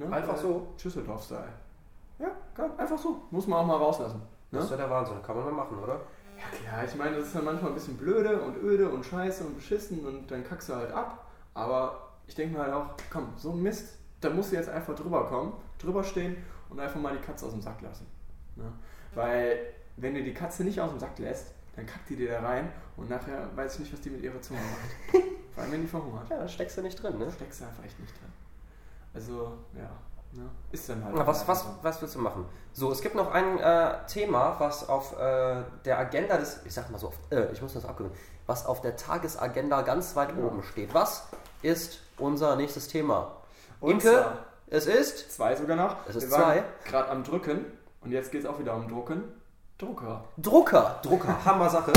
Ne? 0.00 0.10
Einfach 0.10 0.36
so? 0.36 0.68
Schüsseldorf-Style. 0.78 1.52
Ja, 2.18 2.30
kann, 2.54 2.78
einfach 2.78 2.98
so. 2.98 3.20
Muss 3.30 3.46
man 3.46 3.58
auch 3.60 3.66
mal 3.66 3.76
rauslassen. 3.76 4.18
Ne? 4.50 4.58
Das 4.58 4.64
ist 4.64 4.70
ja 4.70 4.78
der 4.78 4.88
Wahnsinn, 4.88 5.22
kann 5.22 5.36
man 5.36 5.44
mal 5.44 5.52
machen, 5.52 5.78
oder? 5.78 6.00
Ja 6.38 6.58
klar, 6.58 6.84
ich 6.84 6.94
meine, 6.94 7.16
das 7.16 7.26
ist 7.26 7.36
dann 7.36 7.44
manchmal 7.44 7.70
ein 7.70 7.74
bisschen 7.74 7.98
blöde 7.98 8.40
und 8.40 8.56
öde 8.56 8.88
und 8.88 9.04
scheiße 9.04 9.44
und 9.44 9.56
beschissen 9.56 10.06
und 10.06 10.30
dann 10.30 10.42
kackst 10.42 10.70
du 10.70 10.74
halt 10.74 10.90
ab. 10.90 11.26
Aber 11.52 12.12
ich 12.26 12.34
denke 12.34 12.56
mir 12.56 12.62
halt 12.62 12.72
auch, 12.72 12.86
komm, 13.10 13.28
so 13.36 13.50
ein 13.50 13.62
Mist, 13.62 13.98
da 14.22 14.30
musst 14.30 14.52
du 14.52 14.56
jetzt 14.56 14.70
einfach 14.70 14.94
drüber 14.94 15.26
kommen, 15.26 15.52
drüber 15.78 16.02
stehen 16.02 16.38
und 16.70 16.80
einfach 16.80 16.98
mal 16.98 17.14
die 17.14 17.22
Katze 17.22 17.44
aus 17.44 17.52
dem 17.52 17.60
Sack 17.60 17.82
lassen. 17.82 18.06
Ne? 18.56 18.72
Weil, 19.14 19.58
wenn 19.98 20.14
du 20.14 20.22
die 20.22 20.32
Katze 20.32 20.64
nicht 20.64 20.80
aus 20.80 20.90
dem 20.90 20.98
Sack 20.98 21.18
lässt, 21.18 21.52
dann 21.76 21.84
kackt 21.84 22.08
die 22.08 22.16
dir 22.16 22.30
da 22.30 22.40
rein 22.40 22.72
und 22.96 23.10
nachher 23.10 23.54
weiß 23.54 23.74
ich 23.74 23.80
nicht, 23.80 23.92
was 23.92 24.00
die 24.00 24.10
mit 24.10 24.22
ihrer 24.22 24.40
Zunge 24.40 24.60
macht. 24.60 25.24
Vor 25.54 25.62
allem, 25.62 25.72
wenn 25.72 25.82
die 25.82 25.88
verhungert. 25.88 26.30
Ja, 26.30 26.38
da 26.38 26.48
steckst 26.48 26.78
du 26.78 26.82
nicht 26.82 27.02
drin, 27.02 27.18
ne? 27.18 27.26
Da 27.26 27.32
steckst 27.32 27.60
du 27.60 27.66
einfach 27.66 27.84
echt 27.84 28.00
nicht 28.00 28.18
drin. 28.18 28.32
Also, 29.14 29.52
ja. 29.74 29.90
Ne? 30.32 30.48
Ist 30.70 30.88
dann 30.88 31.04
halt. 31.04 31.14
Na, 31.16 31.26
was, 31.26 31.46
was, 31.48 31.66
was 31.82 32.00
willst 32.00 32.14
du 32.14 32.20
machen? 32.20 32.46
So, 32.72 32.92
es 32.92 33.00
gibt 33.00 33.16
noch 33.16 33.32
ein 33.32 33.58
äh, 33.58 34.06
Thema, 34.06 34.54
was 34.58 34.88
auf 34.88 35.18
äh, 35.18 35.62
der 35.84 35.98
Agenda 35.98 36.36
des, 36.36 36.60
ich 36.64 36.72
sag 36.72 36.88
mal 36.90 36.98
so, 36.98 37.08
auf, 37.08 37.18
äh, 37.30 37.46
ich 37.52 37.60
muss 37.60 37.72
das 37.74 37.84
abgewöhnen, 37.84 38.16
was 38.46 38.64
auf 38.64 38.80
der 38.80 38.96
Tagesagenda 38.96 39.82
ganz 39.82 40.14
weit 40.14 40.30
Ja. 40.36 40.44
oben 40.44 40.62
steht. 40.62 40.94
Was 40.94 41.26
ist 41.62 41.98
unser 42.16 42.54
nächstes 42.54 42.86
Thema? 42.86 43.32
Und 43.80 43.90
Inke, 43.92 44.10
zwar 44.12 44.32
es 44.68 44.86
ist 44.86 45.32
zwei 45.32 45.56
sogar 45.56 45.76
noch. 45.76 45.96
Es 46.08 46.14
ist 46.14 46.30
Wir 46.30 46.36
zwei. 46.36 46.62
Gerade 46.84 47.08
am 47.10 47.24
Drücken 47.24 47.64
und 48.02 48.12
jetzt 48.12 48.30
geht 48.30 48.44
es 48.44 48.48
auch 48.48 48.60
wieder 48.60 48.74
um 48.76 48.88
Drucken. 48.88 49.24
Drucker. 49.78 50.24
Drucker. 50.36 51.00
Drucker, 51.02 51.36
Hammer 51.44 51.68
Sache. 51.70 51.92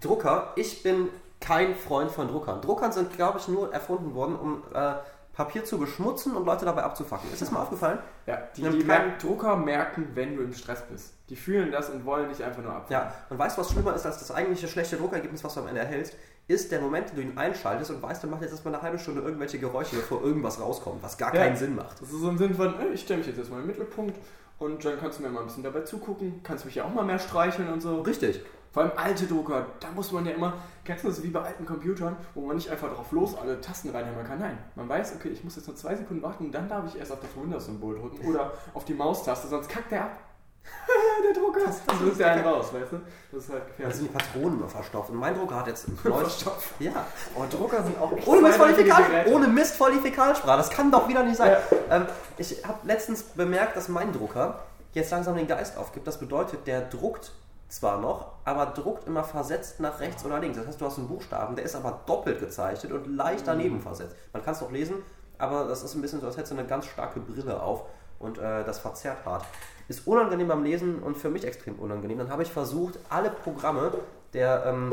Drucker, 0.00 0.52
ich 0.56 0.82
bin 0.82 1.10
kein 1.40 1.74
Freund 1.76 2.10
von 2.10 2.28
Druckern. 2.28 2.62
Druckern 2.62 2.92
sind, 2.92 3.12
glaube 3.12 3.38
ich, 3.38 3.48
nur 3.48 3.74
erfunden 3.74 4.14
worden, 4.14 4.36
um 4.36 4.62
äh, 4.72 4.94
Papier 5.34 5.64
zu 5.64 5.78
beschmutzen 5.78 6.36
und 6.36 6.46
Leute 6.46 6.64
dabei 6.64 6.84
abzufacken. 6.84 7.30
Ist 7.32 7.42
das 7.42 7.50
mal 7.50 7.60
aufgefallen? 7.62 7.98
Ja, 8.26 8.38
die, 8.56 8.62
die 8.62 8.84
merken, 8.84 9.12
Drucker 9.20 9.56
merken, 9.56 10.08
wenn 10.14 10.36
du 10.36 10.42
im 10.42 10.52
Stress 10.54 10.82
bist. 10.82 11.14
Die 11.28 11.36
fühlen 11.36 11.72
das 11.72 11.90
und 11.90 12.04
wollen 12.04 12.28
dich 12.28 12.42
einfach 12.44 12.62
nur 12.62 12.72
abfangen. 12.72 12.90
Ja, 13.08 13.12
und 13.30 13.38
weißt 13.38 13.56
du, 13.56 13.60
was 13.62 13.72
schlimmer 13.72 13.94
ist 13.94 14.06
als 14.06 14.18
das 14.18 14.30
eigentliche 14.30 14.68
schlechte 14.68 14.96
Druckergebnis, 14.96 15.42
was 15.42 15.54
du 15.54 15.60
am 15.60 15.66
Ende 15.68 15.80
erhältst, 15.80 16.14
ist 16.46 16.70
der 16.70 16.80
Moment, 16.80 17.08
wenn 17.10 17.16
du 17.16 17.32
ihn 17.32 17.38
einschaltest 17.38 17.90
und 17.90 18.02
weißt, 18.02 18.22
du 18.22 18.26
machst 18.28 18.42
jetzt 18.42 18.52
erstmal 18.52 18.74
eine 18.74 18.82
halbe 18.82 18.98
Stunde 18.98 19.22
irgendwelche 19.22 19.58
Geräusche, 19.58 19.96
bevor 19.96 20.22
irgendwas 20.22 20.60
rauskommt, 20.60 21.02
was 21.02 21.16
gar 21.18 21.34
Ja. 21.34 21.42
keinen 21.42 21.56
Sinn 21.56 21.74
macht. 21.74 22.00
Das 22.00 22.10
ist 22.12 22.20
so 22.20 22.28
im 22.28 22.38
Sinn 22.38 22.54
von, 22.54 22.78
ey, 22.78 22.88
ich 22.92 23.00
stelle 23.00 23.18
mich 23.18 23.26
jetzt 23.26 23.38
erstmal 23.38 23.60
im 23.60 23.66
Mittelpunkt 23.66 24.14
und 24.58 24.84
dann 24.84 25.00
kannst 25.00 25.18
du 25.18 25.22
mir 25.22 25.30
mal 25.30 25.40
ein 25.40 25.46
bisschen 25.46 25.62
dabei 25.64 25.80
zugucken, 25.80 26.40
kannst 26.42 26.64
mich 26.66 26.74
ja 26.76 26.84
auch 26.84 26.92
mal 26.92 27.04
mehr 27.04 27.18
streicheln 27.18 27.72
und 27.72 27.80
so. 27.80 28.02
Richtig. 28.02 28.42
Vor 28.74 28.82
allem 28.82 28.92
alte 28.96 29.26
Drucker, 29.26 29.66
da 29.78 29.86
muss 29.94 30.10
man 30.10 30.26
ja 30.26 30.32
immer, 30.32 30.54
kennst 30.84 31.04
du 31.04 31.08
das 31.08 31.22
wie 31.22 31.28
bei 31.28 31.40
alten 31.40 31.64
Computern, 31.64 32.16
wo 32.34 32.40
man 32.44 32.56
nicht 32.56 32.68
einfach 32.68 32.92
drauf 32.92 33.12
los 33.12 33.38
alle 33.40 33.60
Tasten 33.60 33.90
reinhämmern 33.90 34.26
kann? 34.26 34.40
Nein, 34.40 34.58
man 34.74 34.88
weiß, 34.88 35.14
okay, 35.14 35.28
ich 35.28 35.44
muss 35.44 35.54
jetzt 35.54 35.68
nur 35.68 35.76
zwei 35.76 35.94
Sekunden 35.94 36.24
warten 36.24 36.46
und 36.46 36.52
dann 36.52 36.68
darf 36.68 36.84
ich 36.88 36.98
erst 36.98 37.12
auf 37.12 37.20
das 37.20 37.30
Windows-Symbol 37.40 38.00
drücken 38.00 38.26
oder 38.26 38.50
auf 38.74 38.84
die 38.84 38.94
Maustaste, 38.94 39.46
sonst 39.46 39.68
kackt 39.68 39.92
der 39.92 40.02
ab. 40.06 40.18
der 41.24 41.40
Drucker, 41.40 41.60
das 41.66 41.76
ist 42.12 42.18
ja 42.18 42.32
einen 42.32 42.44
raus, 42.44 42.72
weißt 42.72 42.92
du? 42.92 43.00
Das 43.30 43.44
ist 43.44 43.50
halt 43.52 43.62
Da 43.62 43.66
gefährlich. 43.68 43.96
sind 43.96 44.08
die 44.08 44.12
Patronen 44.12 44.58
immer 44.58 44.68
verstopft. 44.68 45.10
Und 45.10 45.16
mein 45.18 45.36
Drucker 45.36 45.56
hat 45.56 45.66
jetzt 45.68 45.86
ein 45.86 45.96
neues. 46.04 46.22
Verstopft. 46.22 46.70
ja. 46.80 47.06
Oh, 47.36 47.44
Drucker 47.48 47.82
sind 47.84 47.96
auch 48.00 48.10
Ohne 48.26 48.40
Mist 48.40 48.56
voll 48.56 48.74
Fäkal, 48.74 49.04
ohne 49.26 49.46
Mist 49.46 49.76
voll 49.76 49.92
die 49.92 50.00
Fäkalsprache. 50.00 50.56
Das 50.56 50.70
kann 50.70 50.90
doch 50.90 51.06
wieder 51.06 51.22
nicht 51.22 51.36
sein. 51.36 51.52
Ja. 51.90 51.96
Ähm, 51.96 52.06
ich 52.38 52.64
habe 52.66 52.78
letztens 52.84 53.22
bemerkt, 53.22 53.76
dass 53.76 53.88
mein 53.88 54.12
Drucker 54.12 54.60
jetzt 54.94 55.10
langsam 55.12 55.36
den 55.36 55.46
Geist 55.46 55.76
aufgibt. 55.76 56.06
Das 56.06 56.18
bedeutet, 56.18 56.66
der 56.66 56.80
druckt 56.80 57.30
zwar 57.74 58.00
noch, 58.00 58.32
aber 58.44 58.66
druckt 58.66 59.06
immer 59.06 59.24
versetzt 59.24 59.80
nach 59.80 60.00
rechts 60.00 60.24
oder 60.24 60.38
links. 60.38 60.56
Das 60.56 60.66
heißt, 60.66 60.80
du 60.80 60.86
hast 60.86 60.98
einen 60.98 61.08
Buchstaben, 61.08 61.56
der 61.56 61.64
ist 61.64 61.74
aber 61.74 62.00
doppelt 62.06 62.40
gezeichnet 62.40 62.92
und 62.92 63.16
leicht 63.16 63.46
daneben 63.46 63.80
versetzt. 63.80 64.14
Man 64.32 64.44
kann 64.44 64.54
es 64.54 64.60
noch 64.60 64.70
lesen, 64.70 64.96
aber 65.38 65.64
das 65.64 65.82
ist 65.82 65.94
ein 65.94 66.02
bisschen 66.02 66.20
so, 66.20 66.26
als 66.26 66.36
hättest 66.36 66.52
du 66.52 66.58
eine 66.58 66.66
ganz 66.66 66.86
starke 66.86 67.20
Brille 67.20 67.60
auf 67.60 67.84
und 68.18 68.38
äh, 68.38 68.64
das 68.64 68.78
verzerrt 68.78 69.24
hart. 69.24 69.44
Ist 69.88 70.06
unangenehm 70.06 70.48
beim 70.48 70.62
Lesen 70.62 71.02
und 71.02 71.16
für 71.16 71.30
mich 71.30 71.44
extrem 71.44 71.78
unangenehm. 71.78 72.18
Dann 72.18 72.30
habe 72.30 72.42
ich 72.42 72.50
versucht, 72.50 72.98
alle 73.10 73.30
Programme 73.30 73.92
der 74.32 74.64
ähm, 74.66 74.92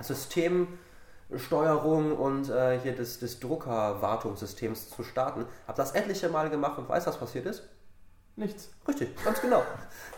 Systemsteuerung 0.00 2.16
und 2.16 2.50
äh, 2.50 2.78
hier 2.80 2.94
des, 2.94 3.18
des 3.18 3.40
Druckerwartungssystems 3.40 4.90
zu 4.90 5.02
starten. 5.04 5.46
Habe 5.66 5.76
das 5.76 5.92
etliche 5.92 6.28
Mal 6.28 6.50
gemacht 6.50 6.78
und 6.78 6.88
weiß, 6.88 7.06
was 7.06 7.16
passiert 7.16 7.46
ist? 7.46 7.62
Nichts. 8.36 8.70
Richtig, 8.86 9.08
ganz 9.24 9.40
genau. 9.40 9.62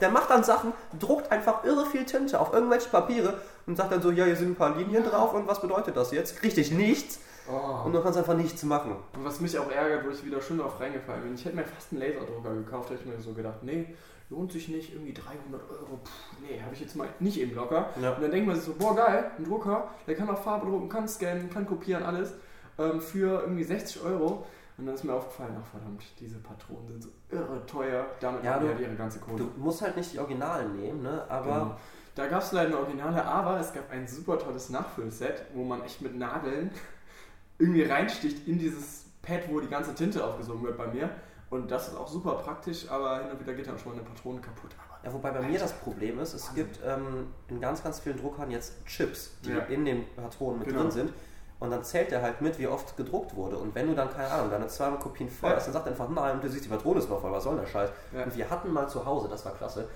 Der 0.01 0.11
macht 0.11 0.31
dann 0.31 0.43
Sachen, 0.43 0.73
druckt 0.99 1.31
einfach 1.31 1.65
irre 1.65 1.87
viel 1.87 2.05
Tinte 2.05 2.39
auf 2.41 2.53
irgendwelche 2.53 2.89
Papiere 2.89 3.41
und 3.67 3.77
sagt 3.77 3.93
dann 3.93 4.03
so, 4.03 4.11
ja, 4.11 4.25
hier 4.25 4.37
sind 4.37 4.51
ein 4.51 4.57
paar 4.57 4.77
Linien 4.77 5.05
drauf 5.05 5.35
und 5.35 5.47
was 5.47 5.61
bedeutet 5.61 5.97
das 5.97 6.11
jetzt? 6.11 6.43
Richtig, 6.43 6.73
nichts. 6.73 7.21
Oh. 7.51 7.87
Und 7.87 7.93
du 7.93 8.03
kannst 8.03 8.19
einfach 8.19 8.35
nichts 8.35 8.63
machen. 8.65 8.97
Und 9.15 9.25
was 9.25 9.41
mich 9.41 9.59
auch 9.59 9.71
ärgert, 9.71 10.05
wo 10.05 10.11
ich 10.11 10.25
wieder 10.25 10.41
schon 10.41 10.59
drauf 10.59 10.81
reingefallen 10.81 11.23
bin, 11.23 11.35
ich 11.35 11.45
hätte 11.45 11.57
mir 11.57 11.65
fast 11.65 11.93
einen 11.93 12.03
Laserdrucker 12.03 12.55
gekauft, 12.55 12.91
hätte 12.91 13.01
ich 13.05 13.07
mir 13.07 13.21
so 13.21 13.33
gedacht, 13.33 13.63
nee, 13.63 13.95
lohnt 14.31 14.53
sich 14.53 14.69
nicht, 14.69 14.93
irgendwie 14.93 15.15
300 15.15 15.63
Euro, 15.71 16.01
pff, 16.05 16.43
nee, 16.43 16.61
habe 16.61 16.75
ich 16.75 16.81
jetzt 16.81 16.97
mal 16.97 17.09
nicht 17.21 17.41
eben 17.41 17.55
locker. 17.55 17.89
Ja. 18.03 18.13
Und 18.15 18.23
dann 18.23 18.31
denkt 18.31 18.47
man 18.47 18.57
sich 18.57 18.65
so, 18.65 18.75
boah 18.75 18.95
geil, 18.95 19.31
ein 19.39 19.45
Drucker, 19.45 19.89
der 20.07 20.17
kann 20.17 20.29
auch 20.29 20.43
Farbe 20.43 20.67
drucken, 20.67 20.89
kann 20.89 21.09
scannen, 21.09 21.51
kann 21.51 21.67
kopieren, 21.67 22.03
alles, 22.03 22.35
ähm, 22.79 23.01
für 23.01 23.41
irgendwie 23.41 23.65
60 23.65 24.03
Euro. 24.03 24.45
Und 24.79 24.87
dann 24.87 24.95
ist 24.95 25.03
mir 25.05 25.13
aufgefallen, 25.13 25.57
ach 25.61 25.67
verdammt, 25.67 26.05
diese 26.21 26.39
Patronen 26.39 26.87
sind 26.89 27.03
so 27.03 27.09
irre 27.31 27.67
teuer, 27.67 28.07
damit 28.21 28.45
Ja, 28.45 28.53
machen 28.53 28.63
die 28.63 28.69
halt 28.69 28.81
ihre 28.81 28.95
ganze 28.95 29.19
Kohle. 29.19 29.39
Du 29.39 29.51
musst 29.57 29.83
halt 29.83 29.97
nicht 29.97 30.13
die 30.13 30.21
Originalen 30.21 30.77
nehmen, 30.81 31.03
ne? 31.03 31.25
aber 31.29 31.45
Genau. 31.53 31.77
Da 32.15 32.27
gab 32.27 32.43
es 32.43 32.51
leider 32.53 32.69
eine 32.69 32.79
Originale, 32.79 33.25
aber 33.25 33.61
es 33.61 33.73
gab 33.73 33.91
ein 33.93 34.07
super 34.09 34.39
tolles 34.41 34.71
Nachfüllset, 34.71 35.45
wo 35.55 35.63
man 35.65 35.83
echt 35.85 36.01
mit 36.01 36.17
Nadeln 36.17 36.71
irgendwie 37.59 37.83
reinsticht 37.83 38.47
in 38.49 38.59
dieses 38.59 39.05
Pad, 39.23 39.43
wo 39.51 39.61
die 39.61 39.69
ganze 39.69 39.95
Tinte 39.95 40.25
aufgesogen 40.25 40.63
wird 40.65 40.77
bei 40.79 40.87
mir. 40.89 41.11
Und 41.51 41.71
das 41.71 41.89
ist 41.89 41.97
auch 41.97 42.09
super 42.09 42.35
praktisch, 42.35 42.89
aber 42.91 43.21
hin 43.21 43.31
und 43.33 43.41
wieder 43.41 43.55
geht 43.55 43.67
dann 43.69 43.79
schon 43.79 43.93
mal 43.93 43.99
eine 44.01 44.09
Patrone 44.09 44.41
kaputt. 44.41 44.71
Aber 44.89 44.99
Ja, 45.07 45.13
wobei 45.15 45.31
bei 45.31 45.43
mir 45.43 45.59
das 45.59 45.73
Problem 45.73 46.19
ist, 46.19 46.35
es 46.35 46.49
Wahnsinn. 46.49 46.65
gibt 46.67 46.81
ähm, 46.85 47.29
in 47.49 47.61
ganz, 47.61 47.83
ganz 47.83 48.01
vielen 48.01 48.19
Druckern 48.19 48.51
jetzt 48.51 48.85
Chips, 48.85 49.37
die 49.45 49.51
Ja. 49.53 49.59
in 49.61 49.85
den 49.85 50.05
Patronen 50.17 50.59
mit 50.59 50.69
Genau. 50.69 50.83
drin 50.83 50.91
sind. 50.91 51.13
Und 51.61 51.71
dann 51.71 51.83
zählt 51.83 52.11
der 52.13 52.23
halt 52.23 52.41
mit, 52.41 52.59
wie 52.59 52.69
oft 52.69 52.97
gedruckt 52.97 53.35
wurde. 53.35 53.57
Und 53.59 53.75
wenn 53.75 53.89
du 53.89 53.95
dann, 53.95 54.11
keine 54.11 54.31
Ahnung, 54.31 54.51
deine 54.51 54.69
zweimal 54.69 54.99
Kopien 55.01 55.29
voll 55.29 55.51
Ja. 55.51 55.57
hast, 55.57 55.67
dann 55.67 55.73
sagt 55.73 55.87
er 55.87 55.93
einfach, 55.93 56.09
nein, 56.09 56.41
du 56.41 56.49
siehst, 56.49 56.65
die 56.65 56.69
Patrone 56.69 57.01
ist 57.01 57.11
noch 57.11 57.21
voll, 57.21 57.33
was 57.33 57.43
soll 57.43 57.55
denn 57.57 57.65
der 57.65 57.71
Scheiß? 57.71 57.91
Ja. 58.13 58.23
Und 58.25 58.37
wir 58.37 58.49
hatten 58.49 58.73
mal 58.73 58.89
zu 58.89 59.05
Hause, 59.05 59.29
das 59.29 59.45
war 59.45 59.53
klasse, 59.53 59.89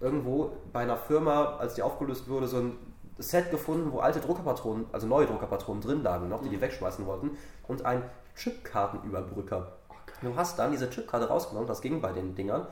irgendwo 0.00 0.52
bei 0.74 0.80
einer 0.80 0.96
Firma, 0.98 1.56
als 1.56 1.74
die 1.74 1.82
aufgelöst 1.82 2.28
wurde, 2.28 2.46
so 2.48 2.58
ein 2.58 2.76
Set 3.18 3.50
gefunden, 3.50 3.92
wo 3.92 4.00
alte 4.00 4.20
Druckerpatronen, 4.20 4.84
also 4.92 5.06
neue 5.06 5.24
Druckerpatronen 5.26 5.80
drin 5.82 6.02
lagen 6.02 6.28
noch, 6.28 6.40
die 6.42 6.48
Mhm. 6.48 6.50
die 6.52 6.60
wegschmeißen 6.60 7.06
wollten. 7.06 7.30
Und 7.66 7.86
ein 7.86 8.02
Chipkartenüberbrücker. 8.34 9.72
Du 10.22 10.36
hast 10.36 10.58
dann 10.58 10.70
diese 10.72 10.90
Chipkarte 10.90 11.28
rausgenommen, 11.28 11.66
das 11.66 11.80
ging 11.80 12.00
bei 12.00 12.12
den 12.12 12.34
Dingern, 12.34 12.66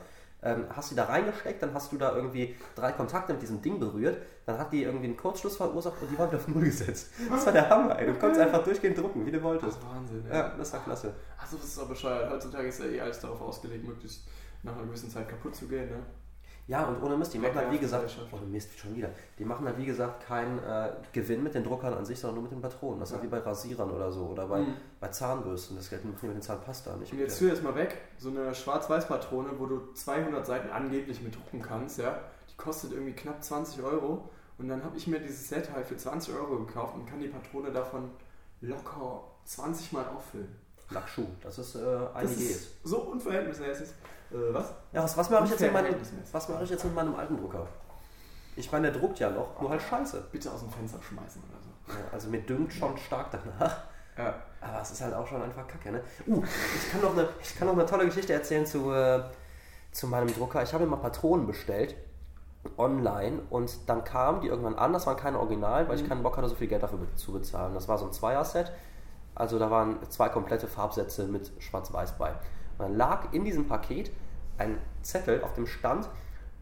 ähm, 0.45 0.65
hast 0.69 0.91
die 0.91 0.95
da 0.95 1.05
reingesteckt, 1.05 1.61
dann 1.61 1.73
hast 1.73 1.91
du 1.91 1.97
da 1.97 2.15
irgendwie 2.15 2.55
drei 2.75 2.91
Kontakte 2.91 3.33
mit 3.33 3.41
diesem 3.41 3.61
Ding 3.61 3.79
berührt, 3.79 4.17
dann 4.45 4.57
hat 4.57 4.71
die 4.71 4.83
irgendwie 4.83 5.05
einen 5.05 5.17
Kurzschluss 5.17 5.57
verursacht 5.57 6.01
und 6.01 6.11
die 6.11 6.17
waren 6.17 6.29
wieder 6.29 6.37
auf 6.37 6.47
Null 6.47 6.63
gesetzt. 6.63 7.09
Das 7.29 7.45
war 7.45 7.53
der 7.53 7.69
Hammer, 7.69 7.99
ey. 7.99 8.05
Du 8.05 8.13
konntest 8.13 8.41
einfach 8.41 8.63
durchgehend 8.63 8.97
drucken, 8.97 9.25
wie 9.25 9.31
du 9.31 9.37
das 9.37 9.43
wolltest. 9.43 9.77
ist 9.79 9.85
Wahnsinn. 9.85 10.25
Ja, 10.31 10.55
das 10.55 10.71
war 10.71 10.83
klasse. 10.83 11.13
Also 11.37 11.57
das 11.57 11.65
ist 11.65 11.79
auch 11.79 11.87
bescheuert. 11.87 12.29
Heutzutage 12.29 12.67
ist 12.67 12.79
ja 12.79 12.85
eh 12.85 13.01
alles 13.01 13.19
darauf 13.19 13.41
ausgelegt, 13.41 13.85
möglichst 13.85 14.27
nach 14.63 14.75
einer 14.75 14.85
gewissen 14.85 15.09
Zeit 15.09 15.27
kaputt 15.27 15.55
zu 15.55 15.67
gehen. 15.67 15.89
Ne? 15.89 16.05
Ja, 16.67 16.85
und 16.85 16.99
ohne 17.03 17.15
Mist, 17.15 17.31
die 17.33 17.37
machen 17.37 17.53
halt 17.55 17.71
wie 17.71 17.77
gesagt, 17.77 18.17
ohne 18.31 18.45
Mist 18.47 18.75
schon 18.79 18.95
wieder, 18.95 19.09
die 19.37 19.45
machen 19.45 19.67
halt 19.67 19.77
wie 19.77 19.85
gesagt 19.85 20.25
keinen 20.25 20.57
äh, 20.63 20.89
Gewinn 21.13 21.43
mit 21.43 21.53
den 21.53 21.63
Druckern 21.63 21.93
an 21.93 22.05
sich, 22.05 22.19
sondern 22.19 22.35
nur 22.35 22.43
mit 22.43 22.51
den 22.53 22.61
Patronen. 22.61 22.99
Das 22.99 23.09
ist 23.09 23.13
Ja. 23.13 23.19
halt 23.21 23.27
wie 23.27 23.31
bei 23.31 23.37
Rasierern 23.39 23.91
oder 23.91 24.11
so 24.11 24.25
oder 24.25 24.47
bei, 24.47 24.61
Mhm. 24.61 24.73
bei 24.99 25.09
Zahnbürsten, 25.09 25.77
das 25.77 25.91
Geld 25.91 26.03
mit 26.05 26.19
den 26.23 26.41
Zahnpasta. 26.41 26.95
Nicht 26.95 27.13
Und 27.13 27.19
jetzt 27.19 27.37
führ 27.37 27.49
jetzt 27.49 27.61
mal 27.61 27.75
weg, 27.75 27.95
so 28.17 28.29
eine 28.29 28.55
Schwarz-Weiß-Patrone, 28.55 29.49
wo 29.59 29.67
du 29.67 29.93
200 29.93 30.43
Seiten 30.43 30.69
angeblich 30.71 31.21
mit 31.21 31.35
drucken 31.35 31.61
kannst, 31.61 31.99
ja, 31.99 32.19
die 32.49 32.57
kostet 32.57 32.93
irgendwie 32.93 33.13
knapp 33.13 33.43
20 33.43 33.83
Euro. 33.83 34.27
Und 34.57 34.67
dann 34.67 34.83
habe 34.83 34.97
ich 34.97 35.05
mir 35.05 35.19
dieses 35.19 35.47
Set 35.49 35.69
halt 35.71 35.85
für 35.85 35.97
20 35.97 36.33
Euro 36.33 36.57
gekauft 36.65 36.95
und 36.95 37.05
kann 37.05 37.19
die 37.19 37.27
Patrone 37.27 37.71
davon 37.71 38.09
locker 38.61 39.21
20 39.43 39.91
Mal 39.91 40.05
auffüllen. 40.15 40.47
Lackschuh, 40.89 41.25
das 41.41 41.57
ist 41.59 41.75
äh, 41.75 41.79
Das 41.83 42.15
eine 42.15 42.31
Idee. 42.31 42.43
ist 42.45 42.69
so 42.83 42.97
unverhältnismäßig. 43.01 43.89
Äh, 44.31 44.53
was? 44.53 44.73
Ja, 44.91 45.03
was, 45.03 45.17
was 45.17 45.29
mache 45.29 45.43
ich, 45.45 45.51
jetzt 45.51 45.59
mit 45.61 45.73
meinem- 45.73 45.85
Unverhältnismäßig. 45.85 46.33
was 46.33 46.49
mache 46.49 46.63
ich 46.63 46.69
jetzt 46.69 46.83
mit 46.85 46.95
meinem 46.95 47.15
alten 47.15 47.37
Drucker? 47.37 47.67
Ich 48.55 48.71
meine, 48.71 48.91
der 48.91 48.99
druckt 49.01 49.19
ja 49.19 49.29
noch, 49.29 49.59
nur 49.61 49.69
halt 49.69 49.81
scheiße. 49.81 50.23
Bitte 50.31 50.49
aus 50.51 50.61
dem 50.61 50.69
Fenster 50.69 50.99
schmeißen 51.01 51.41
oder 51.49 51.59
so. 51.61 51.99
Ja, 51.99 52.05
also 52.13 52.29
mir 52.29 52.41
düngt 52.41 52.71
schon 52.73 52.97
stark 52.97 53.27
danach. 53.31 53.77
Ja. 54.17 54.33
Aber 54.61 54.81
es 54.81 54.91
ist 54.91 55.01
halt 55.01 55.13
auch 55.13 55.27
schon 55.27 55.41
einfach 55.41 55.67
kacke, 55.67 55.91
ne? 55.91 56.01
Uh, 56.25 56.41
ich 56.75 56.89
kann 56.91 57.01
noch 57.01 57.11
eine, 57.11 57.27
ich 57.41 57.55
kann 57.57 57.67
noch 57.67 57.73
eine 57.75 57.85
tolle 57.85 58.05
Geschichte 58.05 58.31
erzählen 58.33 58.65
zu, 58.65 58.91
äh, 58.93 59.21
zu 59.91 60.07
meinem 60.07 60.33
Drucker. 60.33 60.63
Ich 60.63 60.73
habe 60.73 60.85
mir 60.85 60.89
mal 60.91 60.95
Patronen 60.97 61.45
bestellt 61.45 61.95
online 62.77 63.41
und 63.49 63.77
dann 63.89 64.03
kamen 64.03 64.41
die 64.41 64.47
irgendwann 64.47 64.75
an. 64.75 64.93
Das 64.93 65.05
waren 65.05 65.17
keine 65.17 65.37
Original, 65.39 65.87
weil 65.87 65.97
ich 65.97 66.03
Mhm. 66.03 66.09
keinen 66.09 66.23
Bock 66.23 66.37
hatte, 66.37 66.47
so 66.49 66.55
viel 66.55 66.67
Geld 66.67 66.81
dafür 66.81 66.99
zu 67.15 67.33
bezahlen. 67.33 67.73
Das 67.73 67.87
war 67.87 67.97
so 67.97 68.05
ein 68.05 68.13
Zweier-Set. 68.13 68.71
Also 69.35 69.59
da 69.59 69.69
waren 69.69 69.97
zwei 70.09 70.29
komplette 70.29 70.67
Farbsätze 70.67 71.25
mit 71.27 71.51
Schwarz-Weiß 71.59 72.13
bei. 72.13 72.33
Und 72.77 72.85
dann 72.89 72.97
lag 72.97 73.33
in 73.33 73.43
diesem 73.45 73.67
Paket 73.67 74.11
ein 74.57 74.77
Zettel, 75.01 75.43
auf 75.43 75.53
dem 75.53 75.67
stand, 75.67 76.09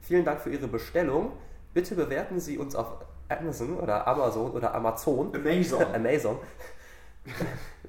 vielen 0.02 0.26
Dank 0.26 0.42
für 0.42 0.50
Ihre 0.50 0.68
Bestellung. 0.68 1.32
Bitte 1.74 1.96
bewerten 1.96 2.40
Sie 2.40 2.58
uns 2.58 2.76
auf 2.76 2.88
Amazon 3.30 3.78
oder 3.80 4.06
Amazon 4.08 4.52
oder 4.52 4.74
Amazon 4.76 5.34
Amazing. 5.34 5.82
Amazon. 5.94 6.38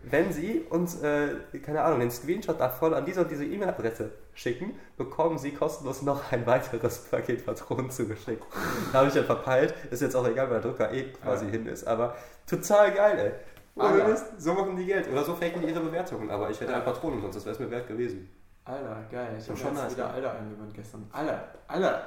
Wenn 0.05 0.33
Sie 0.33 0.61
uns, 0.71 1.01
äh, 1.03 1.29
keine 1.65 1.83
Ahnung, 1.83 2.01
den 2.01 2.11
Screenshot 2.11 2.61
da 2.61 2.69
voll 2.69 2.95
an 2.95 3.05
diese 3.07 3.23
und 3.23 3.31
diese 3.31 3.45
E-Mail-Adresse 3.45 4.13
schicken, 4.35 4.75
bekommen 4.97 5.39
Sie 5.39 5.53
kostenlos 5.53 6.03
noch 6.03 6.31
ein 6.31 6.47
weiteres 6.47 6.99
Paket 7.11 7.45
Patronen 7.45 7.91
zugeschickt. 7.91 8.45
Da 8.93 8.99
habe 8.99 9.09
ich 9.09 9.15
ja 9.15 9.23
verpeilt. 9.25 9.75
Ist 9.91 10.03
jetzt 10.03 10.15
auch 10.15 10.27
egal, 10.29 10.51
weil 10.51 10.61
der 10.61 10.71
Drucker 10.71 10.93
eh 10.93 11.05
quasi 11.11 11.47
Ja. 11.47 11.51
hin 11.53 11.67
ist. 11.67 11.85
Aber 11.87 12.15
total 12.47 12.93
geil, 12.93 13.19
ey. 13.19 13.33
Alter. 13.77 13.95
Ohne 14.05 14.13
Mist, 14.13 14.27
so 14.39 14.55
machen 14.55 14.77
die 14.77 14.85
Geld. 14.87 15.09
Oder 15.11 15.25
so 15.25 15.35
faken 15.35 15.61
die 15.63 15.69
ihre 15.69 15.81
Bewertungen. 15.81 16.31
Aber 16.31 16.51
ich 16.51 16.61
hätte 16.61 16.73
Ja. 16.73 16.79
ein 16.79 16.85
Patron 16.85 17.21
sonst, 17.21 17.37
das 17.37 17.45
wäre 17.45 17.55
es 17.55 17.61
mir 17.61 17.71
wert 17.71 17.89
gewesen. 17.89 18.29
Alter, 18.65 19.05
geil. 19.11 19.37
Ich 19.39 19.49
habe 19.49 19.59
Schon 19.59 19.75
nice, 19.75 19.93
wieder 19.93 20.07
ne? 20.09 20.15
Alter 20.15 20.33
eingewöhnt 20.39 20.75
gestern. 20.75 21.07
Alter, 21.13 21.49
Alter. 21.69 22.07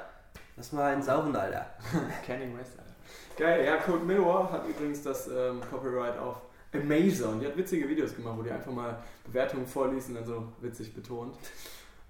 Das 0.56 0.74
war 0.76 0.86
ein 0.86 1.02
Sauren, 1.02 1.36
Alter. 1.36 1.66
Canning 2.26 2.56
West, 2.58 2.72
Alter. 2.78 2.88
Geil, 3.36 3.64
ja, 3.64 3.76
Code 3.76 4.04
Mirror 4.04 4.50
hat 4.50 4.66
übrigens 4.66 5.02
das 5.02 5.28
ähm, 5.28 5.60
Copyright 5.70 6.18
auf 6.18 6.36
Amazon. 6.74 7.38
Die 7.38 7.46
hat 7.46 7.56
witzige 7.56 7.88
Videos 7.88 8.14
gemacht, 8.16 8.34
wo 8.36 8.42
die 8.42 8.50
einfach 8.50 8.72
mal 8.72 8.98
Bewertungen 9.24 9.66
vorliest 9.66 10.08
und 10.08 10.16
dann 10.16 10.24
so 10.24 10.48
witzig 10.60 10.94
betont. 10.94 11.36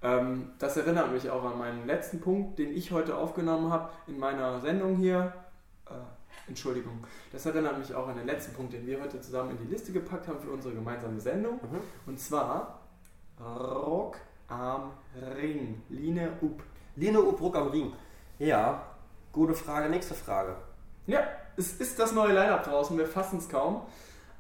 Ähm, 0.03 0.53
das 0.59 0.77
erinnert 0.77 1.13
mich 1.13 1.29
auch 1.29 1.45
an 1.45 1.59
meinen 1.59 1.87
letzten 1.87 2.21
Punkt, 2.21 2.59
den 2.59 2.75
ich 2.75 2.91
heute 2.93 3.17
aufgenommen 3.17 3.71
habe 3.71 3.91
in 4.07 4.19
meiner 4.19 4.61
Sendung 4.61 4.97
hier. 4.97 5.33
Äh, 5.87 5.93
Entschuldigung. 6.47 7.05
Das 7.33 7.45
erinnert 7.47 7.79
mich 7.79 7.95
auch 7.95 8.09
an 8.09 8.17
den 8.17 8.27
letzten 8.27 8.55
Punkt, 8.55 8.73
den 8.73 8.87
wir 8.87 9.01
heute 9.01 9.21
zusammen 9.21 9.51
in 9.51 9.59
die 9.59 9.73
Liste 9.73 9.93
gepackt 9.93 10.29
haben 10.29 10.41
für 10.41 10.51
unsere 10.51 10.75
gemeinsame 10.75 11.21
Sendung. 11.21 11.55
Mhm. 11.55 11.81
Und 12.07 12.19
zwar 12.21 12.81
Rock 13.41 14.17
am 14.49 14.93
Ring. 15.37 15.83
Line 15.89 16.31
Up. 16.43 16.63
Lino 16.97 17.21
Ubruck 17.21 17.55
am 17.57 17.69
Ring. 17.69 17.93
Ja, 18.39 18.83
gute 19.33 19.55
Frage. 19.55 19.89
Nächste 19.89 20.15
Frage. 20.15 20.57
Ja, 21.07 21.21
es 21.57 21.75
ist 21.75 21.99
das 21.99 22.13
neue 22.13 22.33
Line-Up 22.35 22.65
draußen, 22.65 22.97
wir 22.99 23.07
fassen 23.07 23.39
es 23.39 23.49
kaum. 23.49 23.83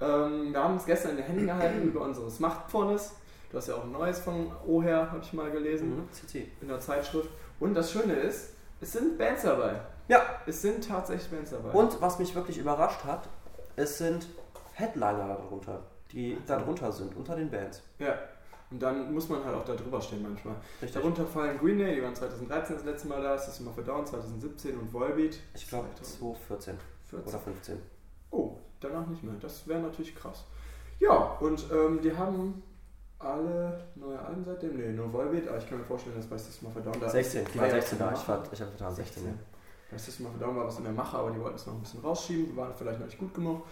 Ähm, 0.01 0.53
wir 0.53 0.63
haben 0.63 0.77
es 0.77 0.85
gestern 0.87 1.13
in 1.13 1.17
den 1.19 1.27
Händen 1.27 1.47
gehalten 1.47 1.83
über 1.83 2.03
unsere 2.03 2.31
Smartphones. 2.31 3.15
Du 3.51 3.57
hast 3.57 3.69
ja 3.69 3.75
auch 3.77 3.85
ein 3.85 3.93
neues 3.93 4.19
von 4.21 4.51
Oher, 4.67 5.11
habe 5.11 5.21
ich 5.23 5.33
mal 5.33 5.51
gelesen, 5.51 5.97
Mhm. 5.97 6.13
CC. 6.13 6.49
in 6.61 6.69
der 6.69 6.79
Zeitschrift. 6.81 7.31
Und 7.59 7.75
das 7.75 7.91
Schöne 7.93 8.13
ist, 8.15 8.55
es 8.81 8.93
sind 8.93 9.17
Bands 9.19 9.43
dabei. 9.43 9.81
Ja. 10.09 10.23
Es 10.47 10.63
sind 10.63 10.87
tatsächlich 10.87 11.31
Bands 11.31 11.51
dabei. 11.51 11.71
Und 11.71 12.01
was 12.01 12.19
mich 12.19 12.35
wirklich 12.35 12.59
überrascht 12.59 13.05
hat, 13.05 13.29
es 13.77 13.99
sind 13.99 14.27
Headliner 14.75 15.29
darunter, 15.29 15.83
die 16.13 16.35
also. 16.35 16.47
darunter 16.47 16.93
sind, 16.93 17.17
unter 17.17 17.37
den 17.37 17.51
Bands. 17.51 17.83
Ja. 17.99 18.19
Und 18.71 18.83
dann 18.83 19.15
muss 19.15 19.29
man 19.29 19.43
halt 19.45 19.57
auch 19.57 19.65
da 19.65 19.75
drüber 19.75 20.01
stehen 20.01 20.23
manchmal. 20.23 20.55
Richtig. 20.83 20.93
Darunter 20.93 21.27
fallen 21.27 21.59
Green 21.59 21.79
Day, 21.79 21.95
die 21.95 22.03
waren 22.03 22.15
2013 22.15 22.77
das 22.77 22.85
letzte 22.85 23.09
Mal 23.09 23.23
da, 23.23 23.39
System 23.39 23.69
of 23.69 23.79
a 23.79 23.83
Down 23.83 24.07
2017 24.07 24.79
und 24.79 24.93
Volbeat. 24.93 25.39
Ich 25.55 25.69
glaube 25.69 25.89
2014 25.95 26.79
14. 27.09 27.29
oder 27.29 27.39
15. 27.39 27.79
Oh, 28.31 28.57
danach 28.81 29.07
nicht 29.07 29.23
mehr. 29.23 29.35
Das 29.41 29.67
wäre 29.67 29.81
natürlich 29.81 30.15
krass. 30.15 30.45
Ja, 30.99 31.15
und 31.41 31.65
ähm, 31.73 32.01
die 32.03 32.15
haben 32.15 32.63
alle 33.19 33.85
neue 33.95 34.19
Alben 34.19 34.45
seitdem? 34.45 34.77
Nee, 34.77 34.93
nur 34.93 35.13
Volbeat, 35.13 35.49
aber 35.49 35.59
ich 35.59 35.69
kann 35.69 35.79
mir 35.79 35.85
vorstellen, 35.85 36.17
dass 36.17 36.27
bei 36.27 36.37
System 36.37 36.69
of 36.69 36.77
a 36.77 36.81
Down 36.81 37.01
da 37.01 37.09
16, 37.09 37.47
die 37.53 37.59
waren 37.59 37.71
16 37.71 37.99
da, 37.99 38.13
ich 38.13 38.29
war, 38.29 38.43
ich 38.53 38.61
habe 38.61 38.71
getan 38.71 38.95
16. 38.95 39.23
16 39.23 39.39
das 39.91 40.09
ist 40.09 40.21
mal 40.21 40.31
Down 40.39 40.57
war 40.57 40.67
was 40.67 40.79
in 40.79 40.85
der 40.85 40.93
Mache, 40.93 41.17
aber 41.17 41.31
die 41.31 41.41
wollten 41.41 41.57
es 41.57 41.67
noch 41.67 41.75
ein 41.75 41.81
bisschen 41.81 42.01
rausschieben, 42.01 42.47
die 42.47 42.57
waren 42.57 42.73
vielleicht 42.77 42.99
noch 42.99 43.07
nicht 43.07 43.19
gut 43.19 43.35
genug. 43.35 43.63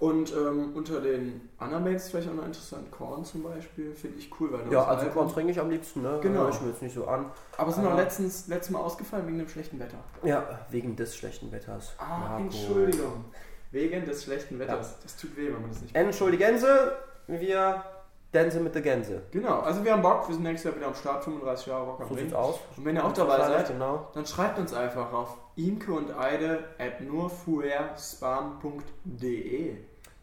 Und 0.00 0.32
ähm, 0.32 0.72
unter 0.74 1.00
den 1.00 1.48
anderen 1.58 1.84
Bands 1.84 2.10
vielleicht 2.10 2.28
auch 2.28 2.34
noch 2.34 2.44
interessant, 2.44 2.90
Korn 2.90 3.24
zum 3.24 3.44
Beispiel, 3.44 3.94
finde 3.94 4.18
ich 4.18 4.28
cool. 4.40 4.52
Weil 4.52 4.70
ja, 4.70 4.84
also 4.84 5.06
Korn 5.06 5.28
trinke 5.28 5.52
ich 5.52 5.60
am 5.60 5.70
liebsten, 5.70 6.02
ne? 6.02 6.18
Genau. 6.20 6.48
Ich 6.48 6.60
mir 6.60 6.70
jetzt 6.70 6.82
nicht 6.82 6.94
so 6.94 7.06
an. 7.06 7.30
Aber 7.56 7.70
sind 7.70 7.86
auch 7.86 7.96
letztens, 7.96 8.48
letztes 8.48 8.70
Mal 8.70 8.80
ausgefallen 8.80 9.26
wegen 9.28 9.38
dem 9.38 9.48
schlechten 9.48 9.78
Wetter. 9.78 9.98
Ja, 10.24 10.66
wegen 10.70 10.96
des 10.96 11.16
schlechten 11.16 11.52
Wetters. 11.52 11.94
Ah, 11.98 12.18
Marco. 12.18 12.42
Entschuldigung. 12.42 13.24
Wegen 13.70 14.04
des 14.04 14.24
schlechten 14.24 14.58
Wetters. 14.58 14.90
Ja. 14.90 14.96
Das 15.04 15.16
tut 15.16 15.36
weh, 15.36 15.46
wenn 15.46 15.62
man 15.62 15.70
das 15.70 15.80
nicht 15.80 15.94
Entschuldigense, 15.94 16.96
wir 17.28 17.84
dancen 18.32 18.64
mit 18.64 18.74
der 18.74 18.82
Gänse. 18.82 19.22
Genau, 19.30 19.60
also 19.60 19.84
wir 19.84 19.92
haben 19.92 20.02
Bock, 20.02 20.28
wir 20.28 20.34
sind 20.34 20.42
nächstes 20.42 20.64
Jahr 20.70 20.76
wieder 20.76 20.88
am 20.88 20.94
Start, 20.94 21.24
35 21.24 21.66
Jahre 21.66 21.84
Rock 21.84 22.00
am 22.00 22.28
so 22.28 22.36
aus. 22.36 22.60
Und 22.76 22.84
wenn 22.84 22.96
ihr 22.96 23.04
auch 23.04 23.12
dabei 23.12 23.38
seid, 23.38 23.68
genau. 23.68 24.08
dann 24.12 24.26
schreibt 24.26 24.58
uns 24.58 24.74
einfach 24.74 25.12
auf 25.12 25.36
imke 25.56 25.92
und 25.92 26.16
eide 26.16 26.64
at 26.78 27.00
nurfuerspam.de. 27.00 29.76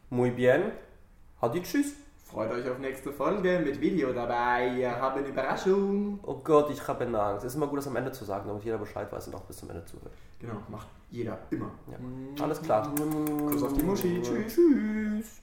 Muy 0.10 0.32
bien. 0.32 0.72
Hadi 1.42 1.62
tschüss. 1.62 1.96
Freut 2.32 2.52
euch 2.52 2.70
auf 2.70 2.80
nächste 2.80 3.12
Folge 3.12 3.60
mit 3.60 3.82
Video 3.82 4.14
dabei. 4.14 4.72
Wir 4.76 4.96
haben 4.96 5.20
eine 5.20 5.28
Überraschung. 5.28 6.18
Oh 6.24 6.36
Gott, 6.36 6.70
ich 6.70 6.88
habe 6.88 7.06
Angst. 7.06 7.44
Es 7.44 7.52
ist 7.52 7.58
immer 7.58 7.68
gut, 7.68 7.80
das 7.80 7.88
am 7.88 7.98
Ende 7.98 8.14
zu 8.14 8.24
sagen, 8.24 8.48
damit 8.48 8.64
jeder 8.64 8.78
Bescheid 8.78 9.12
weiß 9.12 9.28
und 9.28 9.36
auch 9.36 9.42
bis 9.42 9.58
zum 9.58 9.70
Ende 9.70 9.84
zuhört. 9.84 10.14
Genau, 10.40 10.54
macht 10.70 10.88
jeder 11.10 11.38
immer. 11.50 11.72
Ja. 11.92 12.44
Alles 12.44 12.62
klar. 12.62 12.90
Kuss 13.50 13.64
auf 13.64 13.74
die 13.74 13.84
Muschi. 13.84 14.22
Tschüss. 14.22 14.56
Tschüss. 14.56 15.41